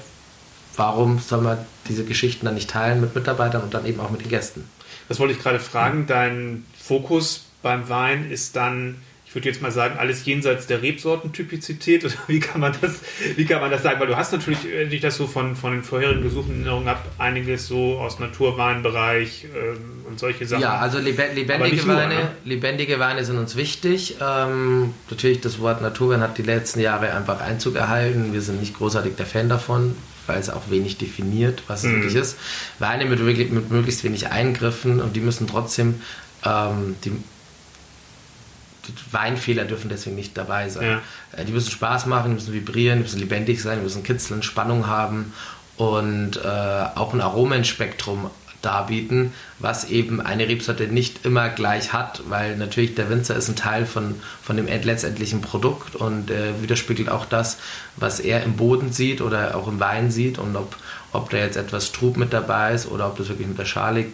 warum 0.76 1.20
soll 1.20 1.42
man 1.42 1.58
diese 1.88 2.06
Geschichten 2.06 2.46
dann 2.46 2.56
nicht 2.56 2.70
teilen 2.70 3.02
mit 3.02 3.16
Mitarbeitern 3.16 3.62
und 3.64 3.74
dann 3.74 3.86
eben 3.86 4.00
auch 4.00 4.10
mit 4.10 4.22
den 4.22 4.30
Gästen? 4.30 4.68
Das 5.08 5.20
wollte 5.20 5.34
ich 5.34 5.40
gerade 5.40 5.60
fragen. 5.60 6.06
Dein 6.08 6.66
Fokus 6.78 7.46
beim 7.62 7.90
Wein 7.90 8.32
ist 8.32 8.56
dann, 8.56 8.96
ich 9.26 9.36
würde 9.36 9.50
jetzt 9.50 9.62
mal 9.62 9.72
sagen, 9.72 9.98
alles 10.00 10.26
jenseits 10.26 10.68
der 10.68 10.82
Rebsortentypizität 10.82 12.06
oder 12.06 12.14
wie 12.28 12.40
kann 12.40 12.62
man 12.62 12.74
das, 12.82 13.02
wie 13.36 13.46
kann 13.46 13.62
man 13.62 13.72
das 13.72 13.84
sagen? 13.84 14.00
Weil 14.00 14.08
du 14.08 14.16
hast 14.16 14.32
natürlich, 14.32 14.60
wenn 14.64 14.92
ich 14.92 15.02
das 15.02 15.18
so 15.18 15.28
von, 15.28 15.56
von 15.56 15.74
den 15.74 15.84
vorherigen 15.84 16.24
Besuchen 16.24 16.52
in 16.52 16.62
Erinnerung 16.62 16.86
habe, 16.86 17.02
einiges 17.18 17.68
so 17.68 17.98
aus 17.98 18.20
Naturweinbereich 18.20 19.48
ähm, 19.54 20.06
und 20.08 20.20
solche 20.20 20.46
Sachen. 20.46 20.62
Ja, 20.62 20.78
also 20.78 20.98
lebendige 20.98 21.50
Weine, 21.50 21.86
nur, 21.86 22.08
ne? 22.08 22.32
lebendige 22.46 23.00
Weine 23.00 23.26
sind 23.26 23.38
uns 23.38 23.56
wichtig. 23.56 24.16
Ähm, 24.22 24.94
natürlich, 25.10 25.42
das 25.42 25.60
Wort 25.60 25.82
Naturwein 25.82 26.22
hat 26.22 26.38
die 26.38 26.44
letzten 26.44 26.80
Jahre 26.80 27.14
einfach 27.14 27.42
Einzug 27.42 27.76
erhalten. 27.76 28.34
Wir 28.34 28.42
sind 28.42 28.60
nicht 28.60 28.78
großartig 28.78 29.16
der 29.16 29.26
Fan 29.26 29.50
davon 29.50 29.96
weil 30.32 30.40
es 30.40 30.50
auch 30.50 30.70
wenig 30.70 30.98
definiert, 30.98 31.64
was 31.68 31.84
es 31.84 31.90
mhm. 31.90 31.96
wirklich 31.96 32.16
ist. 32.16 32.38
Weine 32.80 33.06
mit, 33.06 33.20
mit, 33.20 33.72
möglichst 33.72 34.04
wenig 34.04 34.28
Eingriffen 34.28 35.02
und 35.02 35.16
die 35.16 35.20
müssen 35.20 35.46
trotzdem, 35.46 36.02
ähm, 36.46 36.96
die, 37.04 37.10
die, 37.10 38.94
Weinfehler 39.12 39.66
dürfen 39.66 39.90
deswegen 39.90 40.16
nicht 40.16 40.38
dabei 40.38 40.70
sein. 40.70 40.88
Ja. 40.88 41.02
Äh, 41.38 41.46
die 41.46 41.52
müssen 41.52 41.72
Spaß 41.72 42.06
machen, 42.06 42.32
die 42.32 42.36
müssen 42.36 42.54
vibrieren, 42.54 43.00
die 43.00 43.04
müssen 43.04 43.20
lebendig 43.20 43.62
sein, 43.62 43.80
die 43.80 43.84
müssen 43.84 44.04
kitzeln, 44.04 44.42
Spannung 44.42 44.88
haben 44.88 45.34
und 45.76 46.38
äh, 46.38 46.48
auch 46.96 47.14
ein 47.14 47.22
Aromenspektrum 47.22 48.30
darbieten, 48.62 49.34
was 49.60 49.90
eben 49.90 50.22
eine 50.22 50.48
Rebsorte 50.48 50.88
nicht 50.88 51.26
immer 51.26 51.50
gleich 51.50 51.94
hat, 51.94 52.24
weil 52.30 52.58
natürlich 52.58 52.96
der 52.96 53.10
Winzer 53.10 53.36
ist 53.36 53.50
ein 53.50 53.56
Teil 53.56 53.86
von, 53.86 54.16
von 54.42 54.58
dem 54.58 54.68
letztendlichen 54.68 55.42
Produkt 55.42 55.96
und 55.96 56.32
äh, 56.32 56.62
widerspiegelt 56.62 57.10
auch 57.10 57.26
das, 57.26 57.58
was 57.98 58.20
er 58.20 58.44
im 58.44 58.54
Boden 58.58 58.92
sieht 58.92 59.22
oder 59.22 59.56
auch 59.56 59.68
im 59.68 59.80
Wein 59.80 60.12
sieht 60.12 60.38
und 60.38 60.56
ob, 60.56 60.76
ob 61.12 61.30
da 61.30 61.38
jetzt 61.38 61.58
etwas 61.58 61.92
Trub 61.92 62.18
mit 62.18 62.34
dabei 62.34 62.74
ist 62.74 62.88
oder 62.90 63.08
ob 63.08 63.18
das 63.18 63.30
wirklich 63.30 63.48
mit 63.48 63.58
der 63.58 63.66
Schale 63.66 64.06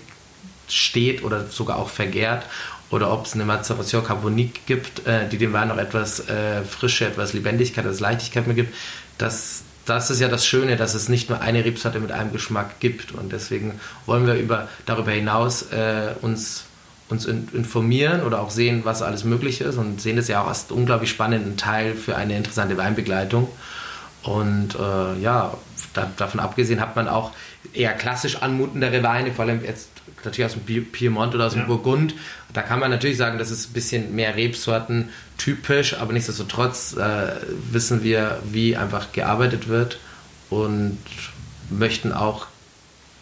steht 0.67 1.23
oder 1.23 1.45
sogar 1.47 1.77
auch 1.77 1.89
vergärt 1.89 2.43
oder 2.89 3.11
ob 3.11 3.25
es 3.25 3.33
eine 3.33 3.45
Maceration 3.45 4.03
Carbonique 4.03 4.65
gibt, 4.65 5.05
äh, 5.05 5.27
die 5.27 5.37
dem 5.37 5.53
Wein 5.53 5.67
noch 5.67 5.77
etwas 5.77 6.27
äh, 6.29 6.63
Frische, 6.63 7.05
etwas 7.05 7.33
Lebendigkeit, 7.33 7.85
etwas 7.85 7.99
Leichtigkeit 7.99 8.47
mitgibt, 8.47 8.73
das 9.17 9.63
das 9.87 10.09
ist 10.09 10.19
ja 10.19 10.27
das 10.27 10.45
Schöne, 10.45 10.75
dass 10.75 10.93
es 10.93 11.09
nicht 11.09 11.29
nur 11.29 11.41
eine 11.41 11.63
Rebsorte 11.63 11.99
mit 11.99 12.11
einem 12.11 12.31
Geschmack 12.31 12.79
gibt. 12.79 13.13
Und 13.13 13.31
deswegen 13.31 13.79
wollen 14.05 14.27
wir 14.27 14.35
über, 14.35 14.67
darüber 14.85 15.11
hinaus 15.11 15.71
äh, 15.71 16.13
uns, 16.21 16.65
uns 17.09 17.25
in, 17.25 17.47
informieren 17.53 18.21
oder 18.23 18.41
auch 18.41 18.51
sehen, 18.51 18.81
was 18.83 19.01
alles 19.01 19.23
möglich 19.23 19.61
ist 19.61 19.77
und 19.77 20.01
sehen 20.01 20.17
das 20.17 20.27
ja 20.27 20.41
auch 20.41 20.47
als 20.47 20.65
unglaublich 20.69 21.09
spannenden 21.09 21.57
Teil 21.57 21.95
für 21.95 22.15
eine 22.15 22.35
interessante 22.35 22.77
Weinbegleitung. 22.77 23.47
Und 24.23 24.75
äh, 24.75 25.19
ja, 25.21 25.53
da, 25.93 26.11
davon 26.17 26.41
abgesehen 26.41 26.81
hat 26.81 26.95
man 26.95 27.07
auch 27.07 27.31
eher 27.73 27.93
klassisch 27.93 28.41
anmutendere 28.41 29.03
Weine, 29.03 29.31
vor 29.31 29.45
allem 29.45 29.63
jetzt 29.63 29.89
natürlich 30.27 30.51
aus 30.51 30.57
dem 30.59 30.85
Piemont 30.85 31.33
oder 31.33 31.47
aus 31.47 31.53
dem 31.53 31.61
ja. 31.61 31.67
Burgund. 31.67 32.13
Da 32.53 32.61
kann 32.61 32.79
man 32.79 32.91
natürlich 32.91 33.17
sagen, 33.17 33.37
das 33.37 33.51
ist 33.51 33.69
ein 33.69 33.73
bisschen 33.73 34.15
mehr 34.15 34.35
Rebsorten 34.35 35.09
typisch, 35.37 35.95
aber 35.95 36.13
nichtsdestotrotz 36.13 36.95
äh, 36.97 37.31
wissen 37.71 38.03
wir, 38.03 38.39
wie 38.51 38.77
einfach 38.77 39.11
gearbeitet 39.11 39.67
wird 39.67 39.99
und 40.49 40.97
möchten 41.69 42.11
auch 42.13 42.47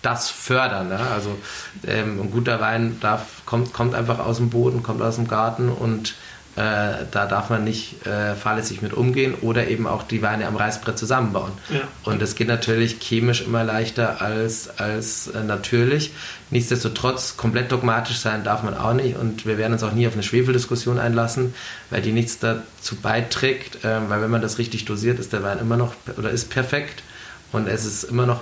das 0.01 0.29
fördern. 0.29 0.89
Ne? 0.89 0.99
Also 0.99 1.37
ähm, 1.85 2.21
ein 2.21 2.31
guter 2.31 2.59
Wein 2.61 2.97
darf, 3.01 3.45
kommt, 3.45 3.73
kommt 3.73 3.95
einfach 3.95 4.19
aus 4.19 4.37
dem 4.37 4.49
Boden, 4.49 4.83
kommt 4.83 5.01
aus 5.01 5.15
dem 5.15 5.27
Garten 5.27 5.69
und 5.69 6.15
äh, 6.55 7.03
da 7.11 7.25
darf 7.25 7.49
man 7.49 7.65
nicht 7.65 8.05
äh, 8.05 8.33
fahrlässig 8.33 8.81
mit 8.81 8.93
umgehen 8.93 9.33
oder 9.41 9.67
eben 9.67 9.87
auch 9.87 10.03
die 10.03 10.21
Weine 10.21 10.47
am 10.47 10.55
Reißbrett 10.55 10.97
zusammenbauen. 10.97 11.51
Ja. 11.69 11.81
Und 12.03 12.21
das 12.21 12.35
geht 12.35 12.47
natürlich 12.47 12.97
chemisch 13.01 13.41
immer 13.41 13.65
leichter 13.65 14.21
als, 14.21 14.79
als 14.79 15.27
äh, 15.27 15.43
natürlich. 15.43 16.11
Nichtsdestotrotz, 16.51 17.35
komplett 17.35 17.71
dogmatisch 17.71 18.17
sein 18.17 18.43
darf 18.45 18.63
man 18.63 18.77
auch 18.77 18.93
nicht 18.93 19.17
und 19.17 19.45
wir 19.45 19.57
werden 19.57 19.73
uns 19.73 19.83
auch 19.83 19.91
nie 19.91 20.07
auf 20.07 20.13
eine 20.13 20.23
Schwefeldiskussion 20.23 20.97
einlassen, 20.97 21.53
weil 21.89 22.01
die 22.01 22.13
nichts 22.13 22.39
dazu 22.39 22.95
beiträgt, 23.01 23.83
äh, 23.83 24.09
weil 24.09 24.21
wenn 24.21 24.31
man 24.31 24.41
das 24.41 24.57
richtig 24.57 24.85
dosiert, 24.85 25.19
ist 25.19 25.33
der 25.33 25.43
Wein 25.43 25.59
immer 25.59 25.75
noch 25.75 25.93
oder 26.17 26.29
ist 26.29 26.49
perfekt 26.49 27.03
und 27.51 27.67
es 27.67 27.85
ist 27.85 28.05
immer 28.05 28.25
noch 28.25 28.41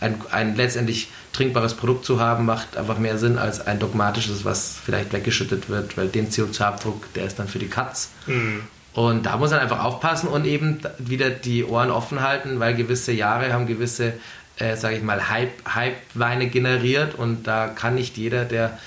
ein, 0.00 0.20
ein 0.30 0.56
letztendlich 0.56 1.08
trinkbares 1.32 1.74
Produkt 1.74 2.04
zu 2.04 2.20
haben, 2.20 2.46
macht 2.46 2.76
einfach 2.76 2.98
mehr 2.98 3.18
Sinn 3.18 3.38
als 3.38 3.66
ein 3.66 3.78
dogmatisches, 3.78 4.44
was 4.44 4.76
vielleicht 4.84 5.12
weggeschüttet 5.12 5.68
wird, 5.68 5.96
weil 5.96 6.08
den 6.08 6.30
CO2-Abdruck, 6.30 7.12
der 7.14 7.26
ist 7.26 7.38
dann 7.38 7.48
für 7.48 7.58
die 7.58 7.68
Katz. 7.68 8.10
Mhm. 8.26 8.62
Und 8.92 9.26
da 9.26 9.36
muss 9.36 9.50
man 9.50 9.60
einfach 9.60 9.84
aufpassen 9.84 10.28
und 10.28 10.44
eben 10.44 10.80
wieder 10.98 11.30
die 11.30 11.64
Ohren 11.64 11.90
offen 11.90 12.22
halten, 12.22 12.58
weil 12.58 12.74
gewisse 12.74 13.12
Jahre 13.12 13.52
haben 13.52 13.66
gewisse, 13.66 14.14
äh, 14.56 14.76
sage 14.76 14.96
ich 14.96 15.02
mal, 15.02 15.30
Hype-Weine 15.30 16.48
generiert 16.48 17.14
und 17.14 17.46
da 17.46 17.68
kann 17.68 17.94
nicht 17.94 18.16
jeder, 18.16 18.44
der, 18.44 18.78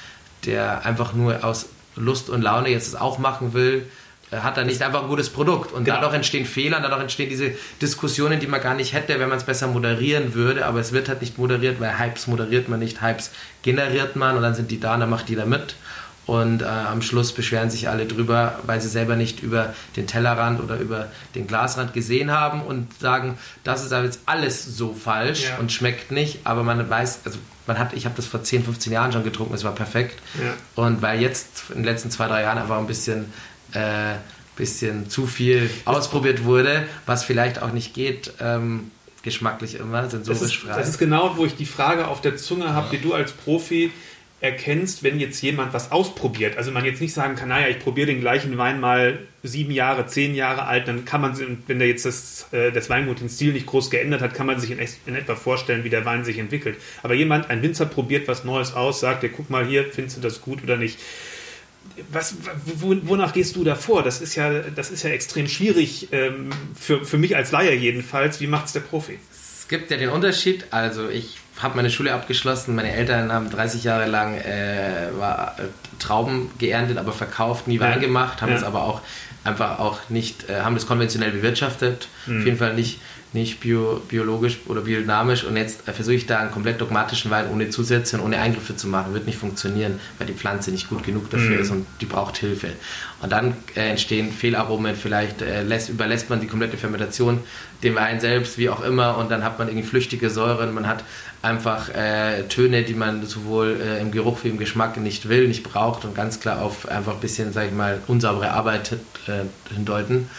der 0.45 0.86
einfach 0.86 1.13
nur 1.13 1.45
aus 1.45 1.67
Lust 1.95 2.30
und 2.30 2.41
Laune 2.41 2.69
jetzt 2.69 2.88
es 2.88 2.95
auch 2.95 3.17
machen 3.17 3.54
will, 3.54 3.86
hat 4.41 4.58
er 4.58 4.65
nicht 4.65 4.82
einfach 4.82 5.04
ein 5.04 5.08
gutes 5.08 5.30
Produkt. 5.30 5.72
Und 5.74 5.84
genau. 5.84 5.98
dadurch 5.98 6.15
entstehen 6.15 6.46
Fehler, 6.46 6.80
dadurch 6.80 7.02
entstehen 7.02 7.30
diese 7.30 7.52
Diskussionen, 7.82 8.39
die 8.39 8.48
man 8.48 8.62
gar 8.62 8.74
nicht 8.74 8.93
hätte, 8.93 9.19
wenn 9.19 9.30
man 9.30 9.38
es 9.38 9.43
besser 9.43 9.67
moderieren 9.67 10.34
würde. 10.34 10.65
Aber 10.65 10.80
es 10.80 10.91
wird 10.91 11.10
halt 11.10 11.22
nicht 11.22 11.38
moderiert, 11.38 11.80
weil 11.80 12.00
Hypes 12.00 12.28
moderiert 12.28 12.69
man 12.69 12.80
nicht, 12.80 13.02
Hypes 13.02 13.32
generiert 13.62 14.15
man 14.15 14.36
und 14.36 14.41
dann 14.41 14.56
sind 14.56 14.72
die 14.72 14.80
da 14.80 14.96
und 14.96 15.02
dann 15.02 15.10
macht 15.10 15.30
jeder 15.30 15.46
mit. 15.46 15.76
Und 16.26 16.62
äh, 16.62 16.65
am 16.65 17.02
Schluss 17.02 17.34
beschweren 17.34 17.69
sich 17.69 17.89
alle 17.89 18.06
drüber, 18.06 18.60
weil 18.65 18.80
sie 18.80 18.88
selber 18.88 19.17
nicht 19.17 19.43
über 19.43 19.74
den 19.98 20.08
Tellerrand 20.08 20.62
oder 20.62 20.78
über 20.78 21.08
den 21.36 21.48
Glasrand 21.48 21.93
gesehen 21.93 22.32
haben 22.32 22.62
und 22.62 22.98
sagen, 23.00 23.38
das 23.65 23.84
ist 23.84 23.91
aber 23.91 24.06
jetzt 24.06 24.22
alles 24.26 24.63
so 24.63 24.93
falsch 24.93 25.43
ja. 25.43 25.58
und 25.58 25.72
schmeckt 25.72 26.12
nicht. 26.12 26.39
Aber 26.46 26.63
man 26.63 26.89
weiß, 26.89 27.22
also 27.26 27.39
man 27.67 27.78
hat, 27.78 27.93
ich 27.93 28.06
habe 28.06 28.15
das 28.15 28.26
vor 28.26 28.41
10, 28.41 28.63
15 28.63 28.93
Jahren 28.93 29.12
schon 29.12 29.26
getrunken, 29.26 29.54
es 29.54 29.65
war 29.65 29.76
perfekt. 29.76 30.19
Ja. 30.36 30.54
Und 30.82 31.02
weil 31.02 31.19
jetzt 31.19 31.65
in 31.69 31.78
den 31.78 31.86
letzten 31.86 32.10
zwei, 32.10 32.28
drei 32.28 32.43
Jahren 32.43 32.58
einfach 32.58 32.78
ein 32.78 32.88
bisschen 32.88 33.26
äh, 33.74 34.16
bisschen 34.56 35.10
zu 35.10 35.26
viel 35.26 35.70
ausprobiert 35.86 36.44
wurde, 36.44 36.88
was 37.06 37.24
vielleicht 37.24 37.62
auch 37.62 37.74
nicht 37.74 37.94
geht. 37.94 38.34
Ähm, 38.40 38.92
geschmacklich 39.24 39.76
immer, 39.76 40.10
sensorisch 40.10 40.40
das 40.40 40.50
ist, 40.50 40.56
frei. 40.56 40.78
Das 40.78 40.90
ist 40.90 40.98
genau, 41.00 41.38
wo 41.38 41.46
ich 41.46 41.56
die 41.56 41.66
Frage 41.66 42.08
auf 42.08 42.22
der 42.22 42.36
Zunge 42.36 42.74
habe, 42.74 42.92
wie 42.92 42.98
du 42.98 43.14
als 43.14 43.32
Profi 43.32 43.92
erkennst, 44.42 45.04
wenn 45.04 45.22
jetzt 45.22 45.42
jemand 45.42 45.74
was 45.74 45.94
ausprobiert. 45.94 46.58
Also 46.58 46.72
man 46.72 46.84
jetzt 46.84 47.00
nicht 47.00 47.14
sagen 47.14 47.36
kann, 47.36 47.48
naja, 47.48 47.70
ich 47.70 47.80
probiere 47.80 48.08
den 48.08 48.20
gleichen 48.20 48.58
Wein 48.58 48.82
mal 48.82 49.20
sieben 49.42 49.72
Jahre, 49.72 50.06
zehn 50.06 50.36
Jahre 50.36 50.66
alt, 50.66 50.90
dann 50.90 51.06
kann 51.06 51.22
man, 51.22 51.58
wenn 51.68 51.80
der 51.80 51.88
jetzt 51.88 52.06
das, 52.06 52.48
äh, 52.52 52.74
das 52.74 52.90
Weingut 52.90 53.22
den 53.22 53.30
Stil 53.30 53.54
nicht 53.54 53.66
groß 53.66 53.90
geändert 53.90 54.22
hat, 54.22 54.34
kann 54.34 54.46
man 54.46 54.60
sich 54.60 54.72
in, 54.72 54.80
in, 55.06 55.16
etwa 55.16 55.36
vorstellen, 55.36 55.86
wie 55.86 55.90
der 55.90 56.04
Wein 56.04 56.26
sich 56.26 56.40
entwickelt. 56.40 56.78
Aber 57.04 57.14
jemand, 57.14 57.50
ein 57.50 57.62
Winzer 57.62 57.86
probiert 57.86 58.28
was 58.28 58.44
Neues 58.44 58.74
aus, 58.74 59.00
sagt, 59.00 59.24
ja, 59.24 59.30
guck 59.34 59.50
mal 59.50 59.66
hier, 59.66 59.86
findest 59.90 60.18
du 60.18 60.22
das 60.22 60.42
gut 60.42 60.62
oder 60.62 60.76
nicht? 60.76 61.00
Was, 62.12 62.36
wonach 62.76 63.34
gehst 63.34 63.56
du 63.56 63.63
da 63.63 63.76
vor? 63.76 64.04
Das 64.04 64.22
ist 64.22 64.36
ja, 64.36 64.62
das 64.62 64.89
ist 64.89 65.04
ja 65.04 65.12
extrem 65.12 65.48
schwierig 65.48 66.10
ähm, 66.12 66.50
für, 66.80 67.06
für 67.06 67.17
mich 67.17 67.36
als 67.36 67.52
Laie 67.52 67.74
jedenfalls. 67.76 68.39
Wie 68.41 68.48
macht 68.48 68.67
es 68.67 68.74
der 68.74 68.80
Profi? 68.80 69.19
Es 69.32 69.67
gibt 69.67 69.91
ja 69.91 69.98
den 69.98 70.10
Unterschied. 70.10 70.65
Also 70.72 71.10
ich 71.10 71.38
habe 71.60 71.76
meine 71.76 71.89
Schule 71.89 72.13
abgeschlossen. 72.13 72.76
Meine 72.76 72.93
Eltern 72.93 73.32
haben 73.32 73.50
30 73.50 73.84
Jahre 73.84 74.08
lang 74.08 74.36
äh, 74.38 75.10
war, 75.17 75.56
äh, 75.60 75.63
Trauben 76.00 76.50
geerntet, 76.58 76.98
aber 76.98 77.13
verkauft, 77.13 77.67
nie 77.67 77.80
Wein 77.80 77.93
ja. 77.93 78.00
gemacht, 78.00 78.41
haben 78.41 78.52
ja. 78.52 78.58
es 78.58 78.63
aber 78.63 78.84
auch 78.84 79.02
einfach 79.43 79.80
auch 79.80 80.00
nicht, 80.10 80.50
äh, 80.50 80.62
haben 80.62 80.76
das 80.76 80.88
konventionell 80.88 81.32
bewirtschaftet. 81.32 82.08
Mhm. 82.26 82.39
Auf 82.39 82.46
jeden 82.46 82.58
Fall 82.58 82.74
nicht 82.74 83.00
nicht 83.34 83.60
bio, 83.60 84.02
biologisch 84.08 84.60
oder 84.67 84.82
biodynamisch 84.82 85.43
und 85.43 85.58
jetzt 85.58 85.82
versuche 85.82 86.15
ich 86.15 86.26
da 86.26 86.39
einen 86.39 86.52
komplett 86.52 86.80
dogmatischen 86.80 87.32
Wein 87.32 87.50
ohne 87.52 87.69
Zusätze 87.69 88.17
und 88.17 88.24
ohne 88.24 88.39
Eingriffe 88.39 88.76
zu 88.76 88.88
machen. 88.88 89.13
Wird 89.13 89.26
nicht 89.26 89.38
funktionieren, 89.38 90.00
weil 90.17 90.28
die 90.28 90.34
Pflanze 90.34 90.72
nicht 90.72 90.89
gut 90.89 91.04
genug 91.04 91.30
dafür 91.30 91.58
mm. 91.58 91.62
ist 91.62 91.72
und 91.72 91.86
die 92.00 92.06
braucht 92.06 92.38
Hilfe. 92.38 92.69
Und 93.22 93.32
dann 93.32 93.56
äh, 93.76 93.89
entstehen 93.89 94.32
Fehlaromen, 94.32 94.96
vielleicht 94.96 95.41
äh, 95.41 95.63
lässt, 95.63 95.89
überlässt 95.89 96.30
man 96.30 96.41
die 96.41 96.48
komplette 96.48 96.78
Fermentation 96.78 97.39
dem 97.82 97.96
Wein 97.96 98.19
selbst, 98.19 98.58
wie 98.58 98.69
auch 98.69 98.84
immer, 98.84 99.17
und 99.17 99.30
dann 99.30 99.43
hat 99.43 99.60
man 99.60 99.67
irgendwie 99.67 99.88
flüchtige 99.88 100.30
Säuren, 100.30 100.74
man 100.74 100.88
hat 100.88 101.04
einfach 101.41 101.89
äh, 101.89 102.43
Töne, 102.43 102.84
die 102.84 102.93
man 102.93 103.26
sowohl 103.26 103.80
äh, 103.82 104.00
im 104.00 104.12
Geruch 104.12 104.39
wie 104.43 104.50
im 104.50 104.58
Geschmack 104.58 104.98
nicht 104.98 105.28
will, 105.28 105.48
nicht 105.48 105.63
braucht 105.63 106.06
und 106.06 106.15
ganz 106.15 106.39
klar 106.39 106.62
auf 106.62 106.88
einfach 106.88 107.15
ein 107.15 107.19
bisschen, 107.19 107.52
sag 107.52 107.67
ich 107.67 107.74
mal, 107.74 108.00
unsaubere 108.08 108.52
Arbeit 108.52 108.93
äh, 109.28 109.74
hindeuten. 109.74 110.30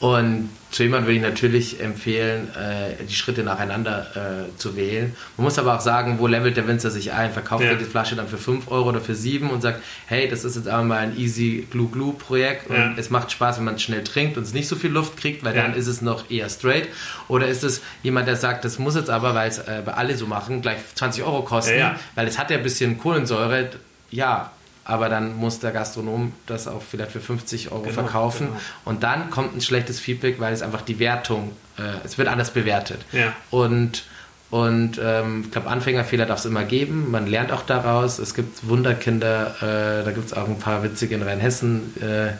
Und 0.00 0.50
zu 0.72 0.82
jemandem 0.84 1.06
würde 1.06 1.16
ich 1.16 1.22
natürlich 1.22 1.80
empfehlen, 1.80 2.48
äh, 2.56 3.04
die 3.04 3.14
Schritte 3.14 3.42
nacheinander 3.42 4.06
äh, 4.16 4.56
zu 4.56 4.74
wählen. 4.74 5.14
Man 5.36 5.44
muss 5.44 5.58
aber 5.58 5.76
auch 5.76 5.80
sagen, 5.80 6.18
wo 6.18 6.26
levelt 6.26 6.56
der 6.56 6.66
Winzer 6.66 6.90
sich 6.90 7.12
ein? 7.12 7.30
Verkauft 7.30 7.62
ja. 7.62 7.70
er 7.70 7.76
die 7.76 7.84
Flasche 7.84 8.16
dann 8.16 8.26
für 8.26 8.38
5 8.38 8.70
Euro 8.70 8.88
oder 8.88 9.00
für 9.00 9.14
7 9.14 9.50
und 9.50 9.60
sagt, 9.60 9.82
hey, 10.06 10.28
das 10.28 10.44
ist 10.44 10.56
jetzt 10.56 10.68
aber 10.68 10.82
mal 10.82 10.98
ein 10.98 11.18
easy 11.18 11.68
Glue-Glue-Projekt 11.70 12.70
und 12.70 12.76
ja. 12.76 12.94
es 12.96 13.10
macht 13.10 13.30
Spaß, 13.30 13.58
wenn 13.58 13.64
man 13.64 13.74
es 13.74 13.82
schnell 13.82 14.02
trinkt 14.02 14.38
und 14.38 14.44
es 14.44 14.54
nicht 14.54 14.66
so 14.66 14.74
viel 14.74 14.90
Luft 14.90 15.18
kriegt, 15.18 15.44
weil 15.44 15.54
ja. 15.54 15.62
dann 15.62 15.74
ist 15.74 15.88
es 15.88 16.00
noch 16.00 16.30
eher 16.30 16.48
straight. 16.48 16.88
Oder 17.28 17.48
ist 17.48 17.64
es 17.64 17.82
jemand, 18.02 18.26
der 18.26 18.36
sagt, 18.36 18.64
das 18.64 18.78
muss 18.78 18.94
jetzt 18.94 19.10
aber, 19.10 19.34
weil 19.34 19.50
es 19.50 19.58
äh, 19.58 19.82
bei 19.84 19.92
alle 19.92 20.16
so 20.16 20.26
machen, 20.26 20.62
gleich 20.62 20.78
20 20.94 21.22
Euro 21.22 21.42
kosten, 21.42 21.82
weil 22.14 22.26
es 22.26 22.38
hat 22.38 22.50
ja 22.50 22.56
ein 22.56 22.62
bisschen 22.62 22.98
Kohlensäure. 22.98 23.68
Ja, 24.10 24.52
aber 24.84 25.08
dann 25.08 25.36
muss 25.36 25.60
der 25.60 25.70
Gastronom 25.70 26.32
das 26.46 26.66
auch 26.66 26.82
vielleicht 26.82 27.12
für 27.12 27.20
50 27.20 27.70
Euro 27.70 27.82
genau, 27.82 27.94
verkaufen 27.94 28.48
genau. 28.48 28.60
und 28.84 29.02
dann 29.02 29.30
kommt 29.30 29.56
ein 29.56 29.60
schlechtes 29.60 30.00
Feedback, 30.00 30.40
weil 30.40 30.52
es 30.52 30.62
einfach 30.62 30.82
die 30.82 30.98
Wertung, 30.98 31.52
äh, 31.78 32.04
es 32.04 32.18
wird 32.18 32.28
anders 32.28 32.50
bewertet. 32.50 33.00
Ja. 33.12 33.32
Und, 33.50 34.04
und 34.50 35.00
ähm, 35.02 35.42
ich 35.44 35.50
glaube, 35.52 35.68
Anfängerfehler 35.68 36.26
darf 36.26 36.40
es 36.40 36.46
immer 36.46 36.64
geben, 36.64 37.10
man 37.10 37.26
lernt 37.26 37.52
auch 37.52 37.62
daraus, 37.62 38.18
es 38.18 38.34
gibt 38.34 38.68
Wunderkinder, 38.68 39.56
äh, 39.60 40.04
da 40.04 40.10
gibt 40.10 40.26
es 40.26 40.32
auch 40.32 40.48
ein 40.48 40.58
paar 40.58 40.82
witzige 40.82 41.14
in 41.14 41.22
Rheinhessen, 41.22 41.94
äh, 42.02 42.32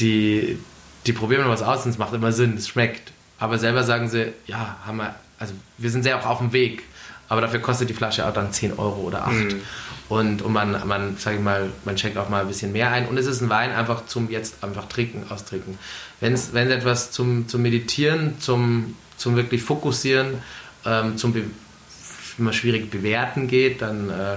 die, 0.00 0.58
die 1.06 1.12
probieren 1.12 1.44
mal 1.44 1.50
was 1.50 1.62
aus 1.62 1.84
und 1.84 1.92
es 1.92 1.98
macht 1.98 2.12
immer 2.12 2.32
Sinn, 2.32 2.56
es 2.56 2.68
schmeckt. 2.68 3.12
Aber 3.38 3.58
selber 3.58 3.84
sagen 3.84 4.08
sie, 4.08 4.32
ja, 4.46 4.76
haben 4.84 4.96
wir, 4.96 5.14
also 5.38 5.54
wir 5.76 5.90
sind 5.90 6.02
sehr 6.02 6.18
auch 6.18 6.26
auf 6.26 6.38
dem 6.38 6.52
Weg, 6.52 6.82
aber 7.28 7.40
dafür 7.40 7.60
kostet 7.60 7.88
die 7.88 7.94
Flasche 7.94 8.26
auch 8.26 8.32
dann 8.32 8.52
10 8.52 8.72
Euro 8.78 9.02
oder 9.02 9.26
8. 9.26 9.32
Mhm. 9.32 9.60
Und, 10.08 10.40
und 10.42 10.52
man, 10.52 10.86
man, 10.86 11.16
sag 11.18 11.34
ich 11.34 11.40
mal, 11.40 11.70
man 11.84 11.96
checkt 11.96 12.16
auch 12.16 12.28
mal 12.28 12.40
ein 12.42 12.48
bisschen 12.48 12.72
mehr 12.72 12.90
ein. 12.90 13.06
Und 13.08 13.18
es 13.18 13.26
ist 13.26 13.42
ein 13.42 13.50
Wein 13.50 13.72
einfach 13.72 14.06
zum 14.06 14.30
jetzt 14.30 14.64
einfach 14.64 14.88
trinken, 14.88 15.24
austrinken. 15.30 15.78
Wenn 16.20 16.32
es 16.32 16.52
etwas 16.54 17.10
zum, 17.10 17.46
zum 17.46 17.62
Meditieren, 17.62 18.40
zum, 18.40 18.96
zum 19.16 19.36
wirklich 19.36 19.62
Fokussieren, 19.62 20.38
ähm, 20.86 21.16
zum 21.16 21.32
Be 21.32 21.44
immer 22.38 22.52
schwierig 22.52 22.88
bewerten 22.88 23.48
geht, 23.48 23.82
dann 23.82 24.10
äh, 24.10 24.34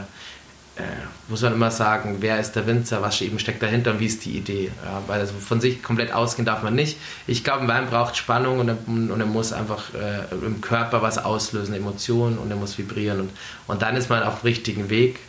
äh, 0.76 0.84
muss 1.28 1.42
man 1.44 1.54
immer 1.54 1.70
sagen, 1.70 2.18
wer 2.20 2.40
ist 2.40 2.54
der 2.54 2.66
Winzer, 2.66 3.02
was 3.02 3.22
eben 3.22 3.38
steckt 3.40 3.62
dahinter 3.62 3.92
und 3.92 4.00
wie 4.00 4.08
ist 4.08 4.26
die 4.26 4.38
Idee. 4.38 4.72
Ja, 4.84 5.04
weil 5.06 5.20
also 5.20 5.34
von 5.36 5.62
sich 5.62 5.84
komplett 5.84 6.12
ausgehen 6.12 6.46
darf 6.46 6.64
man 6.64 6.74
nicht. 6.74 6.98
Ich 7.28 7.44
glaube, 7.44 7.62
ein 7.62 7.68
Wein 7.68 7.88
braucht 7.88 8.18
Spannung 8.18 8.60
und 8.60 8.70
er, 8.70 8.78
und 8.88 9.20
er 9.20 9.26
muss 9.26 9.54
einfach 9.54 9.94
äh, 9.94 10.34
im 10.46 10.62
Körper 10.62 11.02
was 11.02 11.18
auslösen, 11.20 11.76
Emotionen 11.76 12.38
und 12.38 12.50
er 12.50 12.58
muss 12.58 12.78
vibrieren. 12.78 13.22
Und, 13.22 13.30
und 13.68 13.82
dann 13.84 13.96
ist 13.96 14.10
man 14.10 14.24
auf 14.24 14.42
dem 14.42 14.48
richtigen 14.48 14.90
Weg 14.90 15.20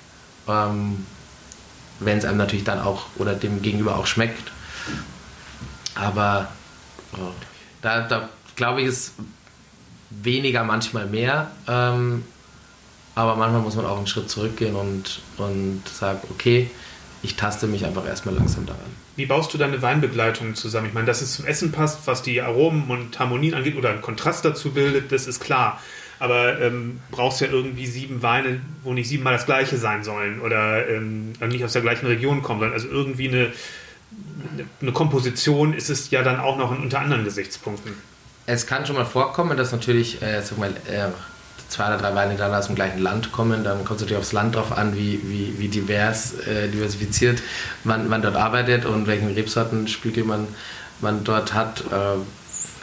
ähm, 0.48 1.06
wenn 2.00 2.18
es 2.18 2.24
einem 2.24 2.38
natürlich 2.38 2.64
dann 2.64 2.80
auch 2.80 3.06
oder 3.16 3.34
dem 3.34 3.62
Gegenüber 3.62 3.96
auch 3.96 4.06
schmeckt. 4.06 4.50
Aber 5.94 6.48
oh, 7.14 7.30
da, 7.80 8.06
da 8.06 8.28
glaube 8.56 8.82
ich, 8.82 8.88
ist 8.88 9.14
weniger 10.10 10.64
manchmal 10.64 11.06
mehr. 11.06 11.50
Ähm, 11.68 12.24
aber 13.14 13.36
manchmal 13.36 13.60
muss 13.60 13.76
man 13.76 13.86
auch 13.86 13.98
einen 13.98 14.06
Schritt 14.06 14.30
zurückgehen 14.30 14.74
und, 14.74 15.20
und 15.36 15.82
sagen, 15.86 16.20
okay, 16.30 16.70
ich 17.22 17.36
taste 17.36 17.66
mich 17.66 17.84
einfach 17.84 18.06
erstmal 18.06 18.34
langsam 18.34 18.66
daran. 18.66 18.80
Wie 19.16 19.26
baust 19.26 19.52
du 19.52 19.58
deine 19.58 19.82
Weinbegleitung 19.82 20.54
zusammen? 20.54 20.88
Ich 20.88 20.94
meine, 20.94 21.06
dass 21.06 21.20
es 21.20 21.34
zum 21.34 21.44
Essen 21.44 21.70
passt, 21.70 22.06
was 22.06 22.22
die 22.22 22.40
Aromen 22.40 22.88
und 22.88 23.18
Harmonien 23.18 23.54
angeht 23.54 23.76
oder 23.76 23.90
einen 23.90 24.00
Kontrast 24.00 24.44
dazu 24.44 24.72
bildet, 24.72 25.12
das 25.12 25.26
ist 25.26 25.40
klar. 25.40 25.80
Aber 26.22 26.60
ähm, 26.60 27.00
brauchst 27.10 27.40
ja 27.40 27.48
irgendwie 27.48 27.84
sieben 27.84 28.22
Weine, 28.22 28.60
wo 28.84 28.92
nicht 28.92 29.08
siebenmal 29.08 29.32
das 29.32 29.44
gleiche 29.44 29.76
sein 29.76 30.04
sollen 30.04 30.40
oder 30.40 30.88
ähm, 30.88 31.32
nicht 31.48 31.64
aus 31.64 31.72
der 31.72 31.82
gleichen 31.82 32.06
Region 32.06 32.42
kommen 32.42 32.60
sollen. 32.60 32.72
Also 32.72 32.86
irgendwie 32.86 33.26
eine, 33.26 33.52
eine 34.80 34.92
Komposition 34.92 35.74
ist 35.74 35.90
es 35.90 36.12
ja 36.12 36.22
dann 36.22 36.38
auch 36.38 36.56
noch 36.56 36.70
unter 36.70 37.00
anderen 37.00 37.24
Gesichtspunkten. 37.24 37.94
Es 38.46 38.68
kann 38.68 38.86
schon 38.86 38.94
mal 38.94 39.04
vorkommen, 39.04 39.56
dass 39.56 39.72
natürlich 39.72 40.22
äh, 40.22 40.40
sag 40.42 40.58
mal, 40.58 40.70
äh, 40.70 41.08
zwei 41.68 41.88
oder 41.88 41.98
drei 41.98 42.14
Weine 42.14 42.36
dann 42.36 42.54
aus 42.54 42.66
dem 42.66 42.76
gleichen 42.76 43.00
Land 43.00 43.32
kommen. 43.32 43.64
Dann 43.64 43.78
kommt 43.84 43.96
es 43.96 44.02
natürlich 44.02 44.18
aufs 44.18 44.32
Land 44.32 44.54
drauf 44.54 44.70
an, 44.70 44.96
wie, 44.96 45.20
wie, 45.24 45.58
wie 45.58 45.66
divers, 45.66 46.34
äh, 46.46 46.68
diversifiziert 46.68 47.42
man, 47.82 48.08
man 48.08 48.22
dort 48.22 48.36
arbeitet 48.36 48.84
und 48.84 49.08
welchen 49.08 49.32
Rebsortenspiegel 49.32 50.22
man, 50.22 50.46
man 51.00 51.24
dort 51.24 51.52
hat. 51.52 51.80
Äh, 51.90 52.18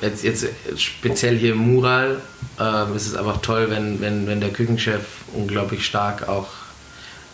jetzt, 0.02 0.24
jetzt 0.24 0.48
speziell 0.78 1.38
hier 1.38 1.54
im 1.54 1.60
Mural 1.60 2.22
äh, 2.60 2.96
ist 2.96 3.08
es 3.08 3.16
einfach 3.16 3.42
toll, 3.42 3.70
wenn, 3.70 4.02
wenn, 4.02 4.28
wenn 4.28 4.42
der 4.42 4.52
Küchenchef 4.52 5.02
unglaublich 5.34 5.86
stark 5.86 6.28
auch 6.28 6.48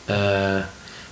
äh, 0.07 0.61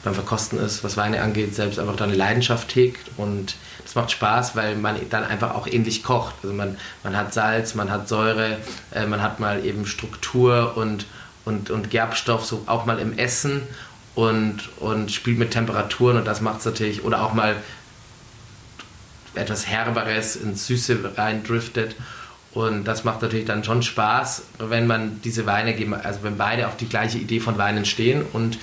beim 0.04 0.14
Verkosten 0.14 0.60
ist, 0.60 0.84
was 0.84 0.98
Weine 0.98 1.22
angeht, 1.22 1.56
selbst 1.56 1.80
einfach 1.80 1.96
da 1.96 2.04
eine 2.04 2.16
Leidenschaft 2.16 2.76
hegt 2.76 3.12
und 3.18 3.56
das 3.84 3.96
macht 3.96 4.12
Spaß, 4.12 4.56
weil 4.56 4.76
man 4.76 4.98
dann 5.10 5.24
einfach 5.24 5.56
auch 5.56 5.68
ähnlich 5.68 6.04
kocht. 6.04 6.36
Also 6.44 6.54
man, 6.54 6.78
man 7.04 7.16
hat 7.16 7.34
Salz, 7.34 7.76
man 7.76 7.90
hat 7.90 8.08
Säure, 8.08 8.58
äh, 8.94 9.06
man 9.06 9.22
hat 9.22 9.40
mal 9.40 9.66
eben 9.66 9.86
Struktur 9.86 10.76
und, 10.76 11.06
und, 11.46 11.70
und 11.70 11.90
Gerbstoff, 11.90 12.46
so 12.46 12.64
auch 12.66 12.86
mal 12.86 13.00
im 13.00 13.18
Essen 13.18 13.62
und, 14.16 14.70
und 14.80 15.12
spielt 15.12 15.40
mit 15.40 15.52
Temperaturen 15.52 16.18
und 16.18 16.26
das 16.26 16.42
macht 16.42 16.60
es 16.60 16.66
natürlich, 16.66 17.04
oder 17.04 17.24
auch 17.24 17.34
mal 17.34 17.56
etwas 19.36 19.68
Herberes 19.68 20.36
ins 20.36 20.68
Süße 20.68 21.18
reindriftet. 21.18 21.96
Und 22.54 22.84
das 22.86 23.04
macht 23.04 23.22
natürlich 23.22 23.46
dann 23.46 23.64
schon 23.64 23.82
Spaß, 23.82 24.44
wenn 24.60 24.86
man 24.86 25.22
diese 25.24 25.46
Weine, 25.46 25.76
also 26.04 26.20
wenn 26.24 26.38
beide 26.38 26.68
auf 26.68 26.78
die 26.78 26.88
gleiche 26.88 27.18
Idee 27.18 27.40
von 27.40 27.58
Weinen 27.58 27.86
stehen. 27.86 28.24
Und 28.32 28.60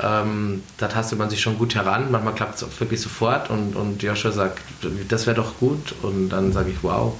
ähm, 0.00 0.62
da 0.78 0.88
tastet 0.88 1.18
man 1.18 1.28
sich 1.28 1.40
schon 1.40 1.58
gut 1.58 1.74
heran. 1.74 2.10
Manchmal 2.10 2.34
klappt 2.34 2.60
es 2.60 2.80
wirklich 2.80 3.00
sofort. 3.00 3.50
Und, 3.50 3.74
und 3.74 4.02
Joshua 4.02 4.30
sagt, 4.30 4.60
das 5.08 5.26
wäre 5.26 5.36
doch 5.36 5.58
gut. 5.58 5.94
Und 6.02 6.28
dann 6.28 6.52
sage 6.52 6.70
ich, 6.70 6.76
wow, 6.82 7.14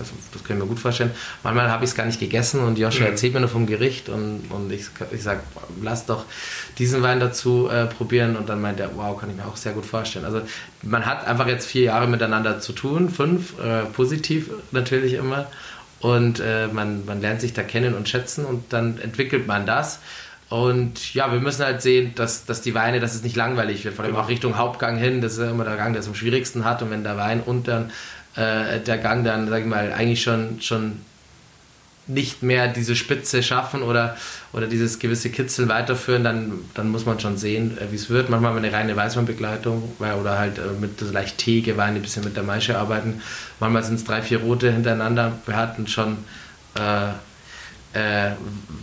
also 0.00 0.12
das 0.32 0.42
können 0.42 0.58
wir 0.58 0.66
gut 0.66 0.80
vorstellen. 0.80 1.12
Manchmal 1.44 1.70
habe 1.70 1.84
ich 1.84 1.90
es 1.90 1.96
gar 1.96 2.06
nicht 2.06 2.18
gegessen 2.18 2.60
und 2.60 2.78
Joshua 2.78 3.06
mhm. 3.06 3.12
erzählt 3.12 3.34
mir 3.34 3.40
nur 3.40 3.48
vom 3.48 3.66
Gericht 3.66 4.08
und, 4.08 4.42
und 4.50 4.72
ich, 4.72 4.86
ich 5.12 5.22
sage, 5.22 5.40
lass 5.80 6.06
doch 6.06 6.24
diesen 6.78 7.02
Wein 7.02 7.20
dazu 7.20 7.68
äh, 7.68 7.86
probieren 7.86 8.36
und 8.36 8.48
dann 8.48 8.60
meint 8.60 8.80
er, 8.80 8.90
wow, 8.96 9.18
kann 9.18 9.30
ich 9.30 9.36
mir 9.36 9.46
auch 9.46 9.56
sehr 9.56 9.72
gut 9.72 9.86
vorstellen. 9.86 10.24
Also 10.24 10.42
man 10.82 11.06
hat 11.06 11.26
einfach 11.26 11.46
jetzt 11.46 11.66
vier 11.66 11.84
Jahre 11.84 12.08
miteinander 12.08 12.58
zu 12.58 12.72
tun, 12.72 13.10
fünf, 13.10 13.58
äh, 13.60 13.84
positiv 13.84 14.50
natürlich 14.72 15.14
immer 15.14 15.46
und 16.00 16.40
äh, 16.40 16.68
man, 16.68 17.04
man 17.04 17.20
lernt 17.20 17.40
sich 17.40 17.52
da 17.52 17.62
kennen 17.62 17.94
und 17.94 18.08
schätzen 18.08 18.44
und 18.44 18.72
dann 18.72 18.98
entwickelt 18.98 19.46
man 19.46 19.66
das. 19.66 20.00
Und 20.50 21.14
ja, 21.14 21.32
wir 21.32 21.38
müssen 21.38 21.64
halt 21.64 21.80
sehen, 21.80 22.12
dass, 22.16 22.44
dass 22.44 22.60
die 22.60 22.74
Weine, 22.74 22.98
dass 22.98 23.14
es 23.14 23.22
nicht 23.22 23.36
langweilig 23.36 23.84
wird. 23.84 23.94
Vor 23.94 24.04
allem 24.04 24.16
auch 24.16 24.28
Richtung 24.28 24.58
Hauptgang 24.58 24.96
hin, 24.96 25.20
das 25.20 25.34
ist 25.34 25.38
ja 25.38 25.50
immer 25.50 25.62
der 25.64 25.76
Gang, 25.76 25.92
der 25.92 26.00
es 26.00 26.08
am 26.08 26.16
schwierigsten 26.16 26.64
hat. 26.64 26.82
Und 26.82 26.90
wenn 26.90 27.04
der 27.04 27.16
Wein 27.16 27.40
und 27.40 27.68
dann 27.68 27.92
äh, 28.36 28.80
der 28.80 28.98
Gang 28.98 29.24
dann, 29.24 29.48
sag 29.48 29.60
ich 29.60 29.66
mal, 29.66 29.92
eigentlich 29.92 30.22
schon, 30.22 30.60
schon 30.60 31.00
nicht 32.06 32.42
mehr 32.42 32.68
diese 32.68 32.96
Spitze 32.96 33.42
schaffen 33.42 33.82
oder, 33.82 34.16
oder 34.52 34.66
dieses 34.66 34.98
gewisse 34.98 35.30
Kitzeln 35.30 35.68
weiterführen, 35.68 36.24
dann, 36.24 36.52
dann 36.74 36.88
muss 36.88 37.06
man 37.06 37.20
schon 37.20 37.36
sehen, 37.36 37.78
äh, 37.78 37.90
wie 37.90 37.96
es 37.96 38.10
wird. 38.10 38.30
Manchmal 38.30 38.50
haben 38.52 38.62
wir 38.62 38.68
eine 38.68 38.76
reine 38.76 38.96
Weißweinbegleitung 38.96 39.92
oder 39.98 40.38
halt 40.38 40.58
äh, 40.58 40.80
mit 40.80 41.00
leicht 41.00 41.38
Tee 41.38 41.64
Wein, 41.76 41.94
ein 41.94 42.02
bisschen 42.02 42.24
mit 42.24 42.36
der 42.36 42.42
Maische 42.42 42.78
arbeiten. 42.78 43.22
Manchmal 43.58 43.82
sind 43.84 43.96
es 43.96 44.04
drei, 44.04 44.22
vier 44.22 44.40
rote 44.40 44.72
hintereinander. 44.72 45.32
Wir 45.46 45.56
hatten 45.56 45.86
schon 45.86 46.18
äh, 46.74 47.10
äh, 47.92 48.32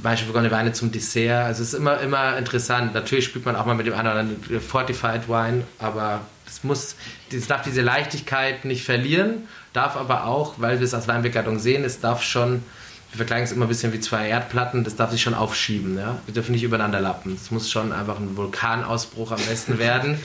beispielsweise 0.04 0.52
Weine 0.52 0.74
zum 0.74 0.92
Dessert. 0.92 1.46
Also 1.46 1.64
es 1.64 1.74
ist 1.74 1.80
immer, 1.80 2.00
immer 2.00 2.38
interessant. 2.38 2.94
Natürlich 2.94 3.26
spielt 3.26 3.46
man 3.46 3.56
auch 3.56 3.66
mal 3.66 3.76
mit 3.76 3.88
dem 3.88 3.94
anderen 3.94 4.38
Fortified 4.62 5.28
Wine, 5.28 5.64
aber 5.80 6.22
es 6.48 6.64
muss, 6.64 6.96
es 7.32 7.48
darf 7.48 7.62
diese 7.64 7.82
Leichtigkeit 7.82 8.66
nicht 8.66 8.84
verlieren, 8.84 9.48
darf 9.74 9.96
aber 9.96 10.26
auch, 10.26 10.56
weil 10.58 10.80
wir 10.80 10.86
es 10.86 10.94
als 10.94 11.08
Weinbegleitung 11.08 11.60
sehen, 11.60 11.84
es 11.84 12.00
darf 12.00 12.24
schon, 12.24 12.64
wir 13.12 13.18
vergleichen 13.18 13.46
es 13.46 13.52
immer 13.52 13.66
ein 13.66 13.70
bisschen 13.70 13.94
wie 13.94 14.00
zwei 14.00 14.28
Erdplatten, 14.28 14.84
das 14.84 14.96
darf 14.96 15.12
sich 15.12 15.22
schon 15.22 15.34
aufschieben. 15.34 15.98
Ja? 15.98 16.18
Wir 16.26 16.34
dürfen 16.34 16.52
nicht 16.52 16.64
übereinander 16.64 17.00
lappen. 17.00 17.36
Es 17.36 17.52
muss 17.52 17.70
schon 17.70 17.92
einfach 17.92 18.20
ein 18.20 18.36
Vulkanausbruch 18.36 19.32
am 19.32 19.42
besten 19.42 19.80
werden. 19.80 20.20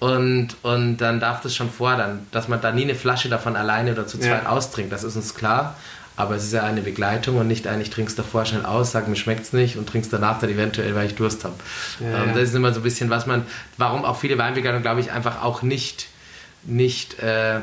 Und, 0.00 0.56
und 0.62 0.96
dann 0.96 1.20
darf 1.20 1.42
das 1.42 1.54
schon 1.54 1.70
fordern, 1.70 2.26
dass 2.30 2.48
man 2.48 2.60
da 2.62 2.72
nie 2.72 2.84
eine 2.84 2.94
Flasche 2.94 3.28
davon 3.28 3.54
alleine 3.54 3.92
oder 3.92 4.06
zu 4.06 4.18
zweit 4.18 4.44
ja. 4.44 4.48
austrinkt, 4.48 4.92
das 4.92 5.04
ist 5.04 5.14
uns 5.14 5.34
klar. 5.34 5.76
Aber 6.16 6.34
es 6.36 6.44
ist 6.44 6.52
ja 6.52 6.64
eine 6.64 6.82
Begleitung 6.82 7.38
und 7.38 7.46
nicht 7.46 7.66
ein, 7.66 7.80
ich 7.80 7.90
trinkst 7.90 8.18
davor 8.18 8.44
schnell 8.44 8.66
aus, 8.66 8.92
sag 8.92 9.08
mir 9.08 9.16
schmeckt 9.16 9.44
es 9.44 9.52
nicht 9.52 9.76
und 9.76 9.88
trinkst 9.88 10.12
danach 10.12 10.38
dann 10.38 10.50
eventuell, 10.50 10.94
weil 10.94 11.06
ich 11.06 11.14
Durst 11.14 11.44
habe. 11.44 11.54
Ja, 12.00 12.24
ähm. 12.24 12.34
Das 12.34 12.50
ist 12.50 12.54
immer 12.54 12.72
so 12.72 12.80
ein 12.80 12.82
bisschen, 12.82 13.10
was 13.10 13.26
man, 13.26 13.46
warum 13.78 14.04
auch 14.04 14.18
viele 14.18 14.36
Weinbegleitungen, 14.36 14.82
glaube 14.82 15.00
ich, 15.00 15.12
einfach 15.12 15.42
auch 15.42 15.62
nicht, 15.62 16.08
nicht, 16.64 17.18
äh, 17.20 17.60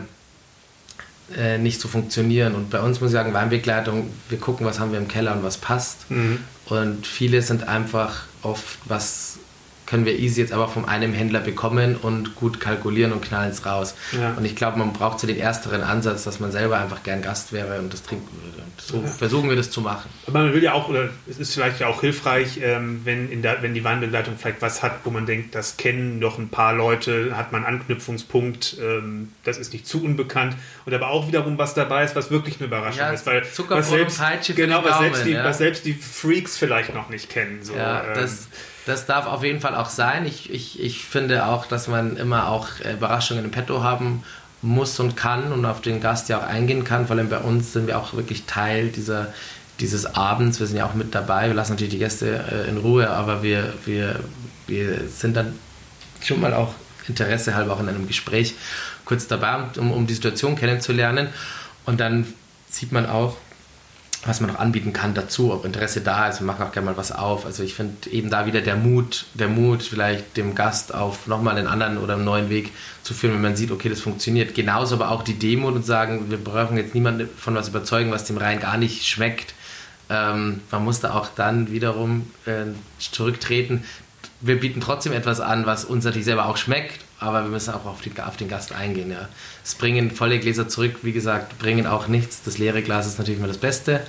äh, 1.37 1.57
nicht 1.57 1.81
so 1.81 1.87
funktionieren. 1.87 2.55
Und 2.55 2.69
bei 2.69 2.79
uns 2.79 2.99
muss 3.01 3.11
ich 3.11 3.13
sagen, 3.13 3.33
Weinbegleitung, 3.33 4.09
wir 4.29 4.39
gucken, 4.39 4.65
was 4.65 4.79
haben 4.79 4.91
wir 4.91 4.99
im 4.99 5.07
Keller 5.07 5.33
und 5.33 5.43
was 5.43 5.57
passt. 5.57 6.09
Mhm. 6.09 6.39
Und 6.65 7.05
viele 7.05 7.41
sind 7.41 7.67
einfach 7.67 8.23
oft, 8.41 8.79
was 8.85 9.39
können 9.87 10.05
wir 10.05 10.19
easy 10.19 10.41
jetzt 10.41 10.53
aber 10.53 10.67
von 10.67 10.87
einem 10.87 11.13
Händler 11.13 11.39
bekommen 11.39 11.95
und 11.95 12.35
gut 12.35 12.59
kalkulieren 12.59 13.13
und 13.13 13.21
knallen 13.21 13.51
es 13.51 13.65
raus. 13.65 13.95
Ja. 14.11 14.33
Und 14.33 14.45
ich 14.45 14.55
glaube, 14.55 14.77
man 14.77 14.93
braucht 14.93 15.19
so 15.19 15.25
den 15.25 15.39
ersteren 15.39 15.81
Ansatz, 15.81 16.25
dass 16.25 16.39
man 16.39 16.51
selber 16.51 16.77
einfach 16.77 17.03
gern 17.03 17.21
Gast 17.21 17.53
wäre 17.53 17.79
und 17.79 17.91
das 17.93 18.03
trinken 18.03 18.37
würde. 18.43 18.63
Und 18.63 18.81
so 18.81 19.01
ja. 19.01 19.07
versuchen 19.07 19.49
wir 19.49 19.55
das 19.55 19.71
zu 19.71 19.79
machen. 19.79 20.09
Aber 20.27 20.39
man 20.43 20.53
will 20.53 20.61
ja 20.61 20.73
auch, 20.73 20.89
oder 20.89 21.09
es 21.27 21.39
ist 21.39 21.53
vielleicht 21.53 21.79
ja 21.79 21.87
auch 21.87 22.01
hilfreich, 22.01 22.59
ähm, 22.61 23.01
wenn, 23.05 23.31
in 23.31 23.41
der, 23.41 23.61
wenn 23.63 23.73
die 23.73 23.83
Weinbegleitung 23.83 24.35
vielleicht 24.37 24.61
was 24.61 24.83
hat, 24.83 24.99
wo 25.05 25.09
man 25.09 25.25
denkt, 25.25 25.55
das 25.55 25.77
kennen 25.77 26.19
doch 26.19 26.37
ein 26.37 26.49
paar 26.49 26.73
Leute, 26.73 27.37
hat 27.37 27.53
man 27.53 27.63
einen 27.63 27.77
Anknüpfungspunkt, 27.77 28.77
ähm, 28.81 29.31
das 29.45 29.57
ist 29.57 29.71
nicht 29.71 29.87
zu 29.87 30.03
unbekannt. 30.03 30.55
Und 30.85 30.93
aber 30.93 31.09
auch 31.09 31.27
wiederum 31.27 31.57
was 31.57 31.73
dabei 31.73 32.03
ist, 32.03 32.13
was 32.13 32.29
wirklich 32.29 32.57
eine 32.57 32.67
Überraschung 32.67 32.99
ja, 32.99 33.11
ist. 33.11 33.25
Weil 33.25 33.43
was 33.69 33.89
selbst, 33.89 34.21
genau, 34.53 34.83
was, 34.83 34.99
selbst 34.99 35.25
die, 35.25 35.35
was 35.35 35.57
selbst 35.57 35.85
die 35.85 35.93
Freaks 35.93 36.57
vielleicht 36.57 36.93
noch 36.93 37.09
nicht 37.09 37.29
kennen. 37.29 37.59
So, 37.61 37.73
ja, 37.73 38.13
das, 38.13 38.41
ähm, 38.41 38.47
das 38.87 39.05
darf 39.05 39.25
auf 39.25 39.43
jeden 39.43 39.59
Fall 39.59 39.75
auch 39.75 39.89
sein. 39.89 40.25
Ich, 40.25 40.51
ich, 40.51 40.79
ich 40.79 41.05
finde 41.05 41.45
auch, 41.45 41.65
dass 41.65 41.87
man 41.87 42.17
immer 42.17 42.47
auch 42.47 42.67
Überraschungen 42.79 43.45
im 43.45 43.51
Petto 43.51 43.83
haben 43.83 44.23
muss 44.61 44.99
und 44.99 45.15
kann 45.15 45.51
und 45.51 45.65
auf 45.65 45.81
den 45.81 45.99
Gast 46.01 46.29
ja 46.29 46.39
auch 46.39 46.47
eingehen 46.47 46.83
kann. 46.83 47.07
Vor 47.07 47.15
allem 47.15 47.29
bei 47.29 47.39
uns 47.39 47.73
sind 47.73 47.87
wir 47.87 47.99
auch 47.99 48.13
wirklich 48.13 48.45
Teil 48.45 48.89
dieser, 48.89 49.33
dieses 49.79 50.15
Abends. 50.15 50.59
Wir 50.59 50.67
sind 50.67 50.77
ja 50.77 50.85
auch 50.85 50.93
mit 50.93 51.13
dabei. 51.13 51.47
Wir 51.47 51.53
lassen 51.53 51.73
natürlich 51.73 51.93
die 51.93 51.99
Gäste 51.99 52.43
äh, 52.51 52.69
in 52.69 52.77
Ruhe, 52.77 53.09
aber 53.09 53.43
wir, 53.43 53.73
wir, 53.85 54.19
wir 54.67 55.07
sind 55.09 55.35
dann 55.35 55.53
schon 56.21 56.39
mal 56.39 56.53
auch 56.53 56.73
Interesse 57.07 57.55
halber 57.55 57.73
auch 57.73 57.79
in 57.79 57.89
einem 57.89 58.07
Gespräch 58.07 58.55
kurz 59.05 59.27
dabei, 59.27 59.63
um, 59.77 59.91
um 59.91 60.07
die 60.07 60.13
Situation 60.13 60.55
kennenzulernen. 60.55 61.29
Und 61.85 61.99
dann 61.99 62.25
sieht 62.69 62.91
man 62.91 63.05
auch, 63.05 63.37
was 64.27 64.41
man 64.41 64.51
noch 64.51 64.59
anbieten 64.59 64.93
kann 64.93 65.13
dazu, 65.13 65.53
ob 65.53 65.65
Interesse 65.65 66.01
da 66.01 66.27
ist. 66.27 66.41
Wir 66.41 66.45
machen 66.45 66.65
auch 66.65 66.71
gerne 66.71 66.85
mal 66.85 66.97
was 66.97 67.11
auf. 67.11 67.45
Also 67.45 67.63
ich 67.63 67.73
finde 67.73 68.09
eben 68.09 68.29
da 68.29 68.45
wieder 68.45 68.61
der 68.61 68.75
Mut, 68.75 69.25
der 69.33 69.47
Mut, 69.47 69.83
vielleicht 69.83 70.37
dem 70.37 70.53
Gast 70.53 70.93
auf 70.93 71.27
nochmal 71.27 71.57
einen 71.57 71.67
anderen 71.67 71.97
oder 71.97 72.15
einen 72.15 72.25
neuen 72.25 72.49
Weg 72.49 72.71
zu 73.03 73.13
führen, 73.13 73.33
wenn 73.35 73.41
man 73.41 73.55
sieht, 73.55 73.71
okay, 73.71 73.89
das 73.89 74.01
funktioniert. 74.01 74.53
Genauso 74.53 74.95
aber 74.95 75.11
auch 75.11 75.23
die 75.23 75.39
Demut 75.39 75.73
und 75.75 75.85
sagen, 75.85 76.29
wir 76.29 76.37
brauchen 76.37 76.77
jetzt 76.77 76.93
niemanden 76.93 77.29
von 77.37 77.55
was 77.55 77.69
überzeugen, 77.69 78.11
was 78.11 78.25
dem 78.25 78.37
Rhein 78.37 78.59
gar 78.59 78.77
nicht 78.77 79.07
schmeckt. 79.07 79.53
Ähm, 80.09 80.61
man 80.71 80.83
muss 80.83 80.99
da 80.99 81.13
auch 81.13 81.29
dann 81.35 81.71
wiederum 81.71 82.31
äh, 82.45 82.65
zurücktreten. 82.99 83.83
Wir 84.41 84.59
bieten 84.59 84.81
trotzdem 84.81 85.13
etwas 85.13 85.39
an, 85.39 85.65
was 85.65 85.85
uns 85.85 86.05
natürlich 86.05 86.25
selber 86.25 86.45
auch 86.45 86.57
schmeckt 86.57 87.06
aber 87.19 87.43
wir 87.43 87.49
müssen 87.49 87.73
auch 87.73 87.85
auf, 87.85 88.01
die, 88.01 88.11
auf, 88.21 88.37
den 88.37 88.47
Gast 88.47 88.71
eingehen. 88.71 89.11
Ja. 89.11 89.27
Es 89.63 89.75
bringen 89.75 90.11
volle 90.11 90.39
Gläser 90.39 90.67
zurück, 90.67 90.97
wie 91.01 91.13
gesagt, 91.13 91.57
bringen 91.59 91.87
auch 91.87 92.07
nichts. 92.07 92.43
Das 92.43 92.57
leere 92.57 92.83
Glas 92.83 93.07
ist 93.07 93.17
natürlich 93.17 93.39
immer 93.39 93.47
das 93.47 93.57
Beste 93.57 94.01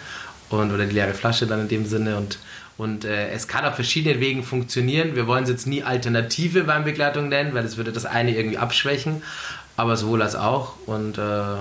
und 0.51 0.73
oder 0.73 0.87
die 0.87 0.95
leere 0.95 1.15
Flasche 1.15 1.47
dann 1.47 1.61
in 1.61 1.69
dem 1.69 1.87
Sinne 1.87 2.17
und 2.17 2.39
und 2.77 3.05
äh, 3.05 3.31
es 3.31 3.49
kann 3.49 3.65
auf 3.65 3.75
verschiedenen 3.75 4.21
Wegen 4.21 4.45
funktionieren. 4.45 5.17
Wir 5.17 5.27
wollen 5.27 5.43
es 5.43 5.51
jetzt 5.51 5.67
nie 5.67 5.83
alternative 5.83 6.69
Weinbegleitung 6.69 7.29
nennen, 7.29 7.53
weil 7.53 7.65
es 7.65 7.77
würde 7.77 7.91
das 7.91 8.07
eine 8.07 8.37
irgendwie 8.37 8.57
abschwächen, 8.57 9.25
aber 9.77 9.97
sowohl 9.97 10.23
als 10.23 10.37
auch 10.37 10.75
und 10.87 11.19
äh, 11.19 11.57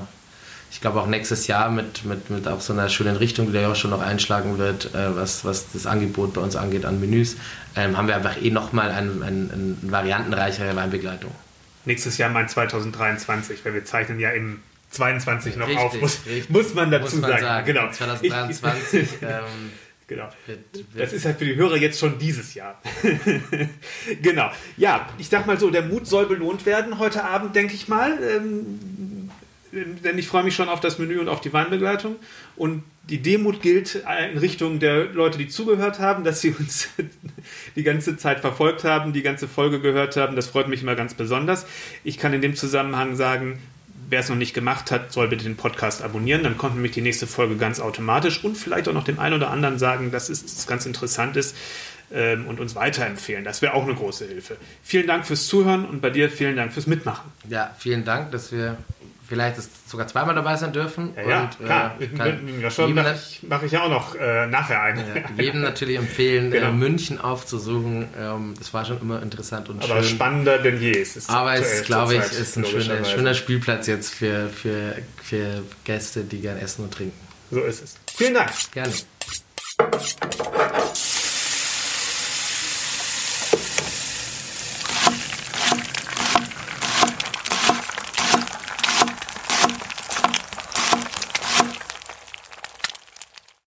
ich 0.72 0.82
glaube 0.82 1.01
auch 1.01 1.07
nächstes 1.07 1.47
Jahr 1.47 1.70
mit, 1.70 2.05
mit, 2.05 2.30
mit 2.30 2.47
auch 2.47 2.61
so 2.61 2.74
einer 2.74 2.89
schönen 2.89 3.15
Richtung, 3.15 3.47
die 3.47 3.51
der 3.53 3.61
ja 3.61 3.72
auch 3.72 3.76
schon 3.76 3.91
noch 3.91 4.01
einschlagen 4.01 4.57
wird, 4.57 4.93
äh, 4.93 5.15
was, 5.15 5.45
was 5.45 5.72
das 5.72 5.86
Angebot 5.86 6.34
bei 6.34 6.41
uns 6.41 6.55
angeht 6.55 6.86
an 6.86 6.99
Menüs, 6.99 7.38
ähm, 7.76 7.97
haben 7.97 8.07
wir 8.07 8.15
einfach 8.15 8.41
eh 8.41 8.51
nochmal 8.51 8.91
eine 8.91 9.11
ein, 9.26 9.51
ein 9.51 9.91
variantenreichere 9.91 10.76
Weinbegleitung. 10.76 11.32
Nächstes 11.86 12.18
Jahr 12.18 12.30
mein 12.30 12.49
2023, 12.49 13.63
weil 13.63 13.74
wir 13.74 13.86
zeichnen 13.86 14.20
ja 14.20 14.32
im 14.32 14.59
22 14.91 15.55
noch 15.55 15.68
richtig, 15.68 15.84
auf, 15.84 16.01
muss, 16.01 16.26
richtig. 16.26 16.49
muss 16.49 16.74
man 16.74 16.91
dazu 16.91 17.15
muss 17.15 17.22
man 17.22 17.32
sagen. 17.32 17.43
sagen. 17.43 17.65
Genau. 17.65 17.91
2023. 17.91 19.07
ähm, 19.22 19.72
Genau. 20.07 20.30
Das 20.95 21.11
ist 21.11 21.26
halt 21.26 21.38
für 21.38 21.43
die 21.43 21.57
Hörer 21.57 21.76
jetzt 21.76 21.99
schon 21.99 22.18
dieses 22.18 22.53
Jahr. 22.53 22.82
genau. 24.22 24.49
Ja, 24.78 25.09
ich 25.18 25.28
sag 25.28 25.45
mal 25.45 25.59
so, 25.59 25.70
der 25.70 25.82
Mut 25.82 26.07
soll 26.07 26.28
belohnt 26.28 26.65
werden 26.65 26.97
heute 26.97 27.26
Abend, 27.26 27.57
denke 27.57 27.74
ich 27.74 27.89
mal. 27.89 28.18
Ähm, 28.24 28.80
denn 29.86 30.18
ich 30.18 30.28
freue 30.28 30.44
mich 30.44 30.56
schon 30.56 30.70
auf 30.70 30.80
das 30.80 31.00
Menü 31.00 31.20
und 31.20 31.30
auf 31.30 31.42
die 31.42 31.54
Weinbegleitung. 31.54 32.16
Und 32.56 32.84
die 33.10 33.22
Demut 33.22 33.62
gilt 33.62 34.04
in 34.32 34.38
Richtung 34.38 34.80
der 34.80 35.06
Leute, 35.06 35.38
die 35.38 35.48
zugehört 35.48 36.00
haben, 36.00 36.24
dass 36.24 36.42
sie 36.42 36.52
uns 36.52 36.90
die 37.76 37.84
ganze 37.84 38.18
Zeit 38.18 38.42
verfolgt 38.42 38.84
haben, 38.84 39.14
die 39.14 39.22
ganze 39.22 39.48
Folge 39.48 39.80
gehört 39.80 40.18
haben. 40.18 40.36
Das 40.36 40.48
freut 40.48 40.68
mich 40.68 40.82
immer 40.82 40.96
ganz 40.96 41.14
besonders. 41.14 41.66
Ich 42.04 42.18
kann 42.18 42.34
in 42.34 42.42
dem 42.42 42.56
Zusammenhang 42.56 43.16
sagen, 43.16 43.60
wer 44.10 44.20
es 44.22 44.30
noch 44.30 44.36
nicht 44.36 44.54
gemacht 44.54 44.92
hat, 44.92 45.12
soll 45.12 45.28
bitte 45.28 45.44
den 45.44 45.58
Podcast 45.58 46.02
abonnieren. 46.02 46.44
Dann 46.44 46.58
kommt 46.58 46.76
nämlich 46.76 46.94
die 46.94 47.02
nächste 47.02 47.28
Folge 47.28 47.56
ganz 47.58 47.80
automatisch 47.80 48.44
und 48.44 48.58
vielleicht 48.58 48.88
auch 48.88 48.94
noch 48.94 49.04
dem 49.04 49.20
einen 49.20 49.36
oder 49.36 49.52
anderen 49.52 49.80
sagen, 49.80 50.12
dass 50.12 50.30
es 50.30 50.68
ganz 50.68 50.86
interessant 50.86 51.36
ist 51.38 51.56
ähm, 52.12 52.48
und 52.48 52.60
uns 52.60 52.76
weiterempfehlen. 52.76 53.44
Das 53.44 53.62
wäre 53.62 53.74
auch 53.74 53.84
eine 53.84 53.96
große 53.96 54.26
Hilfe. 54.26 54.58
Vielen 54.84 55.08
Dank 55.08 55.26
fürs 55.26 55.48
Zuhören 55.48 55.86
und 55.86 56.02
bei 56.02 56.10
dir 56.10 56.30
vielen 56.30 56.56
Dank 56.56 56.74
fürs 56.74 56.88
Mitmachen. 56.88 57.32
Ja, 57.50 57.76
vielen 57.78 58.06
Dank, 58.06 58.32
dass 58.32 58.52
wir 58.52 58.78
vielleicht 59.28 59.58
sogar 59.90 60.08
zweimal 60.08 60.36
dabei 60.36 60.56
sein 60.56 60.72
dürfen. 60.74 61.14
Ja, 61.16 61.30
ja 61.30 61.42
und, 61.42 61.66
klar. 61.66 61.96
Äh, 62.00 62.62
ja, 62.62 62.72
schon 62.72 62.94
mache 62.94 63.16
ich, 63.16 63.42
mach 63.48 63.64
ich 63.64 63.78
auch 63.78 63.90
noch 63.90 64.16
äh, 64.16 64.48
nachher 64.48 64.82
einen. 64.82 65.04
Ja, 65.38 65.44
jedem 65.44 65.62
natürlich 65.62 65.98
empfehlen, 65.98 66.52
äh, 66.52 66.58
genau. 66.58 66.70
äh, 66.70 66.74
München 66.74 67.20
aufzusuchen. 67.20 68.08
Ähm, 68.20 68.54
das 68.58 68.74
war 68.74 68.86
schon 68.86 69.02
immer 69.02 69.22
interessant 69.22 69.70
und 69.70 69.84
Aber 69.84 70.02
schön. 70.02 70.16
spannender 70.16 70.58
denn 70.60 70.80
je. 70.82 71.00
Es 71.00 71.16
ist 71.18 71.30
Aber 71.30 71.54
es, 71.56 71.84
glaube 71.84 72.16
ich, 72.16 72.22
ist 72.22 72.58
ein 72.58 72.66
schöner, 72.66 73.04
schöner, 73.04 73.34
Spielplatz 73.34 73.88
jetzt 73.88 74.14
für, 74.14 74.50
für, 74.50 74.96
für 75.22 75.64
Gäste, 75.84 76.24
die 76.24 76.40
gern 76.40 76.58
essen 76.58 76.86
und 76.86 76.94
trinken. 76.94 77.18
So 77.52 77.62
ist 77.62 77.84
es. 77.84 77.96
Vielen 78.16 78.34
Dank. 78.34 78.52
Gerne. 78.72 78.94